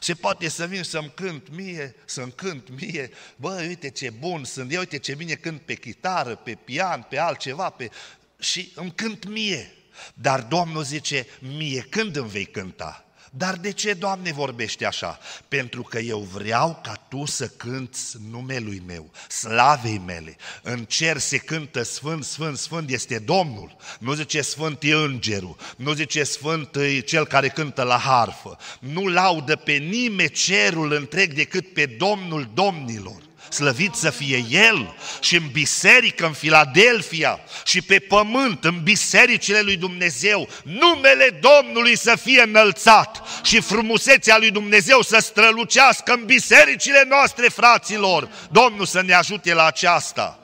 Se 0.00 0.14
poate 0.14 0.48
să 0.48 0.66
vin 0.66 0.82
să-mi 0.82 1.12
cânt 1.14 1.48
mie, 1.50 1.94
să-mi 2.04 2.32
cânt 2.32 2.68
mie, 2.80 3.10
bă, 3.36 3.64
uite 3.66 3.90
ce 3.90 4.10
bun 4.10 4.44
sunt, 4.44 4.72
eu 4.72 4.78
uite 4.78 4.98
ce 4.98 5.14
bine 5.14 5.34
cânt 5.34 5.60
pe 5.60 5.74
chitară, 5.74 6.34
pe 6.34 6.54
pian, 6.64 7.06
pe 7.08 7.18
altceva, 7.18 7.70
pe... 7.70 7.90
și 8.38 8.72
îmi 8.74 8.92
cânt 8.94 9.28
mie. 9.28 9.72
Dar 10.14 10.40
Domnul 10.40 10.82
zice, 10.82 11.26
mie 11.40 11.80
când 11.80 12.16
îmi 12.16 12.28
vei 12.28 12.44
cânta? 12.44 13.07
Dar 13.38 13.56
de 13.56 13.72
ce, 13.72 13.92
Doamne, 13.92 14.32
vorbește 14.32 14.86
așa? 14.86 15.18
Pentru 15.48 15.82
că 15.82 15.98
eu 15.98 16.18
vreau 16.18 16.80
ca 16.82 16.92
Tu 17.08 17.24
să 17.24 17.46
cânți 17.46 18.16
numelui 18.30 18.82
meu, 18.86 19.10
slavei 19.28 20.02
mele. 20.06 20.36
În 20.62 20.84
cer 20.84 21.18
se 21.18 21.36
cântă 21.36 21.82
Sfânt, 21.82 22.24
Sfânt, 22.24 22.58
Sfânt 22.58 22.90
este 22.90 23.18
Domnul. 23.18 23.76
Nu 23.98 24.14
zice 24.14 24.40
Sfânt 24.40 24.82
e 24.82 24.92
Îngerul, 24.92 25.56
nu 25.76 25.92
zice 25.92 26.22
Sfânt 26.22 26.76
e 26.76 27.00
cel 27.00 27.26
care 27.26 27.48
cântă 27.48 27.82
la 27.82 27.96
harfă. 27.96 28.58
Nu 28.80 29.06
laudă 29.06 29.56
pe 29.56 29.72
nimeni 29.72 30.30
cerul 30.30 30.92
întreg 30.92 31.32
decât 31.32 31.72
pe 31.72 31.86
Domnul 31.86 32.50
Domnilor 32.54 33.27
slăvit 33.50 33.94
să 33.94 34.10
fie 34.10 34.44
El 34.50 34.94
și 35.20 35.36
în 35.36 35.48
biserică, 35.52 36.26
în 36.26 36.32
Filadelfia 36.32 37.40
și 37.64 37.82
pe 37.82 37.98
pământ, 37.98 38.64
în 38.64 38.82
bisericile 38.82 39.60
lui 39.60 39.76
Dumnezeu, 39.76 40.48
numele 40.62 41.40
Domnului 41.40 41.96
să 41.96 42.16
fie 42.16 42.42
înălțat 42.42 43.22
și 43.42 43.60
frumusețea 43.60 44.38
lui 44.38 44.50
Dumnezeu 44.50 45.02
să 45.02 45.18
strălucească 45.18 46.12
în 46.12 46.24
bisericile 46.24 47.04
noastre, 47.08 47.48
fraților. 47.48 48.28
Domnul 48.50 48.86
să 48.86 49.02
ne 49.02 49.12
ajute 49.12 49.54
la 49.54 49.64
aceasta. 49.64 50.38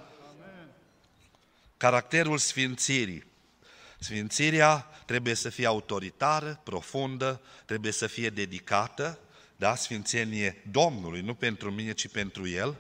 Caracterul 1.77 2.39
sfințirii. 2.39 3.27
Sfințirea 3.99 4.89
trebuie 5.07 5.35
să 5.35 5.49
fie 5.49 5.67
autoritară, 5.67 6.61
profundă, 6.65 7.41
trebuie 7.67 7.93
să 7.93 8.07
fie 8.07 8.29
dedicată, 8.29 9.19
da, 9.57 9.75
sfințenie 9.75 10.63
Domnului, 10.71 11.21
nu 11.21 11.35
pentru 11.35 11.71
mine, 11.71 11.93
ci 11.93 12.09
pentru 12.09 12.49
El. 12.49 12.77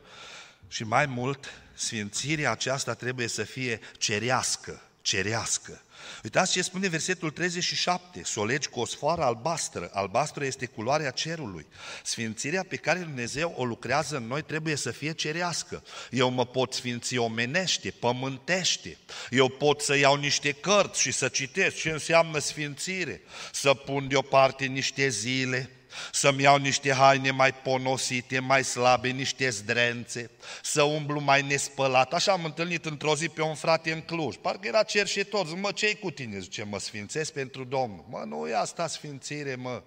Și 0.68 0.84
mai 0.84 1.06
mult, 1.06 1.50
sfințirea 1.74 2.50
aceasta 2.50 2.94
trebuie 2.94 3.28
să 3.28 3.42
fie 3.42 3.80
cerească, 3.98 4.82
cerească. 5.02 5.82
Uitați 6.22 6.52
ce 6.52 6.62
spune 6.62 6.88
versetul 6.88 7.30
37, 7.30 8.22
să 8.24 8.40
o 8.40 8.44
legi 8.44 8.68
cu 8.68 8.80
o 8.80 8.86
sfoară 8.86 9.22
albastră, 9.22 9.90
albastră 9.92 10.44
este 10.44 10.66
culoarea 10.66 11.10
cerului. 11.10 11.66
Sfințirea 12.02 12.64
pe 12.68 12.76
care 12.76 12.98
Dumnezeu 12.98 13.54
o 13.56 13.64
lucrează 13.64 14.16
în 14.16 14.26
noi 14.26 14.42
trebuie 14.42 14.76
să 14.76 14.90
fie 14.90 15.12
cerească. 15.12 15.82
Eu 16.10 16.30
mă 16.30 16.46
pot 16.46 16.72
sfinți 16.72 17.16
omenește, 17.16 17.90
pământește. 17.90 18.96
Eu 19.30 19.48
pot 19.48 19.80
să 19.80 19.96
iau 19.96 20.16
niște 20.16 20.52
cărți 20.52 21.00
și 21.00 21.12
să 21.12 21.28
citesc 21.28 21.76
ce 21.76 21.90
înseamnă 21.90 22.38
sfințire, 22.38 23.20
să 23.52 23.74
pun 23.74 24.08
deoparte 24.08 24.64
niște 24.64 25.08
zile, 25.08 25.70
să-mi 26.12 26.42
iau 26.42 26.57
niște 26.57 26.92
haine 26.92 27.30
mai 27.30 27.55
ponosite, 27.55 28.38
mai 28.38 28.64
slabe, 28.64 29.09
niște 29.09 29.49
zdrențe, 29.49 30.30
să 30.62 30.82
umblu 30.82 31.20
mai 31.20 31.42
nespălat. 31.42 32.12
Așa 32.12 32.32
am 32.32 32.45
întâlnit 32.45 32.84
într-o 32.84 33.16
zi 33.16 33.28
pe 33.28 33.42
un 33.42 33.55
frate 33.55 33.92
în 33.92 34.01
Cluj, 34.01 34.36
parcă 34.36 34.66
era 34.66 34.82
cerșetor, 34.82 35.47
zic, 35.47 35.59
mă, 35.59 35.72
ce 35.72 35.97
cu 35.97 36.11
tine? 36.11 36.38
Zice, 36.38 36.62
mă 36.62 36.78
sfințesc 36.78 37.32
pentru 37.32 37.64
Domnul. 37.64 38.05
Mă, 38.09 38.22
nu 38.26 38.49
e 38.49 38.57
asta 38.57 38.86
sfințire, 38.86 39.55
mă. 39.55 39.82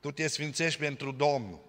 Tu 0.00 0.10
te 0.10 0.28
sfințești 0.28 0.78
pentru 0.78 1.12
Domnul. 1.12 1.66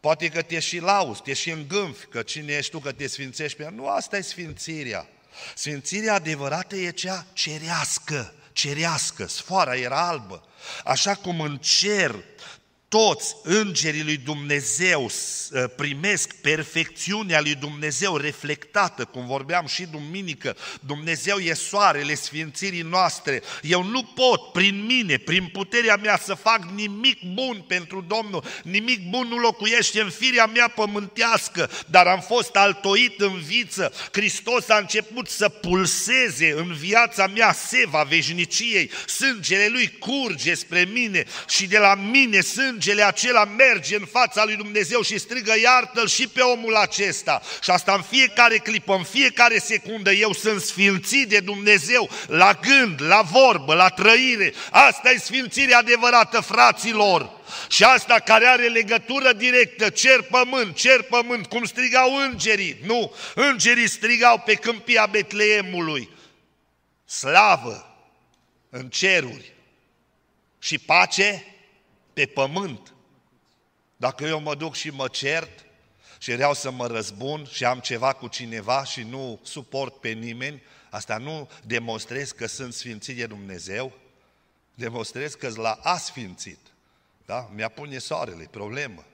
Poate 0.00 0.28
că 0.28 0.42
te 0.42 0.58
și 0.58 0.78
lauzi, 0.78 1.22
te 1.22 1.32
și 1.32 1.50
îngânfi, 1.50 2.06
că 2.06 2.22
cine 2.22 2.52
ești 2.52 2.70
tu 2.70 2.78
că 2.78 2.92
te 2.92 3.06
sfințești 3.06 3.56
pentru 3.56 3.74
Nu, 3.74 3.88
asta 3.88 4.16
e 4.16 4.20
sfințirea. 4.20 5.08
Sfințirea 5.54 6.14
adevărată 6.14 6.76
e 6.76 6.90
cea 6.90 7.26
cerească, 7.32 8.34
cerească, 8.52 9.26
sfoara 9.26 9.76
era 9.76 10.08
albă. 10.08 10.44
Așa 10.84 11.14
cum 11.14 11.40
în 11.40 11.58
cer 11.58 12.24
toți 12.88 13.36
îngerii 13.42 14.04
lui 14.04 14.16
Dumnezeu 14.16 15.10
ă, 15.54 15.66
primesc 15.66 16.34
perfecțiunea 16.34 17.40
lui 17.40 17.54
Dumnezeu 17.54 18.16
reflectată, 18.16 19.04
cum 19.04 19.26
vorbeam 19.26 19.66
și 19.66 19.86
duminică, 19.90 20.56
Dumnezeu 20.80 21.36
e 21.36 21.52
soarele 21.52 22.14
sfințirii 22.14 22.82
noastre. 22.82 23.42
Eu 23.62 23.82
nu 23.82 24.02
pot 24.02 24.52
prin 24.52 24.84
mine, 24.84 25.16
prin 25.16 25.46
puterea 25.46 25.96
mea 25.96 26.18
să 26.24 26.34
fac 26.34 26.70
nimic 26.74 27.22
bun 27.34 27.64
pentru 27.68 28.04
Domnul, 28.08 28.44
nimic 28.62 29.08
bun 29.08 29.26
nu 29.28 29.36
locuiește 29.36 30.00
în 30.00 30.10
firea 30.10 30.46
mea 30.46 30.68
pământească, 30.68 31.70
dar 31.86 32.06
am 32.06 32.20
fost 32.20 32.54
altoit 32.54 33.20
în 33.20 33.40
viță. 33.40 33.92
Hristos 34.12 34.68
a 34.68 34.76
început 34.76 35.28
să 35.28 35.48
pulseze 35.48 36.52
în 36.56 36.72
viața 36.72 37.26
mea 37.26 37.52
seva 37.52 38.02
veșniciei, 38.02 38.90
sângele 39.06 39.68
lui 39.68 39.96
curge 39.98 40.54
spre 40.54 40.88
mine 40.92 41.24
și 41.48 41.66
de 41.66 41.78
la 41.78 41.94
mine 41.94 42.40
sânge 42.40 42.75
sângele 42.76 43.02
acela 43.02 43.44
merge 43.44 43.96
în 43.96 44.04
fața 44.04 44.44
lui 44.44 44.56
Dumnezeu 44.56 45.02
și 45.02 45.18
strigă 45.18 45.52
iartă-l 45.62 46.08
și 46.08 46.28
pe 46.28 46.40
omul 46.40 46.76
acesta. 46.76 47.42
Și 47.62 47.70
asta 47.70 47.92
în 47.92 48.02
fiecare 48.02 48.56
clipă, 48.56 48.94
în 48.94 49.02
fiecare 49.02 49.58
secundă 49.58 50.12
eu 50.12 50.32
sunt 50.32 50.60
sfințit 50.60 51.28
de 51.28 51.40
Dumnezeu 51.40 52.10
la 52.26 52.58
gând, 52.60 53.02
la 53.02 53.20
vorbă, 53.20 53.74
la 53.74 53.88
trăire. 53.88 54.54
Asta 54.70 55.10
e 55.10 55.18
sfințirea 55.18 55.78
adevărată, 55.78 56.40
fraților. 56.40 57.30
Și 57.68 57.84
asta 57.84 58.18
care 58.24 58.46
are 58.46 58.66
legătură 58.68 59.32
directă, 59.32 59.88
cer 59.88 60.22
pământ, 60.22 60.76
cer 60.76 61.02
pământ, 61.02 61.46
cum 61.46 61.64
strigau 61.64 62.16
îngerii. 62.16 62.76
Nu, 62.84 63.14
îngerii 63.34 63.88
strigau 63.88 64.38
pe 64.38 64.54
câmpia 64.54 65.06
Betleemului. 65.06 66.08
Slavă 67.04 67.96
în 68.70 68.88
ceruri 68.88 69.52
și 70.58 70.78
pace 70.78 71.55
pe 72.16 72.26
pământ. 72.26 72.94
Dacă 73.96 74.24
eu 74.24 74.40
mă 74.40 74.54
duc 74.54 74.74
și 74.74 74.90
mă 74.90 75.08
cert 75.08 75.64
și 76.18 76.32
vreau 76.34 76.54
să 76.54 76.70
mă 76.70 76.86
răzbun 76.86 77.46
și 77.50 77.64
am 77.64 77.78
ceva 77.78 78.12
cu 78.12 78.28
cineva 78.28 78.84
și 78.84 79.02
nu 79.02 79.40
suport 79.42 80.00
pe 80.00 80.08
nimeni, 80.08 80.62
asta 80.90 81.16
nu 81.16 81.50
demonstrez 81.64 82.30
că 82.30 82.46
sunt 82.46 82.72
sfințit 82.72 83.16
de 83.16 83.26
Dumnezeu, 83.26 83.92
demonstrez 84.74 85.34
că 85.34 85.52
la 85.56 85.78
asfințit. 85.82 86.58
Da? 87.26 87.50
Mi-a 87.54 87.68
pune 87.68 87.98
soarele, 87.98 88.48
problemă. 88.50 89.04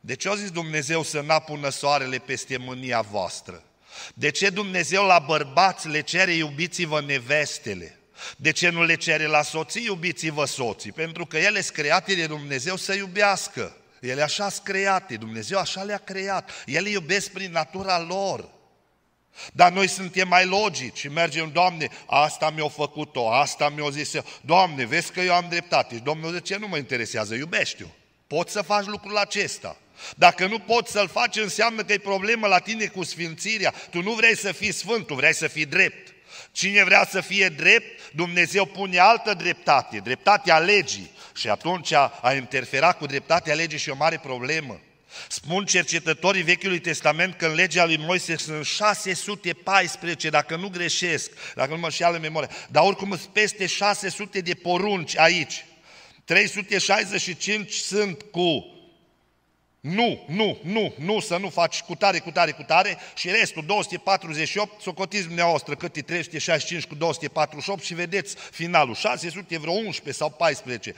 De 0.00 0.14
ce 0.14 0.28
a 0.28 0.34
zis 0.34 0.50
Dumnezeu 0.50 1.02
să 1.02 1.20
n-apună 1.20 1.68
soarele 1.68 2.18
peste 2.18 2.56
mânia 2.56 3.00
voastră? 3.00 3.62
De 4.14 4.30
ce 4.30 4.50
Dumnezeu 4.50 5.06
la 5.06 5.18
bărbați 5.18 5.88
le 5.88 6.00
cere 6.00 6.32
iubiți-vă 6.32 7.00
nevestele? 7.00 7.98
De 8.36 8.50
ce 8.52 8.68
nu 8.68 8.84
le 8.84 8.94
cere 8.94 9.26
la 9.26 9.42
soții, 9.42 9.84
iubiți-vă 9.84 10.44
soții? 10.44 10.92
Pentru 10.92 11.26
că 11.26 11.38
ele 11.38 11.60
sunt 11.60 11.76
create 11.76 12.14
de 12.14 12.26
Dumnezeu 12.26 12.76
să 12.76 12.94
iubească. 12.94 13.76
Ele 14.00 14.22
așa 14.22 14.48
sunt 14.48 14.64
create, 14.64 15.16
Dumnezeu 15.16 15.58
așa 15.58 15.82
le-a 15.82 15.98
creat. 15.98 16.50
Ele 16.66 16.88
iubesc 16.88 17.30
prin 17.30 17.50
natura 17.50 18.00
lor. 18.00 18.48
Dar 19.52 19.72
noi 19.72 19.88
suntem 19.88 20.28
mai 20.28 20.46
logici 20.46 20.98
și 20.98 21.08
mergem, 21.08 21.50
Doamne, 21.52 21.88
asta 22.06 22.50
mi-a 22.50 22.68
făcut-o, 22.68 23.30
asta 23.30 23.68
mi-a 23.68 23.90
zis 23.90 24.14
eu. 24.14 24.24
Doamne, 24.40 24.84
vezi 24.84 25.12
că 25.12 25.20
eu 25.20 25.34
am 25.34 25.46
dreptate. 25.48 25.94
Și 25.94 26.00
Domnul, 26.00 26.32
de 26.32 26.40
ce 26.40 26.56
nu 26.56 26.68
mă 26.68 26.76
interesează? 26.76 27.34
Iubești-o. 27.34 27.86
Poți 28.26 28.52
să 28.52 28.62
faci 28.62 28.84
lucrul 28.84 29.16
acesta. 29.16 29.76
Dacă 30.16 30.46
nu 30.46 30.58
poți 30.58 30.92
să-l 30.92 31.08
faci, 31.08 31.36
înseamnă 31.36 31.82
că 31.82 31.92
e 31.92 31.98
problemă 31.98 32.46
la 32.46 32.58
tine 32.58 32.86
cu 32.86 33.02
sfințirea. 33.02 33.74
Tu 33.90 34.02
nu 34.02 34.12
vrei 34.12 34.36
să 34.36 34.52
fii 34.52 34.72
sfânt, 34.72 35.06
tu 35.06 35.14
vrei 35.14 35.34
să 35.34 35.46
fii 35.46 35.66
drept. 35.66 36.13
Cine 36.52 36.84
vrea 36.84 37.06
să 37.10 37.20
fie 37.20 37.48
drept, 37.48 38.12
Dumnezeu 38.12 38.64
pune 38.64 38.98
altă 38.98 39.34
dreptate, 39.34 39.98
dreptatea 39.98 40.58
legii. 40.58 41.10
Și 41.34 41.48
atunci 41.48 41.92
a 41.92 42.32
interfera 42.34 42.92
cu 42.92 43.06
dreptatea 43.06 43.54
legii 43.54 43.78
și 43.78 43.90
o 43.90 43.96
mare 43.96 44.18
problemă. 44.18 44.80
Spun 45.28 45.64
cercetătorii 45.64 46.42
Vechiului 46.42 46.78
Testament 46.78 47.34
că 47.34 47.46
în 47.46 47.54
legea 47.54 47.84
lui 47.84 47.96
Moise 47.96 48.36
sunt 48.36 48.64
614, 48.64 50.30
dacă 50.30 50.56
nu 50.56 50.68
greșesc, 50.68 51.30
dacă 51.54 51.70
nu 51.70 51.78
mă 51.78 51.90
șeală 51.90 52.18
memoria, 52.18 52.50
dar 52.70 52.84
oricum 52.84 53.08
sunt 53.08 53.32
peste 53.32 53.66
600 53.66 54.40
de 54.40 54.54
porunci 54.54 55.18
aici. 55.18 55.64
365 56.24 57.72
sunt 57.72 58.22
cu 58.22 58.73
nu, 59.84 60.24
nu, 60.26 60.58
nu, 60.62 60.94
nu, 60.98 61.20
să 61.20 61.36
nu 61.36 61.48
faci 61.48 61.80
cu 61.80 61.94
tare, 61.94 62.18
cu 62.18 62.30
tare, 62.30 62.50
cu 62.50 62.62
tare 62.62 62.98
și 63.14 63.30
restul 63.30 63.64
248, 63.66 64.80
socotiți 64.80 65.26
dumneavoastră 65.26 65.74
cât 65.74 65.96
e 65.96 66.02
365 66.02 66.84
cu 66.84 66.94
248 66.94 67.82
și 67.82 67.94
vedeți 67.94 68.36
finalul, 68.50 68.94
600 68.94 69.58
vreo 69.58 69.72
11 69.72 70.12
sau 70.12 70.30
14. 70.30 70.94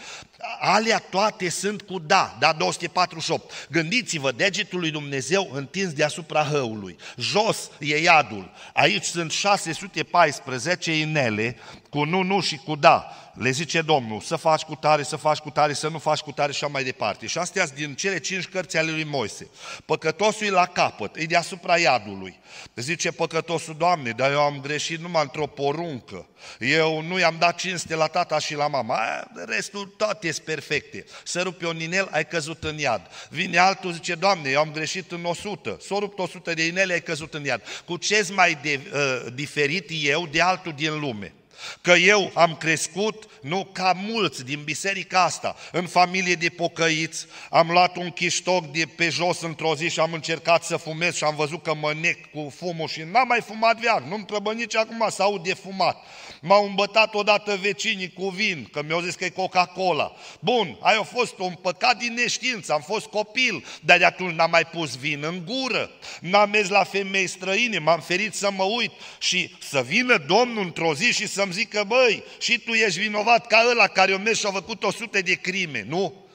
Alea 0.61 0.99
toate 0.99 1.49
sunt 1.49 1.83
cu 1.83 1.99
da, 1.99 2.37
da 2.39 2.53
248. 2.53 3.53
Gândiți-vă, 3.71 4.33
degetul 4.33 4.81
lui 4.81 4.91
Dumnezeu 4.91 5.51
întins 5.53 5.93
deasupra 5.93 6.43
hăului, 6.43 6.97
jos 7.17 7.71
e 7.79 7.97
iadul, 7.99 8.51
aici 8.73 9.05
sunt 9.05 9.31
614 9.33 10.99
inele 10.99 11.57
cu 11.91 12.05
nu, 12.05 12.23
nu 12.23 12.41
și 12.41 12.57
cu 12.57 12.77
da 12.77 13.26
le 13.37 13.51
zice 13.51 13.83
Domnul, 13.83 14.21
să 14.21 14.37
faci 14.37 14.63
cu 14.63 14.75
tare, 14.75 15.03
să 15.03 15.17
faci 15.17 15.39
cu 15.39 15.51
tare, 15.51 15.73
să 15.73 15.89
nu 15.89 15.99
faci 15.99 16.21
cu 16.21 16.33
tare 16.33 16.53
și 16.53 16.65
așa 16.65 16.73
mai 16.73 16.85
departe. 16.85 17.27
Și 17.27 17.39
astea 17.39 17.67
din 17.67 17.95
cele 17.95 18.19
cinci 18.19 18.47
cărți 18.47 18.77
ale 18.77 18.91
lui 18.91 19.05
Moise. 19.05 19.49
Păcătosul 19.85 20.47
e 20.47 20.51
la 20.51 20.67
capăt, 20.67 21.17
e 21.17 21.25
deasupra 21.25 21.79
iadului. 21.79 22.39
Zice 22.75 23.11
păcătosul, 23.11 23.75
Doamne, 23.79 24.11
dar 24.11 24.31
eu 24.31 24.41
am 24.41 24.61
greșit 24.61 25.01
numai 25.01 25.23
într-o 25.23 25.47
poruncă. 25.47 26.27
Eu 26.59 27.01
nu 27.01 27.19
i-am 27.19 27.37
dat 27.39 27.57
cinste 27.57 27.95
la 27.95 28.07
tata 28.07 28.39
și 28.39 28.55
la 28.55 28.69
mama. 28.69 28.95
Aia, 28.95 29.31
restul 29.47 29.95
toate 29.97 30.33
sunt 30.33 30.45
perfecte. 30.45 31.05
Să 31.25 31.43
rupi 31.43 31.65
un 31.65 31.81
inel, 31.81 32.09
ai 32.11 32.27
căzut 32.27 32.65
în 32.65 32.79
iad. 32.79 33.11
Vine 33.31 33.59
altul, 33.59 33.93
zice, 33.93 34.15
Doamne, 34.15 34.51
eu 34.51 34.61
am 34.61 34.71
greșit 34.73 35.13
în 35.13 35.25
100. 35.25 35.79
S-o 35.81 35.99
rupt 35.99 36.19
100 36.19 36.55
de 36.55 36.67
inele, 36.67 36.93
ai 36.93 37.03
căzut 37.03 37.35
în 37.35 37.45
iad. 37.45 37.63
Cu 37.85 37.97
ce 37.97 38.29
mai 38.33 38.59
de, 38.63 38.81
uh, 38.93 39.33
diferit 39.35 39.91
eu 39.91 40.27
de 40.27 40.41
altul 40.41 40.73
din 40.77 41.01
lume? 41.01 41.33
Că 41.81 41.93
eu 41.93 42.31
am 42.35 42.57
crescut, 42.57 43.29
nu 43.41 43.69
ca 43.73 43.93
mulți 43.93 44.45
din 44.45 44.63
biserica 44.65 45.23
asta, 45.23 45.57
în 45.73 45.87
familie 45.87 46.35
de 46.35 46.49
pocăiți, 46.49 47.27
am 47.51 47.71
luat 47.71 47.97
un 47.97 48.11
chiștoc 48.11 48.67
de 48.67 48.89
pe 48.97 49.09
jos 49.09 49.41
într-o 49.41 49.75
zi 49.75 49.89
și 49.89 50.01
am 50.01 50.13
încercat 50.13 50.65
să 50.65 50.77
fumez 50.77 51.15
și 51.15 51.25
am 51.25 51.37
văzut 51.37 51.63
că 51.63 51.75
mă 51.75 51.95
nec 52.01 52.31
cu 52.31 52.53
fumul 52.57 52.89
și 52.89 53.03
n-am 53.03 53.27
mai 53.27 53.41
fumat 53.41 53.79
viac, 53.79 54.05
nu-mi 54.05 54.25
trebuie 54.25 54.55
nici 54.55 54.77
acum 54.77 55.07
să 55.11 55.23
aud 55.23 55.43
de 55.43 55.55
fumat. 55.55 56.05
M-au 56.47 56.65
îmbătat 56.67 57.15
odată 57.15 57.59
vecinii 57.61 58.13
cu 58.13 58.29
vin, 58.29 58.69
că 58.73 58.83
mi-au 58.83 59.01
zis 59.01 59.15
că 59.15 59.25
e 59.25 59.29
Coca-Cola. 59.29 60.17
Bun, 60.41 60.77
aia 60.81 60.99
a 60.99 61.03
fost 61.03 61.39
un 61.39 61.53
păcat 61.63 61.97
din 61.97 62.15
neștiință, 62.15 62.73
am 62.73 62.81
fost 62.81 63.07
copil, 63.07 63.65
dar 63.81 63.99
de 63.99 64.05
atunci 64.05 64.35
n-am 64.35 64.51
mai 64.51 64.65
pus 64.65 64.97
vin 64.97 65.23
în 65.25 65.43
gură, 65.45 65.91
n-am 66.21 66.51
mers 66.51 66.69
la 66.69 66.85
femei 66.85 67.27
străine, 67.27 67.79
m-am 67.79 68.01
ferit 68.01 68.35
să 68.35 68.51
mă 68.51 68.63
uit 68.63 68.93
și 69.19 69.51
să 69.61 69.83
vină 69.83 70.17
Domnul 70.17 70.63
într-o 70.63 70.95
zi 70.95 71.13
și 71.13 71.27
să-mi 71.27 71.53
zică, 71.53 71.85
băi, 71.87 72.23
și 72.41 72.59
tu 72.59 72.73
ești 72.73 73.01
vinovat 73.01 73.47
ca 73.47 73.67
ăla 73.71 73.87
care 73.87 74.15
o 74.15 74.19
mers 74.19 74.39
și 74.39 74.47
a 74.47 74.51
făcut 74.51 74.85
o 74.85 74.91
sută 74.91 75.21
de 75.21 75.35
crime, 75.35 75.85
nu? 75.89 76.26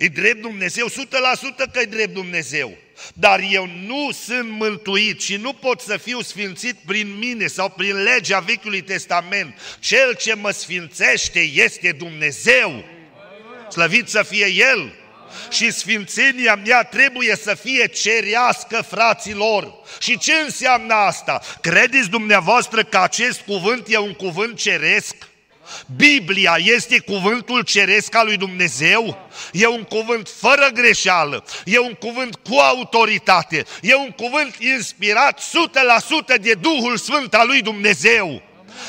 E 0.00 0.08
drept 0.08 0.40
Dumnezeu? 0.40 0.86
100% 0.88 0.90
că 1.72 1.80
e 1.80 1.84
drept 1.84 2.14
Dumnezeu. 2.14 2.76
Dar 3.14 3.40
eu 3.50 3.68
nu 3.86 4.10
sunt 4.24 4.50
mântuit 4.50 5.20
și 5.20 5.36
nu 5.36 5.52
pot 5.52 5.80
să 5.80 5.96
fiu 5.96 6.20
sfințit 6.20 6.76
prin 6.86 7.18
mine 7.18 7.46
sau 7.46 7.68
prin 7.68 8.02
legea 8.02 8.38
Vechiului 8.38 8.80
Testament. 8.80 9.54
Cel 9.78 10.14
ce 10.14 10.34
mă 10.34 10.50
sfințește 10.50 11.40
este 11.40 11.92
Dumnezeu. 11.92 12.84
Slăvit 13.70 14.08
să 14.08 14.22
fie 14.22 14.46
El. 14.46 14.92
Și 15.50 15.70
sfințenia 15.70 16.54
mea 16.54 16.82
trebuie 16.82 17.36
să 17.36 17.54
fie 17.54 17.86
cerească, 17.86 18.84
fraților. 18.88 19.74
Și 19.98 20.18
ce 20.18 20.32
înseamnă 20.32 20.94
asta? 20.94 21.40
Credeți 21.60 22.08
dumneavoastră 22.08 22.84
că 22.84 22.98
acest 22.98 23.40
cuvânt 23.40 23.86
e 23.88 23.98
un 23.98 24.12
cuvânt 24.12 24.58
ceresc? 24.58 25.14
Biblia 25.96 26.56
este 26.58 26.98
cuvântul 26.98 27.62
ceresc 27.62 28.14
al 28.14 28.26
lui 28.26 28.36
Dumnezeu, 28.36 29.28
e 29.52 29.66
un 29.66 29.82
cuvânt 29.82 30.28
fără 30.28 30.70
greșeală, 30.74 31.44
e 31.64 31.78
un 31.78 31.94
cuvânt 31.94 32.34
cu 32.34 32.54
autoritate, 32.54 33.64
e 33.82 33.94
un 33.94 34.10
cuvânt 34.10 34.56
inspirat 34.58 35.40
100% 36.36 36.40
de 36.40 36.54
Duhul 36.54 36.96
Sfânt 36.96 37.34
al 37.34 37.46
lui 37.46 37.62
Dumnezeu. 37.62 38.42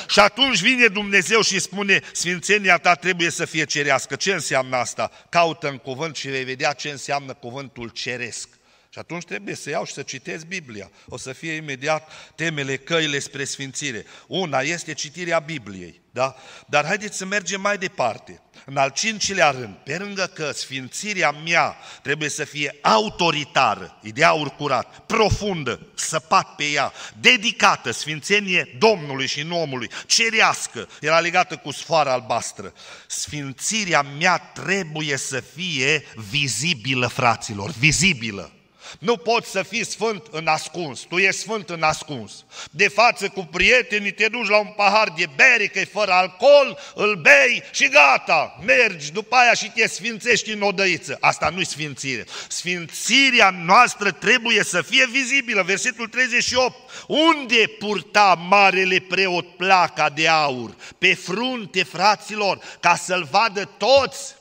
Și 0.08 0.20
atunci 0.20 0.62
vine 0.62 0.88
Dumnezeu 0.88 1.42
și 1.42 1.60
spune, 1.60 2.02
Sfințenia 2.12 2.78
ta 2.78 2.96
trebuie 2.96 3.30
să 3.30 3.46
fie 3.46 3.66
cerească. 3.66 4.16
Ce 4.16 4.32
înseamnă 4.32 4.76
asta? 4.76 5.12
Caută 5.30 5.70
în 5.70 5.78
cuvânt 5.78 6.16
și 6.16 6.28
vei 6.28 6.44
vedea 6.44 6.74
ce 6.74 6.90
înseamnă 6.90 7.34
cuvântul 7.34 7.90
ceresc. 7.90 8.50
Și 8.94 9.00
atunci 9.00 9.24
trebuie 9.24 9.56
să 9.56 9.70
iau 9.70 9.86
și 9.86 9.94
să 9.94 10.02
citesc 10.02 10.46
Biblia. 10.46 10.92
O 11.08 11.18
să 11.18 11.34
fie 11.34 11.52
imediat 11.52 12.12
temele, 12.36 12.78
căile 12.78 13.20
spre 13.20 13.44
sfințire. 13.44 14.06
Una 14.28 14.60
este 14.60 14.94
citirea 14.94 15.40
Bibliei, 15.40 16.02
da? 16.12 16.36
Dar 16.68 16.86
haideți 16.86 17.18
să 17.18 17.26
mergem 17.26 17.62
mai 17.62 17.78
departe. 17.78 18.42
În 18.66 18.78
al 18.78 18.90
cincilea 18.90 19.52
rând, 19.52 19.76
pe 19.76 19.98
lângă 19.98 20.32
că 20.34 20.52
sfințirea 20.52 21.32
mea 21.32 21.76
trebuie 22.02 22.30
să 22.30 22.44
fie 22.44 22.76
autoritară, 22.82 24.00
ideea 24.02 24.30
aur 24.30 24.56
curat, 24.56 25.06
profundă, 25.06 25.88
săpat 25.96 26.56
pe 26.56 26.64
ea, 26.64 26.94
dedicată, 27.20 27.92
sfințenie 27.92 28.76
Domnului 28.78 29.28
și 29.28 29.42
nu 29.42 29.62
omului, 29.62 29.90
cerească, 30.06 30.90
era 31.02 31.20
legată 31.20 31.56
cu 31.56 31.72
sfoara 31.72 32.14
albastră. 32.14 32.74
Sfințirea 33.08 34.02
mea 34.02 34.38
trebuie 34.38 35.18
să 35.18 35.40
fie 35.40 36.04
vizibilă, 36.30 37.08
fraților, 37.08 37.72
vizibilă. 37.72 38.52
Nu 39.00 39.18
poți 39.18 39.50
să 39.52 39.64
fii 39.64 39.86
sfânt 39.86 40.24
în 40.32 40.48
ascuns, 40.48 41.00
tu 41.00 41.18
ești 41.18 41.42
sfânt 41.42 41.70
în 41.70 41.84
ascuns. 41.84 42.46
De 42.72 42.88
față 42.88 43.28
cu 43.28 43.48
prietenii 43.52 44.12
te 44.12 44.28
duci 44.28 44.48
la 44.48 44.58
un 44.58 44.74
pahar 44.76 45.14
de 45.18 45.26
bere, 45.36 45.68
că 45.68 45.80
e 45.80 45.86
fără 45.86 46.12
alcool, 46.12 46.80
îl 46.96 47.16
bei 47.16 47.64
și 47.72 47.88
gata, 47.90 48.60
mergi 48.66 49.12
după 49.12 49.36
aia 49.36 49.54
și 49.54 49.72
te 49.72 49.88
sfințești 49.88 50.52
în 50.52 50.62
odăiță. 50.62 51.18
Asta 51.20 51.50
nu-i 51.50 51.66
sfințire. 51.66 52.26
Sfințirea 52.48 53.50
noastră 53.50 54.12
trebuie 54.12 54.64
să 54.64 54.82
fie 54.82 55.08
vizibilă. 55.12 55.64
Versetul 55.64 56.08
38. 56.08 56.76
Unde 57.08 57.64
purta 57.80 58.34
marele 58.50 59.00
preot 59.00 59.56
placa 59.56 60.10
de 60.10 60.28
aur? 60.28 60.76
Pe 60.98 61.14
frunte, 61.14 61.84
fraților, 61.84 62.60
ca 62.80 62.96
să-l 62.96 63.28
vadă 63.32 63.70
toți 63.78 64.40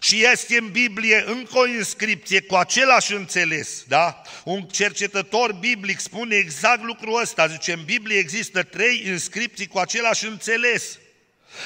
și 0.00 0.24
este 0.24 0.58
în 0.58 0.68
Biblie 0.70 1.24
încă 1.26 1.58
o 1.58 1.66
inscripție 1.66 2.40
cu 2.40 2.54
același 2.54 3.14
înțeles, 3.14 3.84
da? 3.88 4.22
Un 4.44 4.62
cercetător 4.62 5.52
biblic 5.52 5.98
spune 6.00 6.36
exact 6.36 6.82
lucrul 6.82 7.20
ăsta, 7.20 7.46
zice, 7.46 7.72
în 7.72 7.84
Biblie 7.84 8.18
există 8.18 8.62
trei 8.62 9.02
inscripții 9.06 9.66
cu 9.66 9.78
același 9.78 10.26
înțeles. 10.26 10.98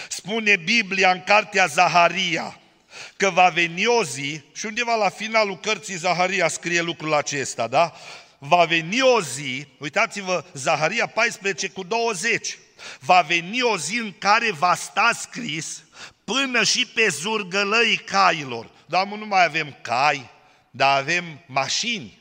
Spune 0.09 0.57
Biblia 0.57 1.11
în 1.11 1.23
cartea 1.23 1.66
Zaharia, 1.66 2.61
că 3.16 3.31
va 3.31 3.49
veni 3.49 3.87
o 3.87 4.05
zi, 4.05 4.41
și 4.53 4.66
undeva 4.66 4.95
la 4.95 5.09
finalul 5.09 5.59
cărții 5.59 5.97
Zaharia 5.97 6.49
scrie 6.49 6.81
lucrul 6.81 7.14
acesta, 7.14 7.66
da? 7.66 7.93
Va 8.39 8.64
veni 8.64 9.01
o 9.01 9.20
zi, 9.20 9.66
uitați-vă, 9.79 10.45
Zaharia 10.53 11.07
14 11.07 11.68
cu 11.68 11.83
20, 11.83 12.59
va 13.01 13.20
veni 13.20 13.62
o 13.62 13.79
zi 13.79 13.99
în 13.99 14.14
care 14.18 14.53
va 14.53 14.75
sta 14.75 15.11
scris 15.20 15.83
până 16.25 16.62
și 16.64 16.87
pe 16.87 17.09
zurgălăii 17.09 17.97
cailor. 17.97 18.70
Doamne, 18.87 19.16
nu 19.16 19.27
mai 19.27 19.45
avem 19.45 19.77
cai, 19.83 20.31
dar 20.70 20.99
avem 20.99 21.25
mașini. 21.47 22.20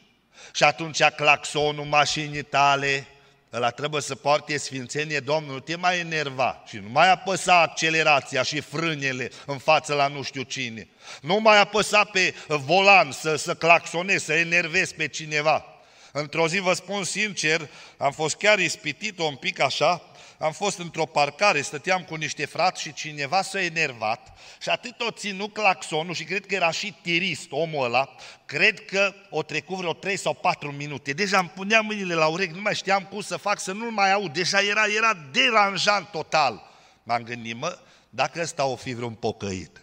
Și 0.54 0.64
atunci 0.64 1.04
claxonul 1.04 1.86
mașinii 1.86 2.44
tale, 2.44 3.08
ăla 3.54 3.70
trebuie 3.70 4.02
să 4.02 4.16
poarte 4.16 4.58
sfințenie, 4.58 5.20
Domnul, 5.20 5.54
nu 5.54 5.60
te 5.60 5.76
mai 5.76 6.00
enerva 6.00 6.64
și 6.68 6.78
nu 6.78 6.90
mai 6.90 7.12
apăsa 7.12 7.62
accelerația 7.62 8.44
și 8.44 8.60
frânele 8.60 9.32
în 9.46 9.58
față 9.58 9.94
la 9.94 10.08
nu 10.08 10.22
știu 10.22 10.42
cine. 10.42 10.88
Nu 11.22 11.40
mai 11.40 11.60
apăsa 11.60 12.04
pe 12.04 12.34
volan 12.48 13.12
să, 13.12 13.36
să 13.36 13.54
claxonezi, 13.56 14.26
să 14.26 14.34
enervezi 14.34 14.96
pe 14.96 15.08
cineva. 15.08 15.66
Într-o 16.12 16.48
zi, 16.48 16.60
vă 16.60 16.74
spun 16.74 17.04
sincer, 17.04 17.70
am 17.98 18.12
fost 18.12 18.36
chiar 18.36 18.60
ispitit 18.60 19.20
un 19.20 19.36
pic 19.36 19.60
așa, 19.60 20.02
am 20.42 20.52
fost 20.52 20.78
într-o 20.80 21.06
parcare, 21.06 21.62
stăteam 21.62 22.04
cu 22.04 22.16
niște 22.16 22.46
frați 22.46 22.82
și 22.82 22.94
cineva 22.94 23.42
s-a 23.42 23.62
enervat 23.62 24.38
și 24.62 24.70
atât 24.70 25.02
o 25.02 25.12
ținut 25.12 25.54
claxonul 25.54 26.14
și 26.14 26.24
cred 26.24 26.46
că 26.46 26.56
era 26.56 26.72
și 26.72 26.96
tirist 27.02 27.48
omul 27.50 27.86
ăla, 27.86 28.16
cred 28.46 28.86
că 28.86 29.14
o 29.30 29.44
trecut 29.44 29.78
vreo 29.78 29.94
3 29.94 30.18
sau 30.18 30.34
4 30.34 30.72
minute. 30.72 31.12
Deja 31.14 31.40
îmi 31.40 31.52
puneam 31.56 31.86
mâinile 31.86 32.14
la 32.14 32.28
urechi, 32.28 32.54
nu 32.54 32.62
mai 32.62 32.76
știam 32.76 33.04
cum 33.04 33.22
să 33.22 33.38
fac 33.38 33.60
să 33.60 33.72
nu-l 33.72 33.92
mai 33.92 34.12
aud, 34.12 34.34
deja 34.34 34.60
era, 34.60 34.84
era 34.98 35.14
deranjant 35.32 36.08
total. 36.08 36.70
M-am 37.04 37.24
gândit, 37.24 37.58
mă, 37.58 37.80
dacă 38.10 38.42
ăsta 38.42 38.66
o 38.66 38.76
fi 38.76 38.94
vreun 38.94 39.14
pocăit, 39.14 39.82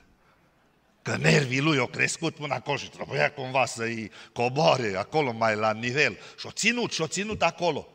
că 1.03 1.17
nervii 1.17 1.61
lui 1.61 1.79
au 1.79 1.87
crescut 1.87 2.35
până 2.35 2.55
acolo 2.55 2.77
și 2.77 2.89
trebuia 2.89 3.33
cumva 3.33 3.67
să-i 3.67 4.11
coboare 4.33 4.95
acolo 4.97 5.33
mai 5.33 5.57
la 5.57 5.73
nivel. 5.73 6.19
Și-o 6.39 6.51
ținut, 6.51 6.93
și-o 6.93 7.07
ținut 7.07 7.43
acolo. 7.43 7.89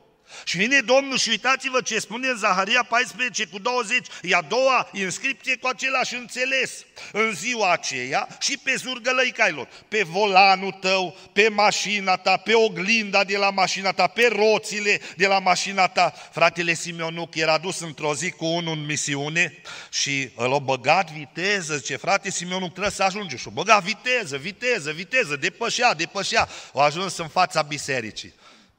Și 0.43 0.57
vine 0.57 0.79
Domnul 0.79 1.17
și 1.17 1.29
uitați-vă 1.29 1.81
ce 1.81 1.99
spune 1.99 2.27
în 2.27 2.37
Zaharia 2.37 2.83
14 2.83 3.45
cu 3.45 3.59
20, 3.59 4.07
e 4.21 4.35
a 4.35 4.41
doua 4.41 4.89
inscripție 4.91 5.55
cu 5.55 5.67
același 5.67 6.15
înțeles. 6.15 6.71
În 7.11 7.33
ziua 7.33 7.71
aceea 7.71 8.27
și 8.39 8.57
pe 8.63 8.75
zurgălăi 8.75 9.31
cailor, 9.31 9.67
pe 9.87 10.03
volanul 10.03 10.71
tău, 10.71 11.17
pe 11.33 11.47
mașina 11.49 12.15
ta, 12.15 12.37
pe 12.37 12.53
oglinda 12.53 13.23
de 13.23 13.37
la 13.37 13.49
mașina 13.49 13.91
ta, 13.91 14.07
pe 14.07 14.29
roțile 14.31 15.01
de 15.17 15.27
la 15.27 15.39
mașina 15.39 15.87
ta. 15.87 16.13
Fratele 16.31 16.73
Simeonuc 16.73 17.35
era 17.35 17.57
dus 17.57 17.79
într-o 17.79 18.15
zi 18.15 18.31
cu 18.31 18.45
unul 18.45 18.73
în 18.73 18.85
misiune 18.85 19.61
și 19.91 20.29
l-a 20.35 20.59
băgat 20.59 21.11
viteză, 21.11 21.77
zice, 21.77 21.95
frate 21.95 22.29
Simeonuc, 22.31 22.71
trebuie 22.71 22.91
să 22.91 23.03
ajunge. 23.03 23.37
Și-o 23.37 23.51
băgat 23.51 23.83
viteză, 23.83 24.37
viteză, 24.37 24.91
viteză, 24.91 25.35
depășea, 25.35 25.93
depășea. 25.93 26.47
A 26.73 26.83
ajuns 26.83 27.17
în 27.17 27.27
fața 27.27 27.61
bisericii. 27.61 28.33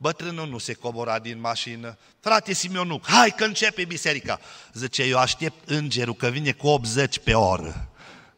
Bătrânul 0.05 0.49
nu 0.49 0.59
se 0.59 0.73
cobora 0.73 1.19
din 1.19 1.41
mașină. 1.41 1.99
Frate 2.21 2.53
Simeonuc, 2.53 3.07
hai 3.07 3.35
că 3.37 3.45
începe 3.45 3.85
biserica. 3.85 4.41
Zice, 4.73 5.03
eu 5.03 5.19
aștept 5.19 5.69
îngerul 5.69 6.15
că 6.15 6.29
vine 6.29 6.53
cu 6.53 6.67
80 6.67 7.19
pe 7.19 7.35
oră. 7.35 7.89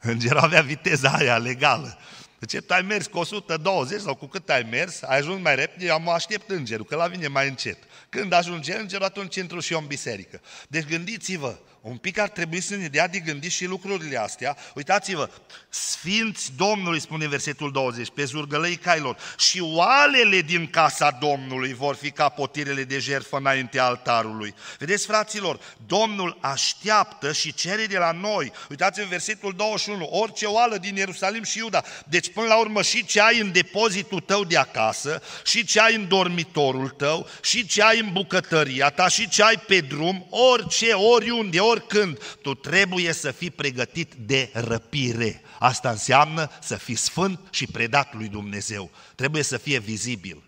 Îngerul 0.01 0.39
avea 0.39 0.61
viteza 0.61 1.11
aia 1.11 1.37
legală. 1.37 1.99
Zice, 2.41 2.61
tu 2.61 2.73
ai 2.73 2.83
mers 2.83 3.07
cu 3.07 3.19
120 3.19 4.01
sau 4.01 4.15
cu 4.15 4.27
cât 4.27 4.49
ai 4.49 4.67
mers, 4.71 5.03
ai 5.03 5.19
ajuns 5.19 5.43
mai 5.43 5.55
repede, 5.55 5.85
eu 5.87 6.01
mă 6.01 6.11
aștept 6.11 6.51
îngerul, 6.51 6.85
că 6.85 6.97
la 6.97 7.07
vine 7.07 7.27
mai 7.27 7.49
încet. 7.49 7.79
Când 8.09 8.33
ajunge 8.33 8.75
îngerul, 8.75 9.05
atunci 9.05 9.37
intru 9.37 9.61
și 9.61 9.73
eu 9.73 9.79
în 9.79 9.87
biserică. 9.87 10.41
Deci 10.69 10.87
gândiți-vă, 10.87 11.59
un 11.89 11.97
pic 11.97 12.19
ar 12.19 12.29
trebui 12.29 12.61
să 12.61 12.77
ne 12.77 12.87
dea 12.87 13.09
de 13.09 13.19
gândit 13.19 13.51
și 13.51 13.65
lucrurile 13.65 14.19
astea. 14.19 14.57
Uitați-vă, 14.75 15.31
Sfinți 15.69 16.53
Domnului, 16.57 17.01
spune 17.01 17.29
versetul 17.29 17.73
20, 17.73 18.09
pe 18.15 18.25
zurgălăi 18.25 18.77
cailor, 18.77 19.17
și 19.39 19.61
oalele 19.61 20.41
din 20.41 20.67
casa 20.71 21.11
Domnului 21.21 21.75
vor 21.75 21.95
fi 21.95 22.11
ca 22.11 22.29
potirele 22.29 22.85
de 22.85 22.99
jertfă 22.99 23.37
înaintea 23.37 23.85
altarului. 23.85 24.55
Vedeți, 24.79 25.07
fraților, 25.07 25.61
Domnul 25.87 26.39
așteaptă 26.41 27.33
și 27.33 27.55
cere 27.55 27.85
de 27.87 27.99
la 27.99 28.13
noi. 28.13 28.53
Uitați-vă 28.71 29.07
versetul 29.09 29.53
21, 29.57 30.09
orice 30.11 30.47
oală 30.47 30.77
din 30.77 30.97
Ierusalim 30.97 31.43
și 31.43 31.59
Iuda. 31.59 31.83
Deci, 32.09 32.33
până 32.33 32.47
la 32.47 32.59
urmă, 32.59 32.83
și 32.83 33.05
ce 33.05 33.21
ai 33.21 33.41
în 33.41 33.53
depozitul 33.53 34.21
tău 34.21 34.45
de 34.45 34.57
acasă, 34.57 35.23
și 35.45 35.65
ce 35.65 35.81
ai 35.81 35.95
în 35.95 36.09
dormitorul 36.09 36.89
tău, 36.89 37.29
și 37.43 37.67
ce 37.67 37.83
ai 37.83 38.01
în 38.01 38.13
bucătăria 38.13 38.91
ta, 38.91 39.09
și 39.09 39.29
ce 39.29 39.43
ai 39.43 39.57
pe 39.67 39.81
drum, 39.81 40.27
orice, 40.31 40.93
oriunde, 40.93 41.61
ori 41.61 41.76
oricând, 41.77 42.19
tu 42.43 42.55
trebuie 42.55 43.13
să 43.13 43.31
fii 43.31 43.51
pregătit 43.51 44.15
de 44.15 44.51
răpire. 44.53 45.43
Asta 45.59 45.91
înseamnă 45.91 46.51
să 46.63 46.77
fii 46.77 46.95
sfânt 46.95 47.41
și 47.51 47.67
predat 47.67 48.15
lui 48.15 48.29
Dumnezeu. 48.29 48.91
Trebuie 49.15 49.43
să 49.43 49.57
fie 49.57 49.79
vizibil. 49.79 50.43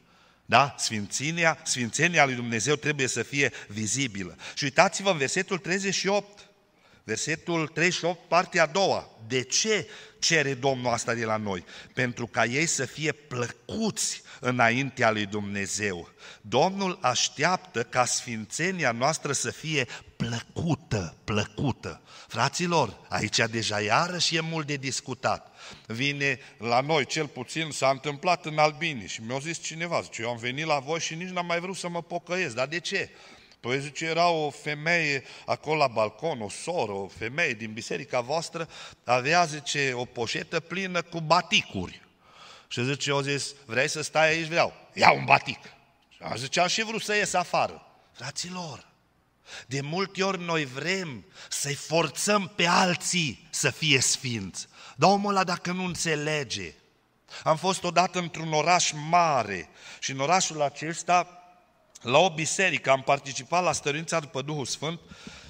Da? 0.46 0.74
Sfințenia, 0.78 1.58
sfințenia 1.64 2.24
lui 2.24 2.34
Dumnezeu 2.34 2.74
trebuie 2.74 3.06
să 3.06 3.22
fie 3.22 3.52
vizibilă. 3.68 4.36
Și 4.54 4.64
uitați-vă 4.64 5.10
în 5.10 5.16
versetul 5.16 5.58
38. 5.58 6.48
Versetul 7.04 7.66
38, 7.66 8.28
partea 8.28 8.62
a 8.62 8.66
doua. 8.66 9.10
De 9.26 9.42
ce 9.42 9.88
cere 10.18 10.54
Domnul 10.54 10.92
asta 10.92 11.14
de 11.14 11.24
la 11.24 11.36
noi? 11.36 11.64
Pentru 11.94 12.26
ca 12.26 12.44
ei 12.44 12.66
să 12.66 12.84
fie 12.84 13.12
plăcuți 13.12 14.22
înaintea 14.40 15.10
lui 15.10 15.26
Dumnezeu. 15.26 16.08
Domnul 16.40 16.98
așteaptă 17.00 17.82
ca 17.82 18.04
sfințenia 18.04 18.92
noastră 18.92 19.32
să 19.32 19.50
fie 19.50 19.86
plăcută, 20.16 21.14
plăcută. 21.24 22.00
Fraților, 22.28 22.96
aici 23.08 23.38
deja 23.50 23.80
iarăși 23.80 24.36
e 24.36 24.40
mult 24.40 24.66
de 24.66 24.76
discutat. 24.76 25.52
Vine 25.86 26.38
la 26.58 26.80
noi, 26.80 27.04
cel 27.04 27.26
puțin 27.26 27.70
s-a 27.70 27.88
întâmplat 27.88 28.46
în 28.46 28.58
Albini 28.58 29.06
și 29.06 29.22
mi-a 29.22 29.38
zis 29.38 29.62
cineva, 29.62 30.00
zice, 30.00 30.22
eu 30.22 30.30
am 30.30 30.36
venit 30.36 30.66
la 30.66 30.78
voi 30.78 31.00
și 31.00 31.14
nici 31.14 31.28
n-am 31.28 31.46
mai 31.46 31.60
vrut 31.60 31.76
să 31.76 31.88
mă 31.88 32.02
pocăiesc, 32.02 32.54
dar 32.54 32.66
de 32.66 32.80
ce? 32.80 33.10
Păi 33.60 33.80
zice, 33.80 34.04
era 34.04 34.28
o 34.28 34.50
femeie 34.50 35.24
acolo 35.46 35.76
la 35.76 35.86
balcon, 35.86 36.40
o 36.40 36.48
soră, 36.48 36.92
o 36.92 37.06
femeie 37.06 37.52
din 37.52 37.72
biserica 37.72 38.20
voastră, 38.20 38.68
avea, 39.04 39.44
zice, 39.44 39.92
o 39.94 40.04
poșetă 40.04 40.60
plină 40.60 41.02
cu 41.02 41.20
baticuri. 41.20 42.07
Și 42.68 42.84
zice, 42.84 43.10
eu 43.10 43.20
zis, 43.20 43.54
vrei 43.66 43.88
să 43.88 44.02
stai 44.02 44.28
aici? 44.28 44.46
Vreau. 44.46 44.72
Ia 44.92 45.12
un 45.12 45.24
batic. 45.24 45.58
Și 46.08 46.18
a 46.20 46.34
zice, 46.34 46.60
am 46.60 46.68
și 46.68 46.82
vrut 46.82 47.02
să 47.02 47.14
ies 47.14 47.32
afară. 47.32 47.86
Fraților, 48.12 48.86
de 49.66 49.80
multe 49.80 50.22
ori 50.22 50.44
noi 50.44 50.64
vrem 50.64 51.24
să-i 51.48 51.74
forțăm 51.74 52.52
pe 52.56 52.66
alții 52.66 53.48
să 53.50 53.70
fie 53.70 54.00
sfinți. 54.00 54.66
Dar 54.96 55.10
omul 55.10 55.30
ăla 55.30 55.44
dacă 55.44 55.72
nu 55.72 55.84
înțelege. 55.84 56.74
Am 57.44 57.56
fost 57.56 57.84
odată 57.84 58.18
într-un 58.18 58.52
oraș 58.52 58.92
mare 59.08 59.68
și 60.00 60.10
în 60.10 60.20
orașul 60.20 60.62
acesta, 60.62 61.42
la 62.00 62.18
o 62.18 62.34
biserică, 62.34 62.90
am 62.90 63.02
participat 63.02 63.62
la 63.62 63.72
stărința 63.72 64.20
după 64.20 64.42
Duhul 64.42 64.66
Sfânt 64.66 65.00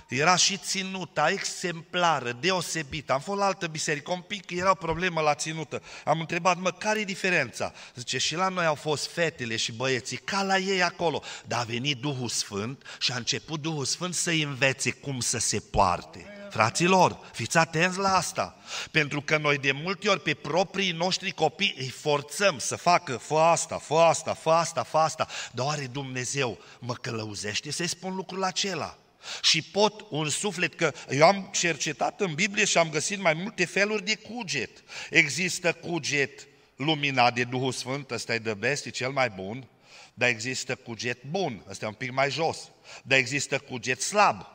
era 0.08 0.36
și 0.36 0.56
ținuta 0.56 1.30
exemplară, 1.30 2.32
deosebită. 2.40 3.12
Am 3.12 3.20
fost 3.20 3.38
la 3.38 3.44
altă 3.44 3.66
biserică, 3.66 4.12
un 4.12 4.20
pic 4.20 4.50
era 4.50 4.70
o 4.70 4.74
problemă 4.74 5.20
la 5.20 5.34
ținută. 5.34 5.82
Am 6.04 6.20
întrebat, 6.20 6.58
mă, 6.58 6.70
care 6.70 7.00
e 7.00 7.04
diferența? 7.04 7.72
Zice, 7.94 8.18
și 8.18 8.34
la 8.34 8.48
noi 8.48 8.64
au 8.64 8.74
fost 8.74 9.10
fetele 9.10 9.56
și 9.56 9.72
băieții, 9.72 10.16
ca 10.16 10.42
la 10.42 10.58
ei 10.58 10.82
acolo. 10.82 11.22
Dar 11.46 11.60
a 11.60 11.64
venit 11.64 12.00
Duhul 12.00 12.28
Sfânt 12.28 12.82
și 12.98 13.12
a 13.12 13.16
început 13.16 13.60
Duhul 13.60 13.84
Sfânt 13.84 14.14
să 14.14 14.30
învețe 14.30 14.90
cum 14.90 15.20
să 15.20 15.38
se 15.38 15.60
poarte. 15.60 16.26
Fraților, 16.50 17.18
fiți 17.32 17.58
atenți 17.58 17.98
la 17.98 18.16
asta, 18.16 18.56
pentru 18.90 19.20
că 19.20 19.38
noi 19.38 19.58
de 19.58 19.72
multe 19.72 20.08
ori 20.08 20.20
pe 20.20 20.34
proprii 20.34 20.92
noștri 20.92 21.30
copii 21.30 21.74
îi 21.78 21.88
forțăm 21.88 22.58
să 22.58 22.76
facă, 22.76 23.16
fă 23.16 23.38
asta, 23.38 23.78
fă 23.78 23.94
asta, 23.94 24.34
fă 24.34 24.50
asta, 24.50 24.82
fă 24.82 24.98
asta, 24.98 25.26
dar 25.52 25.66
oare 25.66 25.86
Dumnezeu 25.86 26.58
mă 26.78 26.94
călăuzește 26.94 27.70
să-i 27.70 27.86
spun 27.86 28.14
lucrul 28.14 28.44
acela? 28.44 28.98
Și 29.42 29.62
pot 29.62 30.04
un 30.10 30.28
suflet, 30.28 30.74
că 30.74 30.92
eu 31.10 31.26
am 31.26 31.50
cercetat 31.52 32.20
în 32.20 32.34
Biblie 32.34 32.64
și 32.64 32.78
am 32.78 32.90
găsit 32.90 33.18
mai 33.18 33.32
multe 33.32 33.64
feluri 33.64 34.04
de 34.04 34.14
cuget. 34.14 34.82
Există 35.10 35.72
cuget 35.72 36.46
luminat 36.76 37.34
de 37.34 37.44
Duhul 37.44 37.72
Sfânt, 37.72 38.10
ăsta 38.10 38.34
e 38.34 38.38
the 38.38 38.54
best, 38.54 38.86
e 38.86 38.90
cel 38.90 39.10
mai 39.10 39.30
bun, 39.30 39.68
dar 40.14 40.28
există 40.28 40.74
cuget 40.74 41.22
bun, 41.22 41.64
ăsta 41.68 41.84
e 41.84 41.88
un 41.88 41.94
pic 41.94 42.12
mai 42.12 42.30
jos, 42.30 42.70
dar 43.02 43.18
există 43.18 43.58
cuget 43.58 44.00
slab, 44.00 44.46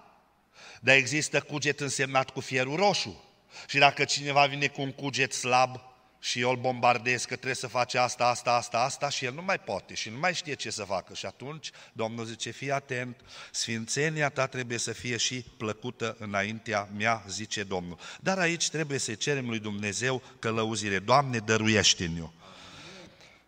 dar 0.82 0.95
există 0.95 1.41
cuget 1.41 1.80
însemnat 1.80 2.30
cu 2.30 2.39
fierul 2.39 2.76
roșu. 2.76 3.24
Și 3.68 3.78
dacă 3.78 4.03
cineva 4.03 4.45
vine 4.45 4.68
cu 4.68 4.82
un 4.82 4.91
cuget 4.91 5.34
slab, 5.34 5.92
și 6.24 6.39
eu 6.39 6.49
îl 6.49 6.55
bombardez 6.55 7.21
că 7.21 7.34
trebuie 7.34 7.55
să 7.55 7.67
face 7.67 7.97
asta, 7.97 8.26
asta, 8.26 8.51
asta, 8.51 8.80
asta 8.80 9.09
și 9.09 9.26
el 9.26 9.34
nu 9.34 9.41
mai 9.41 9.59
poate 9.59 9.93
și 9.93 10.09
nu 10.09 10.17
mai 10.17 10.34
știe 10.34 10.53
ce 10.53 10.69
să 10.69 10.84
facă. 10.84 11.13
Și 11.13 11.26
atunci 11.26 11.71
Domnul 11.93 12.26
zice, 12.26 12.49
fii 12.49 12.71
atent, 12.71 13.21
sfințenia 13.51 14.30
ta 14.30 14.47
trebuie 14.47 14.78
să 14.78 14.91
fie 14.91 15.17
și 15.17 15.45
plăcută 15.57 16.15
înaintea 16.19 16.89
mea, 16.97 17.24
zice 17.28 17.63
Domnul. 17.63 17.99
Dar 18.21 18.38
aici 18.39 18.69
trebuie 18.69 18.97
să 18.97 19.13
cerem 19.13 19.49
lui 19.49 19.59
Dumnezeu 19.59 20.21
călăuzire. 20.39 20.99
Doamne, 20.99 21.38
dăruiește-ne-o! 21.38 22.32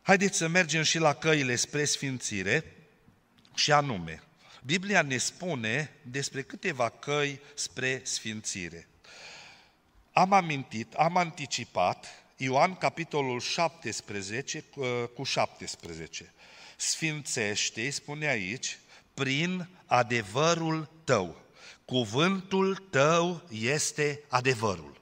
Haideți 0.01 0.37
să 0.37 0.47
mergem 0.47 0.83
și 0.83 0.97
la 0.97 1.13
căile 1.13 1.55
spre 1.55 1.85
sfințire 1.85 2.75
și 3.53 3.71
anume, 3.71 4.23
Biblia 4.63 5.01
ne 5.01 5.17
spune 5.17 5.93
despre 6.01 6.41
câteva 6.41 6.89
căi 6.89 7.39
spre 7.53 8.01
sfințire. 8.03 8.87
Am 10.11 10.33
amintit, 10.33 10.93
am 10.93 11.17
anticipat 11.17 12.24
Ioan, 12.37 12.75
capitolul 12.75 13.39
17 13.39 14.63
cu 15.13 15.23
17. 15.23 16.33
Sfințește, 16.77 17.89
spune 17.89 18.27
aici, 18.27 18.77
prin 19.13 19.69
adevărul 19.85 20.89
tău. 21.03 21.41
Cuvântul 21.85 22.75
tău 22.75 23.43
este 23.49 24.21
adevărul. 24.29 25.01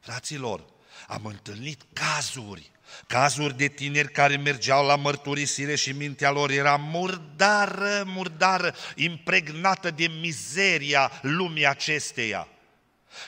Fraților, 0.00 0.64
am 1.06 1.24
întâlnit 1.24 1.82
cazuri, 1.92 2.70
cazuri 3.06 3.56
de 3.56 3.68
tineri 3.68 4.12
care 4.12 4.36
mergeau 4.36 4.86
la 4.86 4.96
mărturisire 4.96 5.74
și 5.74 5.92
mintea 5.92 6.30
lor 6.30 6.50
era 6.50 6.76
murdară, 6.76 8.02
murdară, 8.06 8.74
impregnată 8.94 9.90
de 9.90 10.06
mizeria 10.06 11.12
lumii 11.22 11.66
acesteia. 11.66 12.48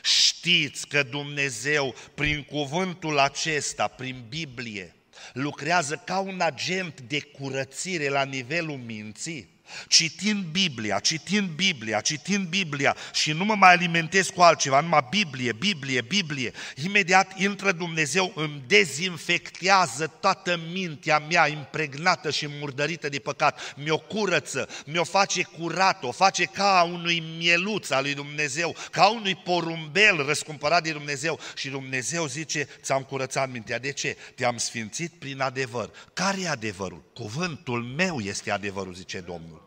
Știți 0.02 0.86
că 0.86 1.02
Dumnezeu, 1.02 1.94
prin 2.14 2.42
cuvântul 2.42 3.18
acesta, 3.18 3.86
prin 3.86 4.24
Biblie, 4.28 4.94
lucrează 5.32 6.02
ca 6.04 6.18
un 6.18 6.40
agent 6.40 7.00
de 7.00 7.20
curățire 7.20 8.08
la 8.08 8.24
nivelul 8.24 8.76
minții? 8.76 9.48
Citind 9.88 10.44
Biblia, 10.44 10.98
citind 10.98 11.48
Biblia, 11.48 12.00
citind 12.00 12.46
Biblia 12.46 12.96
și 13.12 13.32
nu 13.32 13.44
mă 13.44 13.54
mai 13.54 13.72
alimentez 13.72 14.28
cu 14.28 14.40
altceva, 14.40 14.80
numai 14.80 15.06
Biblie, 15.10 15.52
Biblie, 15.52 16.00
Biblie, 16.00 16.52
imediat 16.84 17.38
intră 17.38 17.72
Dumnezeu, 17.72 18.32
îmi 18.34 18.62
dezinfectează 18.66 20.06
toată 20.06 20.60
mintea 20.72 21.18
mea 21.18 21.48
impregnată 21.48 22.30
și 22.30 22.48
murdărită 22.60 23.08
de 23.08 23.18
păcat, 23.18 23.74
mi-o 23.76 23.98
curăță, 23.98 24.68
mi-o 24.86 25.04
face 25.04 25.42
curat, 25.42 26.04
o 26.04 26.12
face 26.12 26.44
ca 26.44 26.88
unui 26.92 27.22
mieluț 27.38 27.90
al 27.90 28.02
lui 28.02 28.14
Dumnezeu, 28.14 28.76
ca 28.90 29.08
unui 29.08 29.34
porumbel 29.34 30.26
răscumpărat 30.26 30.82
de 30.82 30.92
Dumnezeu 30.92 31.40
și 31.56 31.68
Dumnezeu 31.68 32.26
zice, 32.26 32.68
ți-am 32.82 33.02
curățat 33.02 33.50
mintea. 33.50 33.78
De 33.78 33.92
ce? 33.92 34.16
Te-am 34.34 34.56
sfințit 34.56 35.12
prin 35.18 35.40
adevăr. 35.40 35.90
Care 36.12 36.40
e 36.40 36.48
adevărul? 36.48 37.02
Cuvântul 37.14 37.82
meu 37.82 38.20
este 38.20 38.50
adevărul, 38.50 38.94
zice 38.94 39.20
Domnul. 39.20 39.57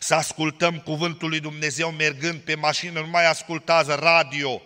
Să 0.00 0.14
ascultăm 0.14 0.78
cuvântul 0.78 1.28
lui 1.28 1.40
Dumnezeu 1.40 1.90
mergând 1.90 2.40
pe 2.40 2.54
mașină, 2.54 3.00
nu 3.00 3.06
mai 3.10 3.26
ascultați 3.26 3.90
radio, 3.98 4.62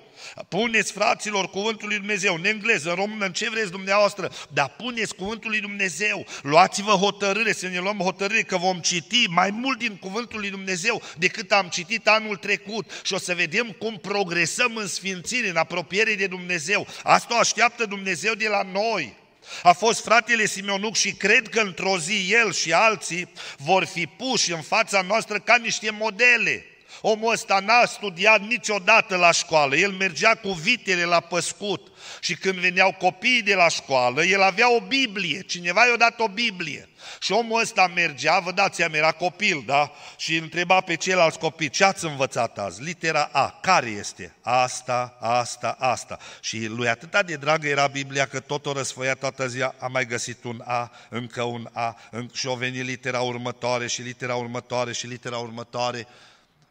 Puneți, 0.49 0.93
fraților, 0.93 1.51
cuvântul 1.51 1.89
lui 1.89 1.97
Dumnezeu, 1.97 2.35
în 2.35 2.45
engleză, 2.45 2.89
în 2.89 2.95
română, 2.95 3.25
în 3.25 3.33
ce 3.33 3.51
vreți 3.51 3.71
dumneavoastră, 3.71 4.33
dar 4.53 4.75
puneți 4.77 5.15
cuvântul 5.15 5.51
lui 5.51 5.61
Dumnezeu. 5.61 6.27
Luați-vă 6.43 6.91
hotărâre, 6.91 7.53
să 7.53 7.67
ne 7.67 7.79
luăm 7.79 7.99
hotărâre 7.99 8.43
că 8.43 8.57
vom 8.57 8.79
citi 8.79 9.27
mai 9.29 9.51
mult 9.51 9.79
din 9.79 9.97
cuvântul 9.97 10.41
lui 10.41 10.51
Dumnezeu 10.51 11.03
decât 11.19 11.53
am 11.53 11.69
citit 11.69 12.09
anul 12.09 12.37
trecut 12.37 13.01
și 13.03 13.15
o 13.15 13.19
să 13.19 13.35
vedem 13.35 13.71
cum 13.79 13.97
progresăm 13.97 14.77
în 14.77 14.87
sfințire, 14.87 15.49
în 15.49 15.57
apropiere 15.57 16.15
de 16.15 16.27
Dumnezeu. 16.27 16.87
Asta 17.03 17.35
o 17.35 17.39
așteaptă 17.39 17.85
Dumnezeu 17.85 18.35
de 18.35 18.49
la 18.49 18.63
noi. 18.63 19.19
A 19.63 19.73
fost 19.73 20.03
fratele 20.03 20.47
Simeonuc 20.47 20.97
și 20.97 21.13
cred 21.13 21.49
că 21.49 21.61
într-o 21.61 21.99
zi 21.99 22.33
el 22.33 22.53
și 22.53 22.73
alții 22.73 23.33
vor 23.57 23.85
fi 23.85 24.07
puși 24.07 24.53
în 24.53 24.63
fața 24.63 25.03
noastră 25.03 25.39
ca 25.39 25.57
niște 25.57 25.91
modele. 25.91 26.65
Omul 27.01 27.33
ăsta 27.33 27.61
n-a 27.61 27.85
studiat 27.85 28.41
niciodată 28.41 29.17
la 29.17 29.33
școală, 29.33 29.77
el 29.77 29.91
mergea 29.91 30.35
cu 30.35 30.53
vitele 30.53 31.05
la 31.05 31.21
păscut 31.21 31.93
și 32.21 32.35
când 32.35 32.55
veneau 32.55 32.95
copiii 32.99 33.43
de 33.43 33.55
la 33.55 33.69
școală, 33.69 34.25
el 34.25 34.43
avea 34.43 34.75
o 34.75 34.81
Biblie, 34.81 35.43
cineva 35.43 35.87
i-a 35.87 35.97
dat 35.97 36.21
o 36.21 36.29
Biblie. 36.29 36.89
Și 37.19 37.33
omul 37.33 37.61
ăsta 37.61 37.87
mergea, 37.95 38.39
vă 38.39 38.53
dați 38.53 38.77
seama, 38.77 38.97
era 38.97 39.13
copil, 39.13 39.63
da? 39.67 39.93
Și 40.17 40.37
întreba 40.37 40.81
pe 40.81 40.95
ceilalți 40.95 41.39
copii, 41.39 41.69
ce 41.69 41.85
ați 41.85 42.05
învățat 42.05 42.59
azi? 42.59 42.83
Litera 42.83 43.29
A, 43.33 43.59
care 43.63 43.87
este? 43.87 44.35
Asta, 44.43 45.17
asta, 45.21 45.77
asta. 45.79 46.19
Și 46.41 46.67
lui 46.67 46.89
atâta 46.89 47.23
de 47.23 47.37
dragă 47.37 47.69
era 47.69 47.87
Biblia 47.87 48.27
că 48.27 48.41
tot 48.41 48.67
o 48.67 48.73
răsfăia 48.73 49.15
toată 49.15 49.47
ziua, 49.47 49.75
a 49.79 49.87
mai 49.87 50.07
găsit 50.07 50.45
un 50.45 50.63
A, 50.65 50.91
încă 51.09 51.43
un 51.43 51.69
A, 51.73 51.97
și 52.33 52.47
o 52.47 52.55
venit 52.55 52.85
litera 52.85 53.21
următoare 53.21 53.87
și 53.87 54.03
litera 54.03 54.35
următoare 54.35 54.93
și 54.93 55.07
litera 55.07 55.39
următoare. 55.39 56.07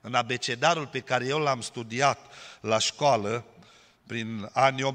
În 0.01 0.13
abecedarul 0.13 0.87
pe 0.87 0.99
care 0.99 1.25
eu 1.25 1.39
l-am 1.39 1.61
studiat 1.61 2.19
la 2.61 2.79
școală, 2.79 3.45
prin 4.09 4.49
anii 4.53 4.83
87-88, 4.83 4.87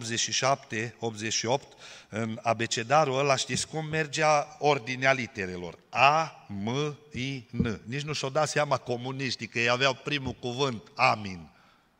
în 2.16 2.38
abecedarul 2.42 3.18
ăla, 3.18 3.36
știți 3.36 3.66
cum 3.68 3.86
mergea 3.86 4.56
ordinea 4.58 5.12
literelor? 5.12 5.78
A, 5.90 6.46
M, 6.48 6.96
I, 7.12 7.46
N. 7.50 7.80
Nici 7.84 8.02
nu 8.02 8.12
și-o 8.12 8.28
dat 8.28 8.48
seama 8.48 8.76
comuniștii 8.76 9.46
că 9.46 9.58
ei 9.58 9.68
aveau 9.68 9.94
primul 9.94 10.32
cuvânt, 10.32 10.82
Amin. 10.94 11.48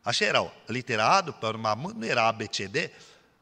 Așa 0.02 0.24
erau. 0.24 0.52
Litera 0.66 1.16
A, 1.16 1.20
după 1.20 1.46
urma 1.46 1.74
M, 1.74 1.94
nu 1.98 2.06
era 2.06 2.26
ABCD. 2.26 2.90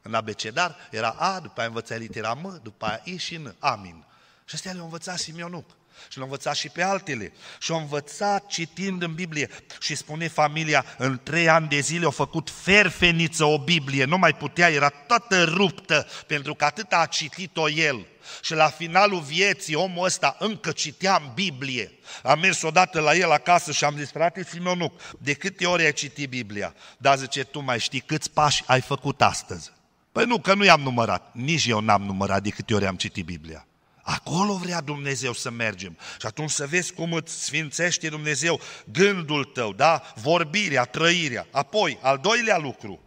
În 0.01 0.13
abecedar 0.13 0.75
era 0.91 1.09
A, 1.09 1.39
după 1.39 1.59
aia 1.59 1.67
învăța 1.67 1.95
litera 1.95 2.33
M, 2.33 2.59
după 2.63 2.85
aia 2.85 3.01
I 3.03 3.17
și 3.17 3.37
N. 3.37 3.55
Amin. 3.59 4.05
Și 4.45 4.55
astea 4.55 4.71
le-a 4.71 4.83
învățat 4.83 5.17
Simeonuc. 5.17 5.69
Și 6.09 6.17
l-a 6.17 6.23
învățat 6.23 6.55
și 6.55 6.69
pe 6.69 6.83
altele. 6.83 7.33
Și 7.59 7.71
a 7.71 7.75
învățat 7.75 8.47
citind 8.47 9.01
în 9.01 9.13
Biblie. 9.13 9.49
Și 9.79 9.95
spune 9.95 10.27
familia, 10.27 10.85
în 10.97 11.19
trei 11.23 11.49
ani 11.49 11.67
de 11.67 11.79
zile 11.79 12.05
au 12.05 12.11
făcut 12.11 12.49
ferfeniță 12.49 13.45
o 13.45 13.57
Biblie. 13.57 14.03
Nu 14.03 14.17
mai 14.17 14.33
putea, 14.33 14.69
era 14.69 14.89
toată 14.89 15.43
ruptă, 15.43 16.07
pentru 16.27 16.53
că 16.53 16.65
atât 16.65 16.91
a 16.93 17.05
citit-o 17.05 17.69
el. 17.69 18.05
Și 18.41 18.53
la 18.53 18.67
finalul 18.67 19.19
vieții, 19.19 19.75
omul 19.75 20.05
ăsta 20.05 20.35
încă 20.39 20.71
citea 20.71 21.15
în 21.15 21.31
Biblie. 21.33 21.91
Am 22.23 22.39
mers 22.39 22.61
odată 22.61 22.99
la 22.99 23.15
el 23.15 23.31
acasă 23.31 23.71
și 23.71 23.83
am 23.83 23.97
zis, 23.97 24.11
frate 24.11 24.43
Simonuc, 24.43 25.01
de 25.19 25.33
câte 25.33 25.65
ori 25.65 25.83
ai 25.83 25.93
citit 25.93 26.29
Biblia? 26.29 26.75
Dar 26.97 27.17
zice, 27.17 27.43
tu 27.43 27.59
mai 27.59 27.79
știi 27.79 27.99
câți 27.99 28.31
pași 28.31 28.63
ai 28.65 28.81
făcut 28.81 29.21
astăzi? 29.21 29.71
Păi 30.11 30.25
nu, 30.25 30.39
că 30.39 30.53
nu 30.53 30.63
i-am 30.63 30.81
numărat. 30.81 31.29
Nici 31.33 31.65
eu 31.65 31.79
n-am 31.79 32.01
numărat 32.01 32.43
de 32.43 32.49
câte 32.49 32.73
ori 32.73 32.85
am 32.85 32.95
citit 32.95 33.25
Biblia. 33.25 33.67
Acolo 34.03 34.53
vrea 34.53 34.81
Dumnezeu 34.81 35.33
să 35.33 35.49
mergem. 35.49 35.97
Și 36.19 36.25
atunci 36.25 36.49
să 36.49 36.67
vezi 36.67 36.93
cum 36.93 37.13
îți 37.13 37.43
sfințește 37.43 38.09
Dumnezeu 38.09 38.59
gândul 38.91 39.43
tău, 39.43 39.73
da? 39.73 40.13
vorbirea, 40.15 40.83
trăirea. 40.83 41.47
Apoi, 41.51 41.97
al 42.01 42.17
doilea 42.17 42.57
lucru, 42.57 42.99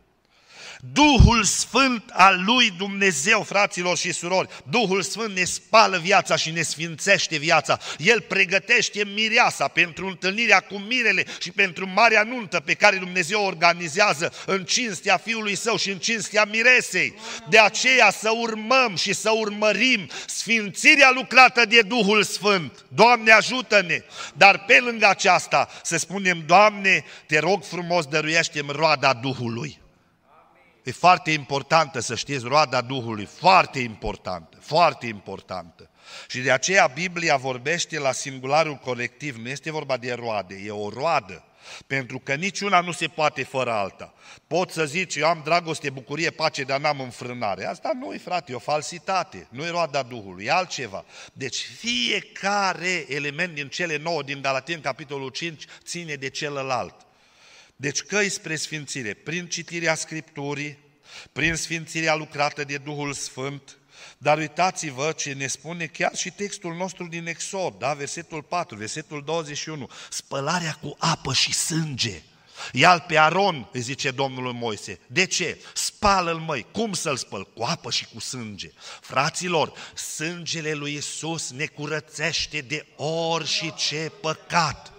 Duhul 0.92 1.44
Sfânt 1.44 2.02
al 2.12 2.42
lui 2.44 2.70
Dumnezeu, 2.70 3.42
fraților 3.42 3.96
și 3.96 4.12
surori, 4.12 4.48
Duhul 4.70 5.02
Sfânt 5.02 5.34
ne 5.34 5.44
spală 5.44 5.98
viața 5.98 6.36
și 6.36 6.50
ne 6.50 6.62
sfințește 6.62 7.36
viața. 7.36 7.78
El 7.98 8.20
pregătește 8.20 9.04
mireasa 9.14 9.68
pentru 9.68 10.06
întâlnirea 10.06 10.60
cu 10.60 10.78
mirele 10.78 11.24
și 11.40 11.50
pentru 11.50 11.88
marea 11.94 12.22
nuntă 12.22 12.60
pe 12.60 12.74
care 12.74 12.96
Dumnezeu 12.96 13.44
organizează 13.44 14.32
în 14.46 14.64
cinstea 14.64 15.16
Fiului 15.16 15.54
Său 15.54 15.76
și 15.76 15.90
în 15.90 15.98
cinstea 15.98 16.44
miresei. 16.44 17.14
De 17.48 17.58
aceea 17.58 18.10
să 18.10 18.30
urmăm 18.40 18.96
și 18.96 19.12
să 19.12 19.30
urmărim 19.30 20.08
sfințirea 20.26 21.10
lucrată 21.14 21.64
de 21.64 21.80
Duhul 21.80 22.22
Sfânt. 22.22 22.84
Doamne 22.88 23.32
ajută-ne! 23.32 24.02
Dar 24.34 24.64
pe 24.64 24.78
lângă 24.80 25.08
aceasta 25.08 25.68
să 25.82 25.96
spunem, 25.96 26.42
Doamne, 26.46 27.04
te 27.26 27.38
rog 27.38 27.64
frumos, 27.64 28.06
dăruiește-mi 28.06 28.72
roada 28.72 29.12
Duhului. 29.12 29.84
E 30.86 30.92
foarte 30.92 31.30
importantă 31.30 32.00
să 32.00 32.14
știți 32.14 32.44
roada 32.44 32.80
Duhului, 32.80 33.24
foarte 33.24 33.78
importantă, 33.78 34.58
foarte 34.60 35.06
importantă. 35.06 35.90
Și 36.28 36.40
de 36.40 36.50
aceea 36.50 36.86
Biblia 36.86 37.36
vorbește 37.36 37.98
la 37.98 38.12
singularul 38.12 38.74
colectiv, 38.74 39.36
nu 39.36 39.48
este 39.48 39.70
vorba 39.70 39.96
de 39.96 40.12
roade, 40.12 40.62
e 40.64 40.70
o 40.70 40.88
roadă. 40.88 41.44
Pentru 41.86 42.18
că 42.18 42.34
niciuna 42.34 42.80
nu 42.80 42.92
se 42.92 43.06
poate 43.06 43.42
fără 43.42 43.72
alta. 43.72 44.14
Pot 44.46 44.70
să 44.70 44.84
zici, 44.84 45.14
eu 45.14 45.26
am 45.26 45.40
dragoste, 45.44 45.90
bucurie, 45.90 46.30
pace, 46.30 46.62
dar 46.62 46.80
n-am 46.80 47.00
înfrânare. 47.00 47.66
Asta 47.66 47.90
nu 47.94 48.12
e, 48.12 48.18
frate, 48.18 48.52
e 48.52 48.54
o 48.54 48.58
falsitate. 48.58 49.46
Nu 49.50 49.64
e 49.64 49.70
roada 49.70 50.02
Duhului, 50.02 50.44
e 50.44 50.50
altceva. 50.50 51.04
Deci 51.32 51.56
fiecare 51.78 53.04
element 53.08 53.54
din 53.54 53.68
cele 53.68 53.96
nouă 53.96 54.22
din 54.22 54.40
Galaten, 54.42 54.80
capitolul 54.80 55.28
5, 55.28 55.64
ține 55.84 56.14
de 56.14 56.28
celălalt. 56.28 57.05
Deci 57.76 58.02
căi 58.02 58.28
spre 58.28 58.56
sfințire, 58.56 59.14
prin 59.14 59.46
citirea 59.46 59.94
Scripturii, 59.94 60.78
prin 61.32 61.54
sfințirea 61.54 62.14
lucrată 62.14 62.64
de 62.64 62.76
Duhul 62.76 63.12
Sfânt, 63.12 63.78
dar 64.18 64.38
uitați-vă 64.38 65.12
ce 65.12 65.32
ne 65.32 65.46
spune 65.46 65.86
chiar 65.86 66.16
și 66.16 66.30
textul 66.30 66.74
nostru 66.74 67.06
din 67.06 67.26
Exod, 67.26 67.78
da? 67.78 67.92
versetul 67.92 68.42
4, 68.42 68.76
versetul 68.76 69.22
21, 69.24 69.90
spălarea 70.10 70.78
cu 70.80 70.96
apă 70.98 71.32
și 71.32 71.52
sânge. 71.52 72.22
Ia-l 72.72 73.04
pe 73.06 73.18
Aron, 73.18 73.68
îi 73.72 73.80
zice 73.80 74.10
Domnul 74.10 74.52
Moise. 74.52 74.98
De 75.06 75.26
ce? 75.26 75.60
Spală-l, 75.74 76.38
măi. 76.38 76.66
Cum 76.72 76.92
să-l 76.92 77.16
spăl? 77.16 77.52
Cu 77.52 77.62
apă 77.62 77.90
și 77.90 78.06
cu 78.14 78.20
sânge. 78.20 78.70
Fraților, 79.00 79.72
sângele 79.94 80.72
lui 80.72 80.94
Isus 80.94 81.50
ne 81.50 81.66
curățește 81.66 82.60
de 82.60 82.86
orice 82.96 84.12
păcat. 84.20 84.95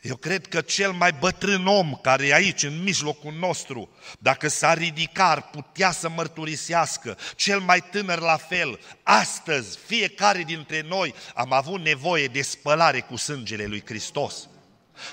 Eu 0.00 0.16
cred 0.16 0.46
că 0.46 0.60
cel 0.60 0.92
mai 0.92 1.12
bătrân 1.12 1.66
om 1.66 1.98
care 2.02 2.26
e 2.26 2.34
aici, 2.34 2.62
în 2.62 2.82
mijlocul 2.82 3.32
nostru, 3.32 3.88
dacă 4.18 4.48
s-ar 4.48 4.78
ridica, 4.78 5.30
ar 5.30 5.42
putea 5.42 5.90
să 5.90 6.08
mărturisească, 6.08 7.18
cel 7.36 7.60
mai 7.60 7.80
tânăr 7.90 8.18
la 8.18 8.36
fel, 8.36 8.80
astăzi, 9.02 9.78
fiecare 9.86 10.42
dintre 10.42 10.80
noi 10.80 11.14
am 11.34 11.52
avut 11.52 11.80
nevoie 11.80 12.26
de 12.26 12.42
spălare 12.42 13.00
cu 13.00 13.16
sângele 13.16 13.66
lui 13.66 13.82
Hristos 13.86 14.48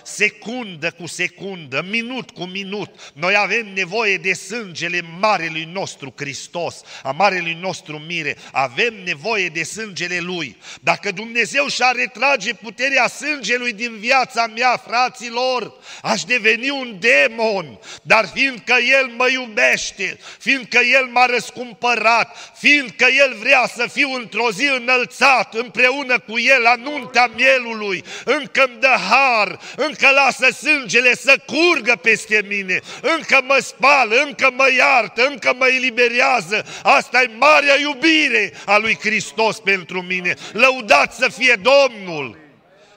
secundă 0.03 0.91
cu 0.91 1.07
secundă, 1.07 1.85
minut 1.89 2.31
cu 2.31 2.43
minut, 2.43 3.11
noi 3.13 3.35
avem 3.37 3.73
nevoie 3.73 4.17
de 4.17 4.33
sângele 4.33 5.01
Marelui 5.19 5.69
nostru 5.73 6.13
Hristos, 6.17 6.81
a 7.03 7.11
Marelui 7.11 7.57
nostru 7.61 7.97
Mire, 8.07 8.37
avem 8.51 8.93
nevoie 9.03 9.47
de 9.47 9.63
sângele 9.63 10.19
Lui. 10.19 10.57
Dacă 10.81 11.11
Dumnezeu 11.11 11.67
și-ar 11.67 11.95
retrage 11.95 12.53
puterea 12.53 13.07
sângelui 13.07 13.73
din 13.73 13.97
viața 13.99 14.47
mea, 14.55 14.77
fraților, 14.87 15.73
aș 16.01 16.23
deveni 16.23 16.69
un 16.69 16.97
demon, 16.99 17.79
dar 18.01 18.27
fiindcă 18.33 18.75
El 18.99 19.07
mă 19.17 19.27
iubește, 19.31 20.19
fiindcă 20.39 20.79
El 20.93 21.05
m-a 21.05 21.25
răscumpărat, 21.25 22.53
fiindcă 22.57 23.05
El 23.17 23.35
vrea 23.39 23.71
să 23.75 23.87
fiu 23.91 24.13
într-o 24.13 24.51
zi 24.51 24.65
înălțat 24.65 25.53
împreună 25.53 26.19
cu 26.19 26.39
El 26.39 26.61
la 26.61 26.75
nuntea 26.75 27.31
mielului, 27.35 28.03
încă 28.25 28.63
îmi 28.67 28.79
dă 28.79 28.95
har, 29.09 29.59
încă 29.75 30.09
lasă 30.09 30.49
sângele 30.49 31.15
să 31.15 31.37
curgă 31.45 31.95
peste 31.95 32.41
mine, 32.47 32.79
încă 33.01 33.41
mă 33.43 33.57
spală, 33.61 34.15
încă 34.15 34.51
mă 34.53 34.67
iartă, 34.77 35.25
încă 35.25 35.53
mă 35.57 35.67
eliberează. 35.67 36.65
Asta 36.83 37.21
e 37.21 37.31
marea 37.37 37.79
iubire 37.79 38.53
a 38.65 38.77
lui 38.77 38.97
Hristos 39.01 39.59
pentru 39.59 40.01
mine. 40.01 40.33
Lăudat 40.51 41.13
să 41.13 41.29
fie 41.29 41.59
Domnul! 41.61 42.43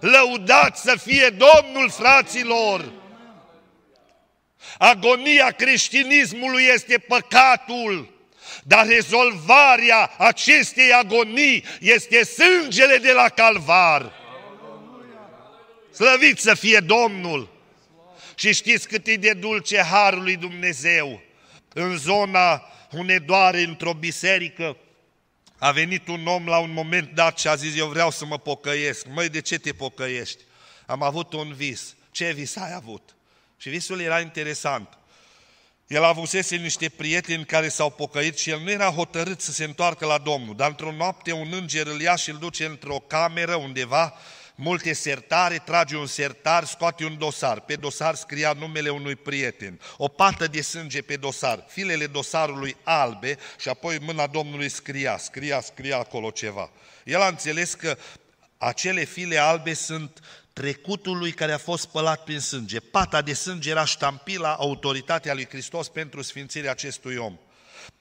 Lăudat 0.00 0.78
să 0.78 0.96
fie 1.04 1.28
Domnul, 1.28 1.90
fraților! 1.90 2.92
Agonia 4.78 5.50
creștinismului 5.50 6.64
este 6.74 6.98
păcatul, 6.98 8.16
dar 8.62 8.86
rezolvarea 8.86 10.10
acestei 10.18 10.92
agonii 10.92 11.64
este 11.80 12.24
sângele 12.24 12.96
de 12.96 13.12
la 13.12 13.28
calvar. 13.28 14.12
Slăvit 15.98 16.38
să 16.38 16.54
fie 16.54 16.80
Domnul! 16.80 17.56
Și 18.34 18.52
știți 18.52 18.88
cât 18.88 19.06
e 19.06 19.16
de 19.16 19.32
dulce 19.32 19.80
harul 19.80 20.22
lui 20.22 20.36
Dumnezeu 20.36 21.22
în 21.74 21.96
zona 21.96 22.62
Hunedoare, 22.90 23.60
într-o 23.60 23.92
biserică, 23.92 24.76
A 25.58 25.70
venit 25.70 26.08
un 26.08 26.26
om 26.26 26.46
la 26.46 26.58
un 26.58 26.72
moment 26.72 27.14
dat 27.14 27.38
și 27.38 27.48
a 27.48 27.54
zis, 27.54 27.76
eu 27.76 27.86
vreau 27.86 28.10
să 28.10 28.24
mă 28.24 28.38
pocăiesc. 28.38 29.06
Măi, 29.06 29.28
de 29.28 29.40
ce 29.40 29.58
te 29.58 29.72
pocăiești? 29.72 30.42
Am 30.86 31.02
avut 31.02 31.32
un 31.32 31.52
vis. 31.52 31.94
Ce 32.10 32.32
vis 32.32 32.56
ai 32.56 32.72
avut? 32.72 33.16
Și 33.56 33.68
visul 33.68 34.00
era 34.00 34.20
interesant. 34.20 34.98
El 35.86 36.04
avusese 36.04 36.56
niște 36.56 36.88
prieteni 36.88 37.44
care 37.44 37.68
s-au 37.68 37.90
pocăit 37.90 38.38
și 38.38 38.50
el 38.50 38.60
nu 38.60 38.70
era 38.70 38.90
hotărât 38.90 39.40
să 39.40 39.52
se 39.52 39.64
întoarcă 39.64 40.06
la 40.06 40.18
Domnul, 40.18 40.56
dar 40.56 40.68
într-o 40.68 40.92
noapte 40.92 41.32
un 41.32 41.52
înger 41.52 41.86
îl 41.86 42.00
ia 42.00 42.16
și 42.16 42.30
îl 42.30 42.38
duce 42.38 42.64
într-o 42.64 42.98
cameră 42.98 43.54
undeva, 43.54 44.14
multe 44.60 44.92
sertare, 44.92 45.58
trage 45.58 45.96
un 45.96 46.06
sertar, 46.06 46.64
scoate 46.64 47.04
un 47.04 47.18
dosar. 47.18 47.60
Pe 47.60 47.76
dosar 47.76 48.14
scria 48.14 48.52
numele 48.52 48.88
unui 48.88 49.16
prieten, 49.16 49.80
o 49.96 50.08
pată 50.08 50.46
de 50.46 50.60
sânge 50.60 51.02
pe 51.02 51.16
dosar, 51.16 51.64
filele 51.68 52.06
dosarului 52.06 52.76
albe 52.82 53.38
și 53.58 53.68
apoi 53.68 53.98
mâna 53.98 54.26
Domnului 54.26 54.68
scria, 54.68 55.18
scria, 55.18 55.60
scria 55.60 55.98
acolo 55.98 56.30
ceva. 56.30 56.70
El 57.04 57.20
a 57.20 57.26
înțeles 57.26 57.74
că 57.74 57.98
acele 58.58 59.04
file 59.04 59.36
albe 59.36 59.74
sunt 59.74 60.20
trecutul 60.52 61.18
lui 61.18 61.32
care 61.32 61.52
a 61.52 61.58
fost 61.58 61.82
spălat 61.82 62.24
prin 62.24 62.40
sânge. 62.40 62.80
Pata 62.80 63.22
de 63.22 63.32
sânge 63.32 63.70
era 63.70 63.84
ștampila 63.84 64.54
autoritatea 64.54 65.34
lui 65.34 65.48
Hristos 65.48 65.88
pentru 65.88 66.22
sfințirea 66.22 66.70
acestui 66.70 67.16
om. 67.16 67.38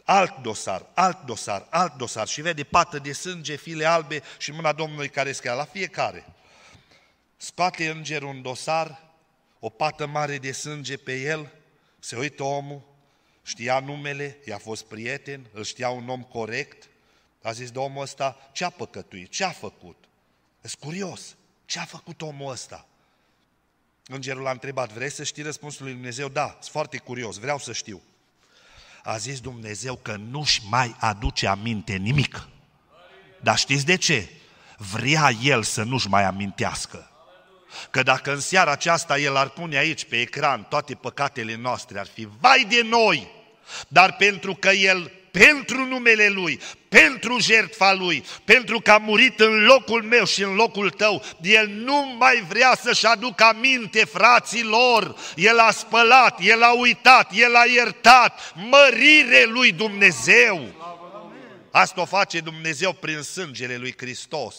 Alt 0.03 0.38
dosar, 0.41 0.86
alt 0.93 1.26
dosar, 1.26 1.68
alt 1.70 1.93
dosar 1.93 2.28
și 2.28 2.41
vede 2.41 2.64
pată 2.64 2.99
de 2.99 3.14
sânge, 3.14 3.55
file 3.55 3.86
albe 3.86 4.24
și 4.38 4.51
mâna 4.51 4.72
Domnului 4.72 5.10
care 5.10 5.32
scria 5.32 5.53
la 5.53 5.66
fiecare. 5.66 6.26
Scoate 7.38 7.90
îngerul 7.90 8.30
un 8.30 8.42
dosar, 8.42 9.02
o 9.60 9.70
pată 9.70 10.06
mare 10.06 10.38
de 10.38 10.52
sânge 10.52 10.98
pe 10.98 11.22
el, 11.22 11.52
se 12.00 12.18
uită 12.18 12.44
omul, 12.44 12.82
știa 13.44 13.80
numele, 13.80 14.38
i-a 14.46 14.58
fost 14.58 14.86
prieten, 14.86 15.48
îl 15.52 15.64
știa 15.64 15.90
un 15.90 16.10
om 16.10 16.22
corect, 16.22 16.90
a 17.42 17.52
zis 17.52 17.72
de 17.72 17.80
omul 17.80 18.02
ăsta, 18.02 18.50
ce 18.52 18.66
a 18.66 18.70
păcătuit, 18.70 19.32
ce 19.32 19.44
a 19.44 19.50
făcut? 19.50 20.04
Ești 20.62 20.78
curios. 20.80 21.36
Ce 21.66 21.80
a 21.80 21.86
făcut 21.86 22.22
omul 22.22 22.52
ăsta? 22.52 22.88
Îngerul 24.06 24.48
a 24.48 24.52
întrebat, 24.52 24.92
vrei 24.92 25.12
să 25.12 25.24
știi 25.24 25.44
răspunsul 25.44 25.84
lui 25.84 25.94
Dumnezeu? 25.94 26.28
Da, 26.28 26.48
sunt 26.50 26.72
foarte 26.72 26.98
curios, 26.98 27.38
vreau 27.38 27.60
să 27.60 27.74
știu. 27.74 28.02
A 29.04 29.18
zis 29.18 29.40
Dumnezeu 29.40 29.96
că 29.96 30.16
nu-și 30.16 30.62
mai 30.70 30.96
aduce 31.00 31.48
aminte 31.48 31.96
nimic. 31.96 32.48
Dar 33.42 33.58
știți 33.58 33.86
de 33.86 33.96
ce? 33.96 34.30
Vrea 34.78 35.30
El 35.42 35.64
să 35.64 35.84
nu-și 35.84 36.08
mai 36.08 36.24
amintească. 36.24 37.12
Că 37.89 38.03
dacă 38.03 38.32
în 38.32 38.39
seara 38.39 38.72
aceasta 38.72 39.18
El 39.18 39.36
ar 39.36 39.49
pune 39.49 39.78
aici 39.78 40.05
pe 40.05 40.20
ecran 40.20 40.63
toate 40.70 40.93
păcatele 40.93 41.55
noastre, 41.55 41.99
ar 41.99 42.07
fi 42.13 42.28
vai 42.39 42.65
de 42.70 42.82
noi! 42.84 43.36
Dar 43.88 44.15
pentru 44.15 44.55
că 44.55 44.70
El 44.70 45.11
pentru 45.32 45.86
numele 45.86 46.28
Lui, 46.28 46.59
pentru 46.89 47.39
jertfa 47.39 47.93
Lui, 47.93 48.26
pentru 48.43 48.80
că 48.80 48.91
a 48.91 48.97
murit 48.97 49.39
în 49.39 49.65
locul 49.65 50.03
meu 50.03 50.26
și 50.26 50.43
în 50.43 50.55
locul 50.55 50.89
tău. 50.89 51.24
El 51.41 51.68
nu 51.68 52.15
mai 52.18 52.45
vrea 52.47 52.78
să-și 52.82 53.05
aducă 53.05 53.43
aminte 53.43 54.05
fraților, 54.05 55.15
El 55.36 55.59
a 55.59 55.72
spălat, 55.72 56.39
El 56.41 56.63
a 56.63 56.72
uitat, 56.74 57.32
El 57.34 57.55
a 57.55 57.65
iertat, 57.65 58.53
mărire 58.55 59.43
Lui 59.43 59.72
Dumnezeu. 59.72 60.68
Asta 61.72 62.01
o 62.01 62.05
face 62.05 62.39
Dumnezeu 62.39 62.93
prin 62.93 63.22
sângele 63.22 63.76
Lui 63.76 63.93
Hristos. 63.97 64.55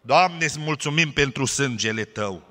Doamne, 0.00 0.44
îți 0.44 0.58
mulțumim 0.58 1.12
pentru 1.12 1.44
sângele 1.44 2.04
Tău 2.04 2.50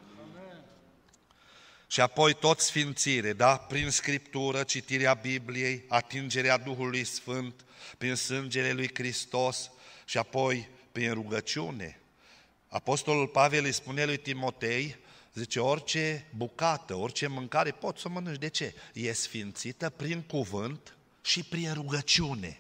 și 1.91 2.01
apoi 2.01 2.33
tot 2.33 2.59
sfințire, 2.59 3.33
da? 3.33 3.57
Prin 3.57 3.89
Scriptură, 3.89 4.63
citirea 4.63 5.13
Bibliei, 5.13 5.83
atingerea 5.87 6.57
Duhului 6.57 7.03
Sfânt, 7.03 7.65
prin 7.97 8.15
sângele 8.15 8.71
lui 8.71 8.89
Hristos 8.93 9.71
și 10.05 10.17
apoi 10.17 10.69
prin 10.91 11.13
rugăciune. 11.13 11.99
Apostolul 12.67 13.27
Pavel 13.27 13.63
îi 13.63 13.71
spune 13.71 14.05
lui 14.05 14.17
Timotei, 14.17 14.97
zice, 15.33 15.59
orice 15.59 16.25
bucată, 16.35 16.95
orice 16.95 17.27
mâncare 17.27 17.71
poți 17.71 18.01
să 18.01 18.07
o 18.07 18.11
mănânci. 18.11 18.39
De 18.39 18.47
ce? 18.47 18.73
E 18.93 19.13
sfințită 19.13 19.89
prin 19.89 20.21
cuvânt 20.21 20.97
și 21.21 21.43
prin 21.43 21.73
rugăciune. 21.73 22.59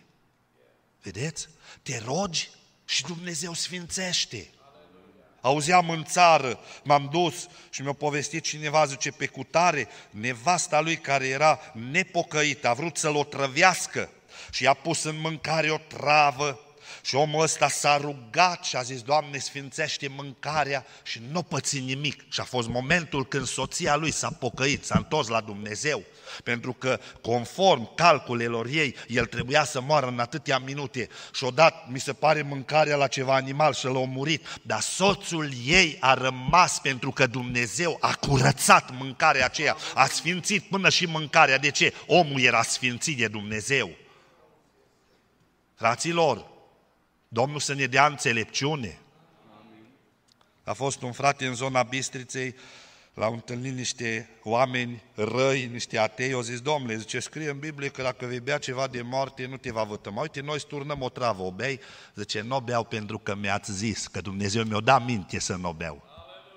Vedeți? 1.01 1.49
Te 1.81 1.99
rogi 2.05 2.49
și 2.85 3.03
Dumnezeu 3.03 3.53
sfințește. 3.53 4.49
Auzeam 5.41 5.89
în 5.89 6.03
țară, 6.03 6.59
m-am 6.83 7.09
dus 7.11 7.47
și 7.69 7.81
mi-a 7.81 7.93
povestit 7.93 8.43
cineva, 8.43 8.85
zice, 8.85 9.11
pe 9.11 9.27
cutare, 9.27 9.87
nevasta 10.09 10.81
lui 10.81 10.97
care 10.97 11.27
era 11.27 11.59
nepocăită, 11.91 12.67
a 12.67 12.73
vrut 12.73 12.97
să-l 12.97 13.15
otrăvească 13.15 14.09
și 14.51 14.67
a 14.67 14.73
pus 14.73 15.03
în 15.03 15.19
mâncare 15.19 15.69
o 15.69 15.77
travă 15.77 16.59
și 17.01 17.15
omul 17.15 17.41
ăsta 17.41 17.67
s-a 17.67 17.97
rugat 17.97 18.63
și 18.63 18.75
a 18.75 18.81
zis, 18.81 19.01
Doamne, 19.01 19.37
sfințește 19.37 20.07
mâncarea 20.07 20.85
și 21.03 21.21
nu 21.31 21.41
păți 21.41 21.79
nimic. 21.79 22.31
Și 22.31 22.39
a 22.39 22.43
fost 22.43 22.67
momentul 22.67 23.27
când 23.27 23.47
soția 23.47 23.95
lui 23.95 24.11
s-a 24.11 24.29
pocăit, 24.29 24.85
s-a 24.85 24.95
întors 24.97 25.27
la 25.27 25.41
Dumnezeu. 25.41 26.03
Pentru 26.43 26.73
că, 26.73 26.99
conform 27.21 27.95
calculelor 27.95 28.65
ei, 28.65 28.95
el 29.07 29.25
trebuia 29.25 29.63
să 29.63 29.81
moară 29.81 30.07
în 30.07 30.19
atâtea 30.19 30.57
minute 30.57 31.09
și 31.33 31.43
odată, 31.43 31.87
mi 31.91 31.99
se 31.99 32.13
pare, 32.13 32.41
mâncarea 32.41 32.95
la 32.95 33.07
ceva 33.07 33.35
animal 33.35 33.73
și 33.73 33.85
l-a 33.85 34.05
murit. 34.05 34.45
Dar 34.61 34.79
soțul 34.79 35.49
ei 35.65 35.97
a 35.99 36.13
rămas 36.13 36.79
pentru 36.79 37.11
că 37.11 37.27
Dumnezeu 37.27 37.97
a 37.99 38.13
curățat 38.13 38.91
mâncarea 38.97 39.45
aceea, 39.45 39.77
a 39.93 40.05
sfințit 40.05 40.63
până 40.63 40.89
și 40.89 41.05
mâncarea. 41.05 41.57
De 41.57 41.69
ce? 41.69 41.93
Omul 42.07 42.41
era 42.41 42.63
sfințit 42.63 43.17
de 43.17 43.27
Dumnezeu. 43.27 43.89
Fraților, 45.75 46.45
Domnul 47.31 47.59
să 47.59 47.73
ne 47.73 47.85
dea 47.85 48.05
înțelepciune. 48.05 48.99
A 50.63 50.73
fost 50.73 51.01
un 51.01 51.11
frate 51.11 51.45
în 51.45 51.53
zona 51.53 51.83
Bistriței, 51.83 52.55
l-au 53.13 53.33
întâlnit 53.33 53.73
niște 53.73 54.29
oameni 54.43 55.03
răi, 55.15 55.65
niște 55.65 55.97
atei, 55.97 56.31
au 56.31 56.41
zis, 56.41 56.61
domnule, 56.61 56.97
zice, 56.97 57.19
scrie 57.19 57.49
în 57.49 57.59
Biblie 57.59 57.89
că 57.89 58.01
dacă 58.01 58.25
vei 58.25 58.39
bea 58.39 58.57
ceva 58.57 58.87
de 58.87 59.01
moarte, 59.01 59.45
nu 59.45 59.57
te 59.57 59.71
va 59.71 59.83
vătăma. 59.83 60.21
Uite, 60.21 60.41
noi 60.41 60.59
sturnăm 60.59 61.01
o 61.01 61.09
travă, 61.09 61.41
o 61.43 61.51
bei? 61.51 61.79
Zice, 62.15 62.41
nu 62.41 62.59
beau 62.59 62.83
pentru 62.83 63.19
că 63.19 63.35
mi-ați 63.35 63.71
zis, 63.71 64.07
că 64.07 64.21
Dumnezeu 64.21 64.63
mi-o 64.63 64.79
da 64.79 64.99
minte 64.99 65.39
să 65.39 65.55
nu 65.55 65.71
beau. 65.71 66.03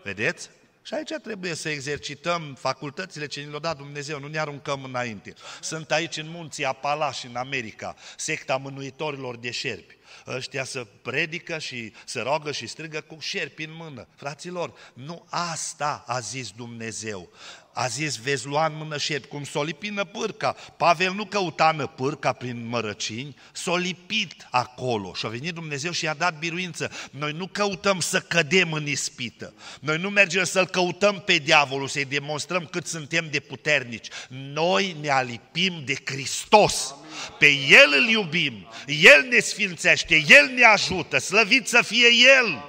Vedeți? 0.03 0.51
Și 0.83 0.95
aici 0.95 1.13
trebuie 1.23 1.55
să 1.55 1.69
exercităm 1.69 2.55
facultățile 2.59 3.27
ce 3.27 3.41
ni 3.41 3.51
le-a 3.51 3.59
dat 3.59 3.77
Dumnezeu, 3.77 4.21
nu 4.21 4.27
ne 4.27 4.39
aruncăm 4.39 4.85
înainte. 4.85 5.35
Sunt 5.61 5.91
aici 5.91 6.17
în 6.17 6.29
munții 6.31 6.65
Apalași, 6.65 7.27
în 7.27 7.37
America, 7.37 7.97
secta 8.17 8.57
mânuitorilor 8.57 9.37
de 9.37 9.51
șerpi 9.51 9.97
ăștia 10.27 10.65
să 10.65 10.87
predică 11.03 11.59
și 11.59 11.93
să 12.05 12.23
roagă 12.23 12.53
și 12.53 12.67
strigă 12.67 13.01
cu 13.01 13.17
șerpi 13.21 13.65
în 13.65 13.75
mână. 13.75 14.07
Fraților, 14.15 14.73
nu 14.95 15.27
asta 15.29 16.05
a 16.07 16.19
zis 16.19 16.51
Dumnezeu 16.51 17.29
a 17.73 17.87
zis, 17.87 18.17
vezi 18.17 18.47
lua 18.47 18.67
în 18.67 18.77
mână 18.77 18.99
șerpi, 18.99 19.27
cum 19.27 19.45
s-o 19.45 19.63
lipină 19.63 20.05
pârca. 20.05 20.57
Pavel 20.77 21.13
nu 21.13 21.25
căuta 21.25 21.93
pârca 21.97 22.33
prin 22.33 22.67
mărăcini, 22.67 23.37
s-o 23.53 23.77
lipit 23.77 24.47
acolo 24.51 25.15
și 25.15 25.27
a 25.27 25.29
venit 25.29 25.55
Dumnezeu 25.55 25.93
și 25.93 26.05
i-a 26.05 26.15
dat 26.15 26.39
biruință. 26.39 26.91
Noi 27.11 27.33
nu 27.33 27.47
căutăm 27.47 28.01
să 28.01 28.21
cădem 28.21 28.73
în 28.73 28.87
ispită. 28.87 29.55
Noi 29.81 29.99
nu 29.99 30.11
mergem 30.11 30.45
să-l 30.45 30.67
căutăm 30.67 31.23
pe 31.27 31.37
diavolul, 31.37 31.89
să-i 31.89 32.05
demonstrăm 32.05 32.69
cât 32.71 32.87
suntem 32.87 33.29
de 33.31 33.41
puternici. 33.41 34.09
Noi 34.29 34.97
ne 35.01 35.09
alipim 35.09 35.83
de 35.85 35.95
Hristos. 36.05 36.95
Pe 37.39 37.47
El 37.69 37.95
îl 38.01 38.09
iubim, 38.09 38.69
El 38.87 39.27
ne 39.31 39.39
sfințește, 39.39 40.15
El 40.15 40.51
ne 40.55 40.65
ajută, 40.65 41.19
slăvit 41.19 41.69
să 41.69 41.83
fie 41.83 42.07
El. 42.39 42.65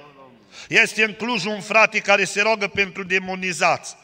Este 0.68 1.04
în 1.04 1.12
Cluj 1.12 1.44
un 1.44 1.60
frate 1.60 1.98
care 1.98 2.24
se 2.24 2.40
roagă 2.40 2.66
pentru 2.66 3.04
demonizați. 3.04 3.96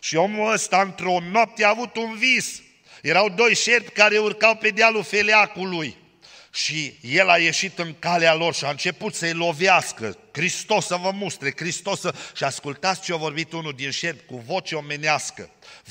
Și 0.00 0.16
omul 0.16 0.52
ăsta, 0.52 0.80
într-o 0.80 1.18
noapte, 1.30 1.64
a 1.64 1.68
avut 1.68 1.96
un 1.96 2.16
vis. 2.16 2.62
Erau 3.02 3.28
doi 3.28 3.54
șerpi 3.54 3.90
care 3.90 4.18
urcau 4.18 4.56
pe 4.56 4.68
dealul 4.68 5.02
feleacului. 5.02 5.96
Și 6.52 6.98
el 7.00 7.28
a 7.28 7.38
ieșit 7.38 7.78
în 7.78 7.94
calea 7.98 8.34
lor 8.34 8.54
și 8.54 8.64
a 8.64 8.70
început 8.70 9.14
să-i 9.14 9.32
lovească. 9.32 10.18
Hristos 10.32 10.86
să 10.86 10.96
vă 10.96 11.10
mustre, 11.10 11.52
Hristos 11.56 12.00
să... 12.00 12.14
Și 12.36 12.44
ascultați 12.44 13.00
ce 13.00 13.12
a 13.12 13.16
vorbit 13.16 13.52
unul 13.52 13.72
din 13.72 13.90
șerpi 13.90 14.24
cu 14.24 14.42
voce 14.46 14.74
omenească. 14.74 15.50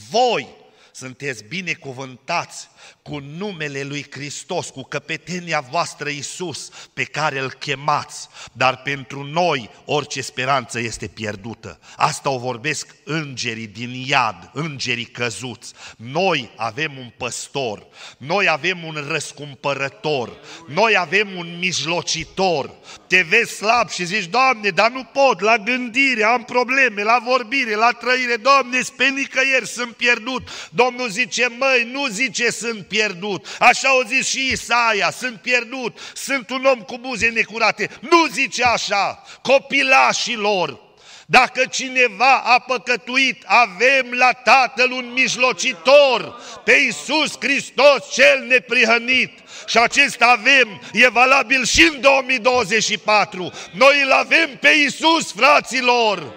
Voi 0.09 0.47
sunteți 0.91 1.43
binecuvântați 1.43 2.67
cu 3.01 3.19
numele 3.19 3.83
lui 3.83 4.05
Hristos, 4.11 4.69
cu 4.69 4.83
căpetenia 4.83 5.59
voastră 5.59 6.09
Iisus 6.09 6.69
pe 6.93 7.03
care 7.03 7.39
îl 7.39 7.51
chemați, 7.51 8.27
dar 8.51 8.81
pentru 8.81 9.23
noi 9.23 9.69
orice 9.85 10.21
speranță 10.21 10.79
este 10.79 11.07
pierdută. 11.07 11.79
Asta 11.95 12.29
o 12.29 12.37
vorbesc 12.37 12.95
îngerii 13.03 13.67
din 13.67 14.03
iad, 14.07 14.49
îngerii 14.53 15.05
căzuți. 15.05 15.73
Noi 15.97 16.51
avem 16.55 16.97
un 16.97 17.11
păstor, 17.17 17.87
noi 18.17 18.49
avem 18.49 18.83
un 18.83 19.05
răscumpărător, 19.07 20.37
noi 20.67 20.97
avem 20.97 21.37
un 21.37 21.57
mijlocitor. 21.59 22.71
Te 23.07 23.21
vezi 23.21 23.55
slab 23.55 23.89
și 23.89 24.05
zici, 24.05 24.25
Doamne, 24.25 24.69
dar 24.69 24.91
nu 24.91 25.03
pot, 25.03 25.39
la 25.41 25.57
gândire, 25.57 26.23
am 26.23 26.43
probleme, 26.43 27.03
la 27.03 27.21
vorbire, 27.25 27.75
la 27.75 27.91
trăire, 27.91 28.35
Doamne, 28.35 28.79
pe 28.97 29.05
nicăieri 29.05 29.67
sunt 29.67 29.95
pierdut. 29.95 30.49
Domnul 30.71 31.09
zice, 31.09 31.47
măi, 31.47 31.89
nu 31.91 32.07
zice 32.07 32.51
sunt 32.51 32.74
sunt 32.75 32.87
pierdut. 32.87 33.47
Așa 33.59 33.87
au 33.87 34.01
zis 34.07 34.27
și 34.27 34.51
Isaia, 34.51 35.11
sunt 35.11 35.41
pierdut, 35.41 35.97
sunt 36.13 36.49
un 36.49 36.65
om 36.65 36.81
cu 36.81 36.97
buze 36.97 37.27
necurate. 37.27 37.89
Nu 37.99 38.27
zice 38.31 38.63
așa, 38.63 39.23
copilașilor, 39.41 40.83
dacă 41.25 41.65
cineva 41.65 42.37
a 42.37 42.59
păcătuit, 42.59 43.43
avem 43.45 44.11
la 44.11 44.31
Tatăl 44.31 44.91
un 44.91 45.11
mijlocitor, 45.13 46.41
pe 46.63 46.71
Iisus 46.71 47.35
Hristos 47.39 48.13
cel 48.13 48.45
neprihănit. 48.47 49.31
Și 49.65 49.77
acesta 49.77 50.25
avem, 50.25 50.81
e 50.93 51.09
valabil 51.09 51.65
și 51.65 51.81
în 51.81 52.01
2024. 52.01 53.51
Noi 53.71 54.01
îl 54.03 54.11
avem 54.11 54.57
pe 54.59 54.69
Iisus, 54.69 55.33
fraților. 55.33 56.33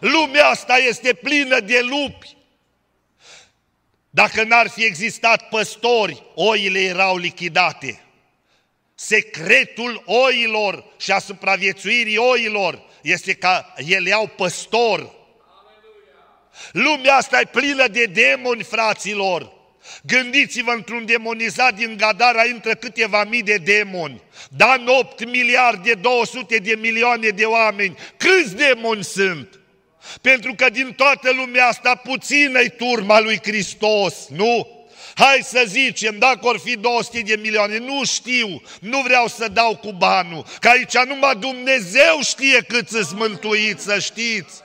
Lumea 0.00 0.46
asta 0.46 0.76
este 0.76 1.12
plină 1.12 1.60
de 1.60 1.80
lupi. 1.82 2.36
Dacă 4.14 4.44
n-ar 4.44 4.68
fi 4.68 4.84
existat 4.84 5.48
păstori, 5.48 6.22
oile 6.34 6.80
erau 6.80 7.16
lichidate. 7.16 8.00
Secretul 8.94 10.02
oilor 10.06 10.84
și 10.98 11.12
a 11.12 11.18
supraviețuirii 11.18 12.16
oilor 12.16 12.82
este 13.02 13.32
că 13.32 13.64
ele 13.76 14.12
au 14.12 14.26
păstor. 14.26 15.14
Lumea 16.72 17.14
asta 17.14 17.40
e 17.40 17.44
plină 17.44 17.88
de 17.88 18.04
demoni, 18.04 18.62
fraților. 18.62 19.52
Gândiți-vă 20.02 20.70
într-un 20.70 21.06
demonizat 21.06 21.74
din 21.74 21.96
Gadara 21.96 22.44
intră 22.44 22.74
câteva 22.74 23.24
mii 23.24 23.42
de 23.42 23.56
demoni. 23.56 24.22
Dar 24.50 24.78
în 24.78 24.86
8 24.86 25.24
miliarde, 25.24 25.94
200 25.94 26.56
de 26.56 26.74
milioane 26.74 27.28
de 27.28 27.44
oameni, 27.44 27.98
câți 28.16 28.56
demoni 28.56 29.04
sunt? 29.04 29.58
Pentru 30.20 30.54
că 30.54 30.68
din 30.70 30.92
toată 30.92 31.30
lumea 31.32 31.66
asta 31.66 31.94
puțină-i 31.94 32.70
turma 32.76 33.20
lui 33.20 33.40
Hristos, 33.42 34.14
nu? 34.28 34.68
Hai 35.14 35.40
să 35.42 35.64
zicem, 35.66 36.18
dacă 36.18 36.46
or 36.46 36.58
fi 36.58 36.76
200 36.76 37.20
de 37.20 37.36
milioane, 37.36 37.78
nu 37.78 38.04
știu, 38.04 38.62
nu 38.80 39.00
vreau 39.00 39.26
să 39.26 39.48
dau 39.48 39.76
cu 39.76 39.92
banul, 39.92 40.44
că 40.60 40.68
aici 40.68 40.96
numai 41.06 41.36
Dumnezeu 41.36 42.20
știe 42.22 42.64
cât 42.68 42.90
îți 42.90 43.14
mântuiți, 43.14 43.84
să 43.84 43.98
știți. 43.98 44.62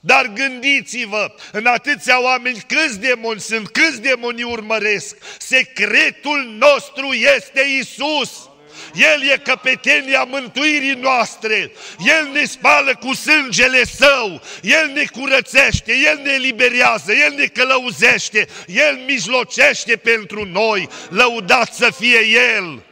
Dar 0.00 0.26
gândiți-vă, 0.26 1.34
în 1.52 1.66
atâția 1.66 2.22
oameni 2.22 2.64
câți 2.66 3.00
demoni 3.00 3.40
sunt, 3.40 3.68
câți 3.68 4.00
demoni 4.00 4.42
urmăresc. 4.42 5.16
Secretul 5.38 6.56
nostru 6.58 7.12
este 7.12 7.60
Isus. 7.78 8.49
El 8.94 9.22
e 9.32 9.36
căpetenia 9.36 10.22
mântuirii 10.22 10.94
noastre, 11.00 11.72
El 11.98 12.28
ne 12.32 12.44
spală 12.44 12.94
cu 12.94 13.14
sângele 13.14 13.84
Său, 13.84 14.42
El 14.62 14.90
ne 14.94 15.04
curățește, 15.04 15.92
El 15.92 16.20
ne 16.22 16.30
eliberează, 16.30 17.12
El 17.12 17.34
ne 17.36 17.44
călăuzește, 17.44 18.48
El 18.66 18.98
mijlocește 19.06 19.96
pentru 19.96 20.44
noi, 20.44 20.88
lăudat 21.08 21.74
să 21.74 21.90
fie 21.98 22.18
El! 22.54 22.82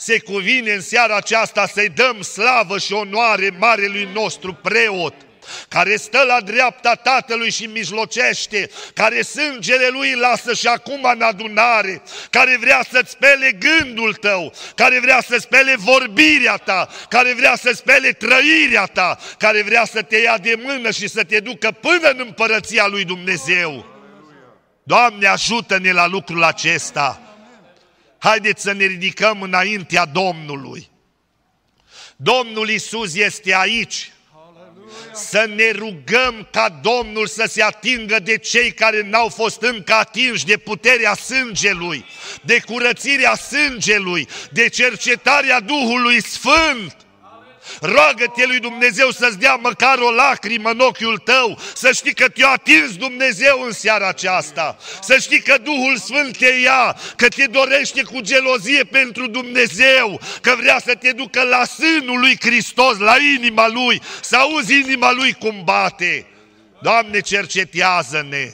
Se 0.00 0.18
cuvine 0.18 0.72
în 0.72 0.80
seara 0.80 1.16
aceasta 1.16 1.66
să-i 1.66 1.88
dăm 1.88 2.22
slavă 2.22 2.78
și 2.78 2.92
onoare 2.92 3.56
marelui 3.58 4.08
nostru 4.12 4.52
preot, 4.52 5.14
care 5.68 5.96
stă 5.96 6.22
la 6.26 6.40
dreapta 6.40 6.94
Tatălui 6.94 7.50
și 7.50 7.66
mijlocește, 7.66 8.70
care 8.94 9.22
sângele 9.22 9.88
Lui 9.88 10.14
lasă 10.14 10.54
și 10.54 10.66
acum 10.66 11.08
în 11.14 11.22
adunare, 11.22 12.02
care 12.30 12.56
vrea 12.60 12.84
să-ți 12.90 13.10
spele 13.10 13.58
gândul 13.58 14.14
tău, 14.14 14.54
care 14.74 15.00
vrea 15.00 15.20
să 15.28 15.36
spele 15.38 15.74
vorbirea 15.76 16.56
ta, 16.56 16.88
care 17.08 17.34
vrea 17.34 17.56
să 17.56 17.72
spele 17.74 18.12
trăirea 18.12 18.86
ta, 18.86 19.18
care 19.38 19.62
vrea 19.62 19.84
să 19.84 20.02
te 20.02 20.16
ia 20.16 20.38
de 20.38 20.54
mână 20.64 20.90
și 20.90 21.08
să 21.08 21.24
te 21.24 21.40
ducă 21.40 21.70
până 21.70 22.08
în 22.08 22.18
împărăția 22.18 22.86
Lui 22.86 23.04
Dumnezeu. 23.04 23.86
Doamne, 24.82 25.26
ajută-ne 25.26 25.92
la 25.92 26.06
lucrul 26.06 26.42
acesta! 26.42 27.22
Haideți 28.18 28.62
să 28.62 28.72
ne 28.72 28.84
ridicăm 28.84 29.42
înaintea 29.42 30.04
Domnului. 30.04 30.90
Domnul 32.16 32.68
Isus 32.68 33.14
este 33.14 33.54
aici 33.54 34.12
să 35.14 35.50
ne 35.54 35.70
rugăm 35.70 36.48
ca 36.50 36.80
Domnul 36.82 37.26
să 37.26 37.44
se 37.48 37.62
atingă 37.62 38.18
de 38.18 38.38
cei 38.38 38.72
care 38.72 39.02
n-au 39.02 39.28
fost 39.28 39.62
încă 39.62 39.92
atinși 39.92 40.46
de 40.46 40.56
puterea 40.56 41.14
sângelui, 41.14 42.04
de 42.42 42.62
curățirea 42.66 43.34
sângelui, 43.34 44.28
de 44.52 44.68
cercetarea 44.68 45.60
Duhului 45.60 46.22
Sfânt. 46.22 47.07
Roagă-te 47.80 48.46
lui 48.46 48.58
Dumnezeu 48.58 49.10
să-ți 49.10 49.38
dea 49.38 49.54
măcar 49.54 49.98
o 49.98 50.10
lacrimă 50.10 50.70
în 50.70 50.78
ochiul 50.78 51.18
tău, 51.18 51.58
să 51.74 51.92
știi 51.92 52.14
că 52.14 52.28
te-a 52.28 52.48
atins 52.48 52.96
Dumnezeu 52.96 53.62
în 53.66 53.72
seara 53.72 54.08
aceasta, 54.08 54.76
să 55.02 55.18
știi 55.18 55.40
că 55.42 55.58
Duhul 55.62 55.96
Sfânt 55.96 56.36
te 56.36 56.52
ia, 56.62 56.96
că 57.16 57.28
te 57.28 57.46
dorește 57.46 58.02
cu 58.02 58.20
gelozie 58.20 58.84
pentru 58.84 59.26
Dumnezeu, 59.26 60.20
că 60.40 60.54
vrea 60.58 60.78
să 60.84 60.94
te 60.94 61.12
ducă 61.12 61.42
la 61.42 61.64
sânul 61.64 62.20
lui 62.20 62.36
Hristos, 62.40 62.98
la 62.98 63.14
inima 63.36 63.68
lui, 63.68 64.02
să 64.20 64.36
auzi 64.36 64.74
inima 64.74 65.12
lui 65.12 65.32
cum 65.32 65.62
bate. 65.64 66.26
Doamne, 66.82 67.20
cercetează-ne! 67.20 68.52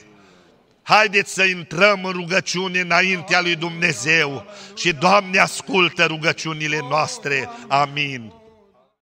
Haideți 0.87 1.33
să 1.33 1.43
intrăm 1.43 2.03
în 2.03 2.11
rugăciune 2.11 2.79
înaintea 2.79 3.41
lui 3.41 3.55
Dumnezeu 3.55 4.45
și 4.75 4.93
Doamne 4.93 5.39
ascultă 5.39 6.05
rugăciunile 6.05 6.79
noastre. 6.89 7.49
Amin. 7.67 8.33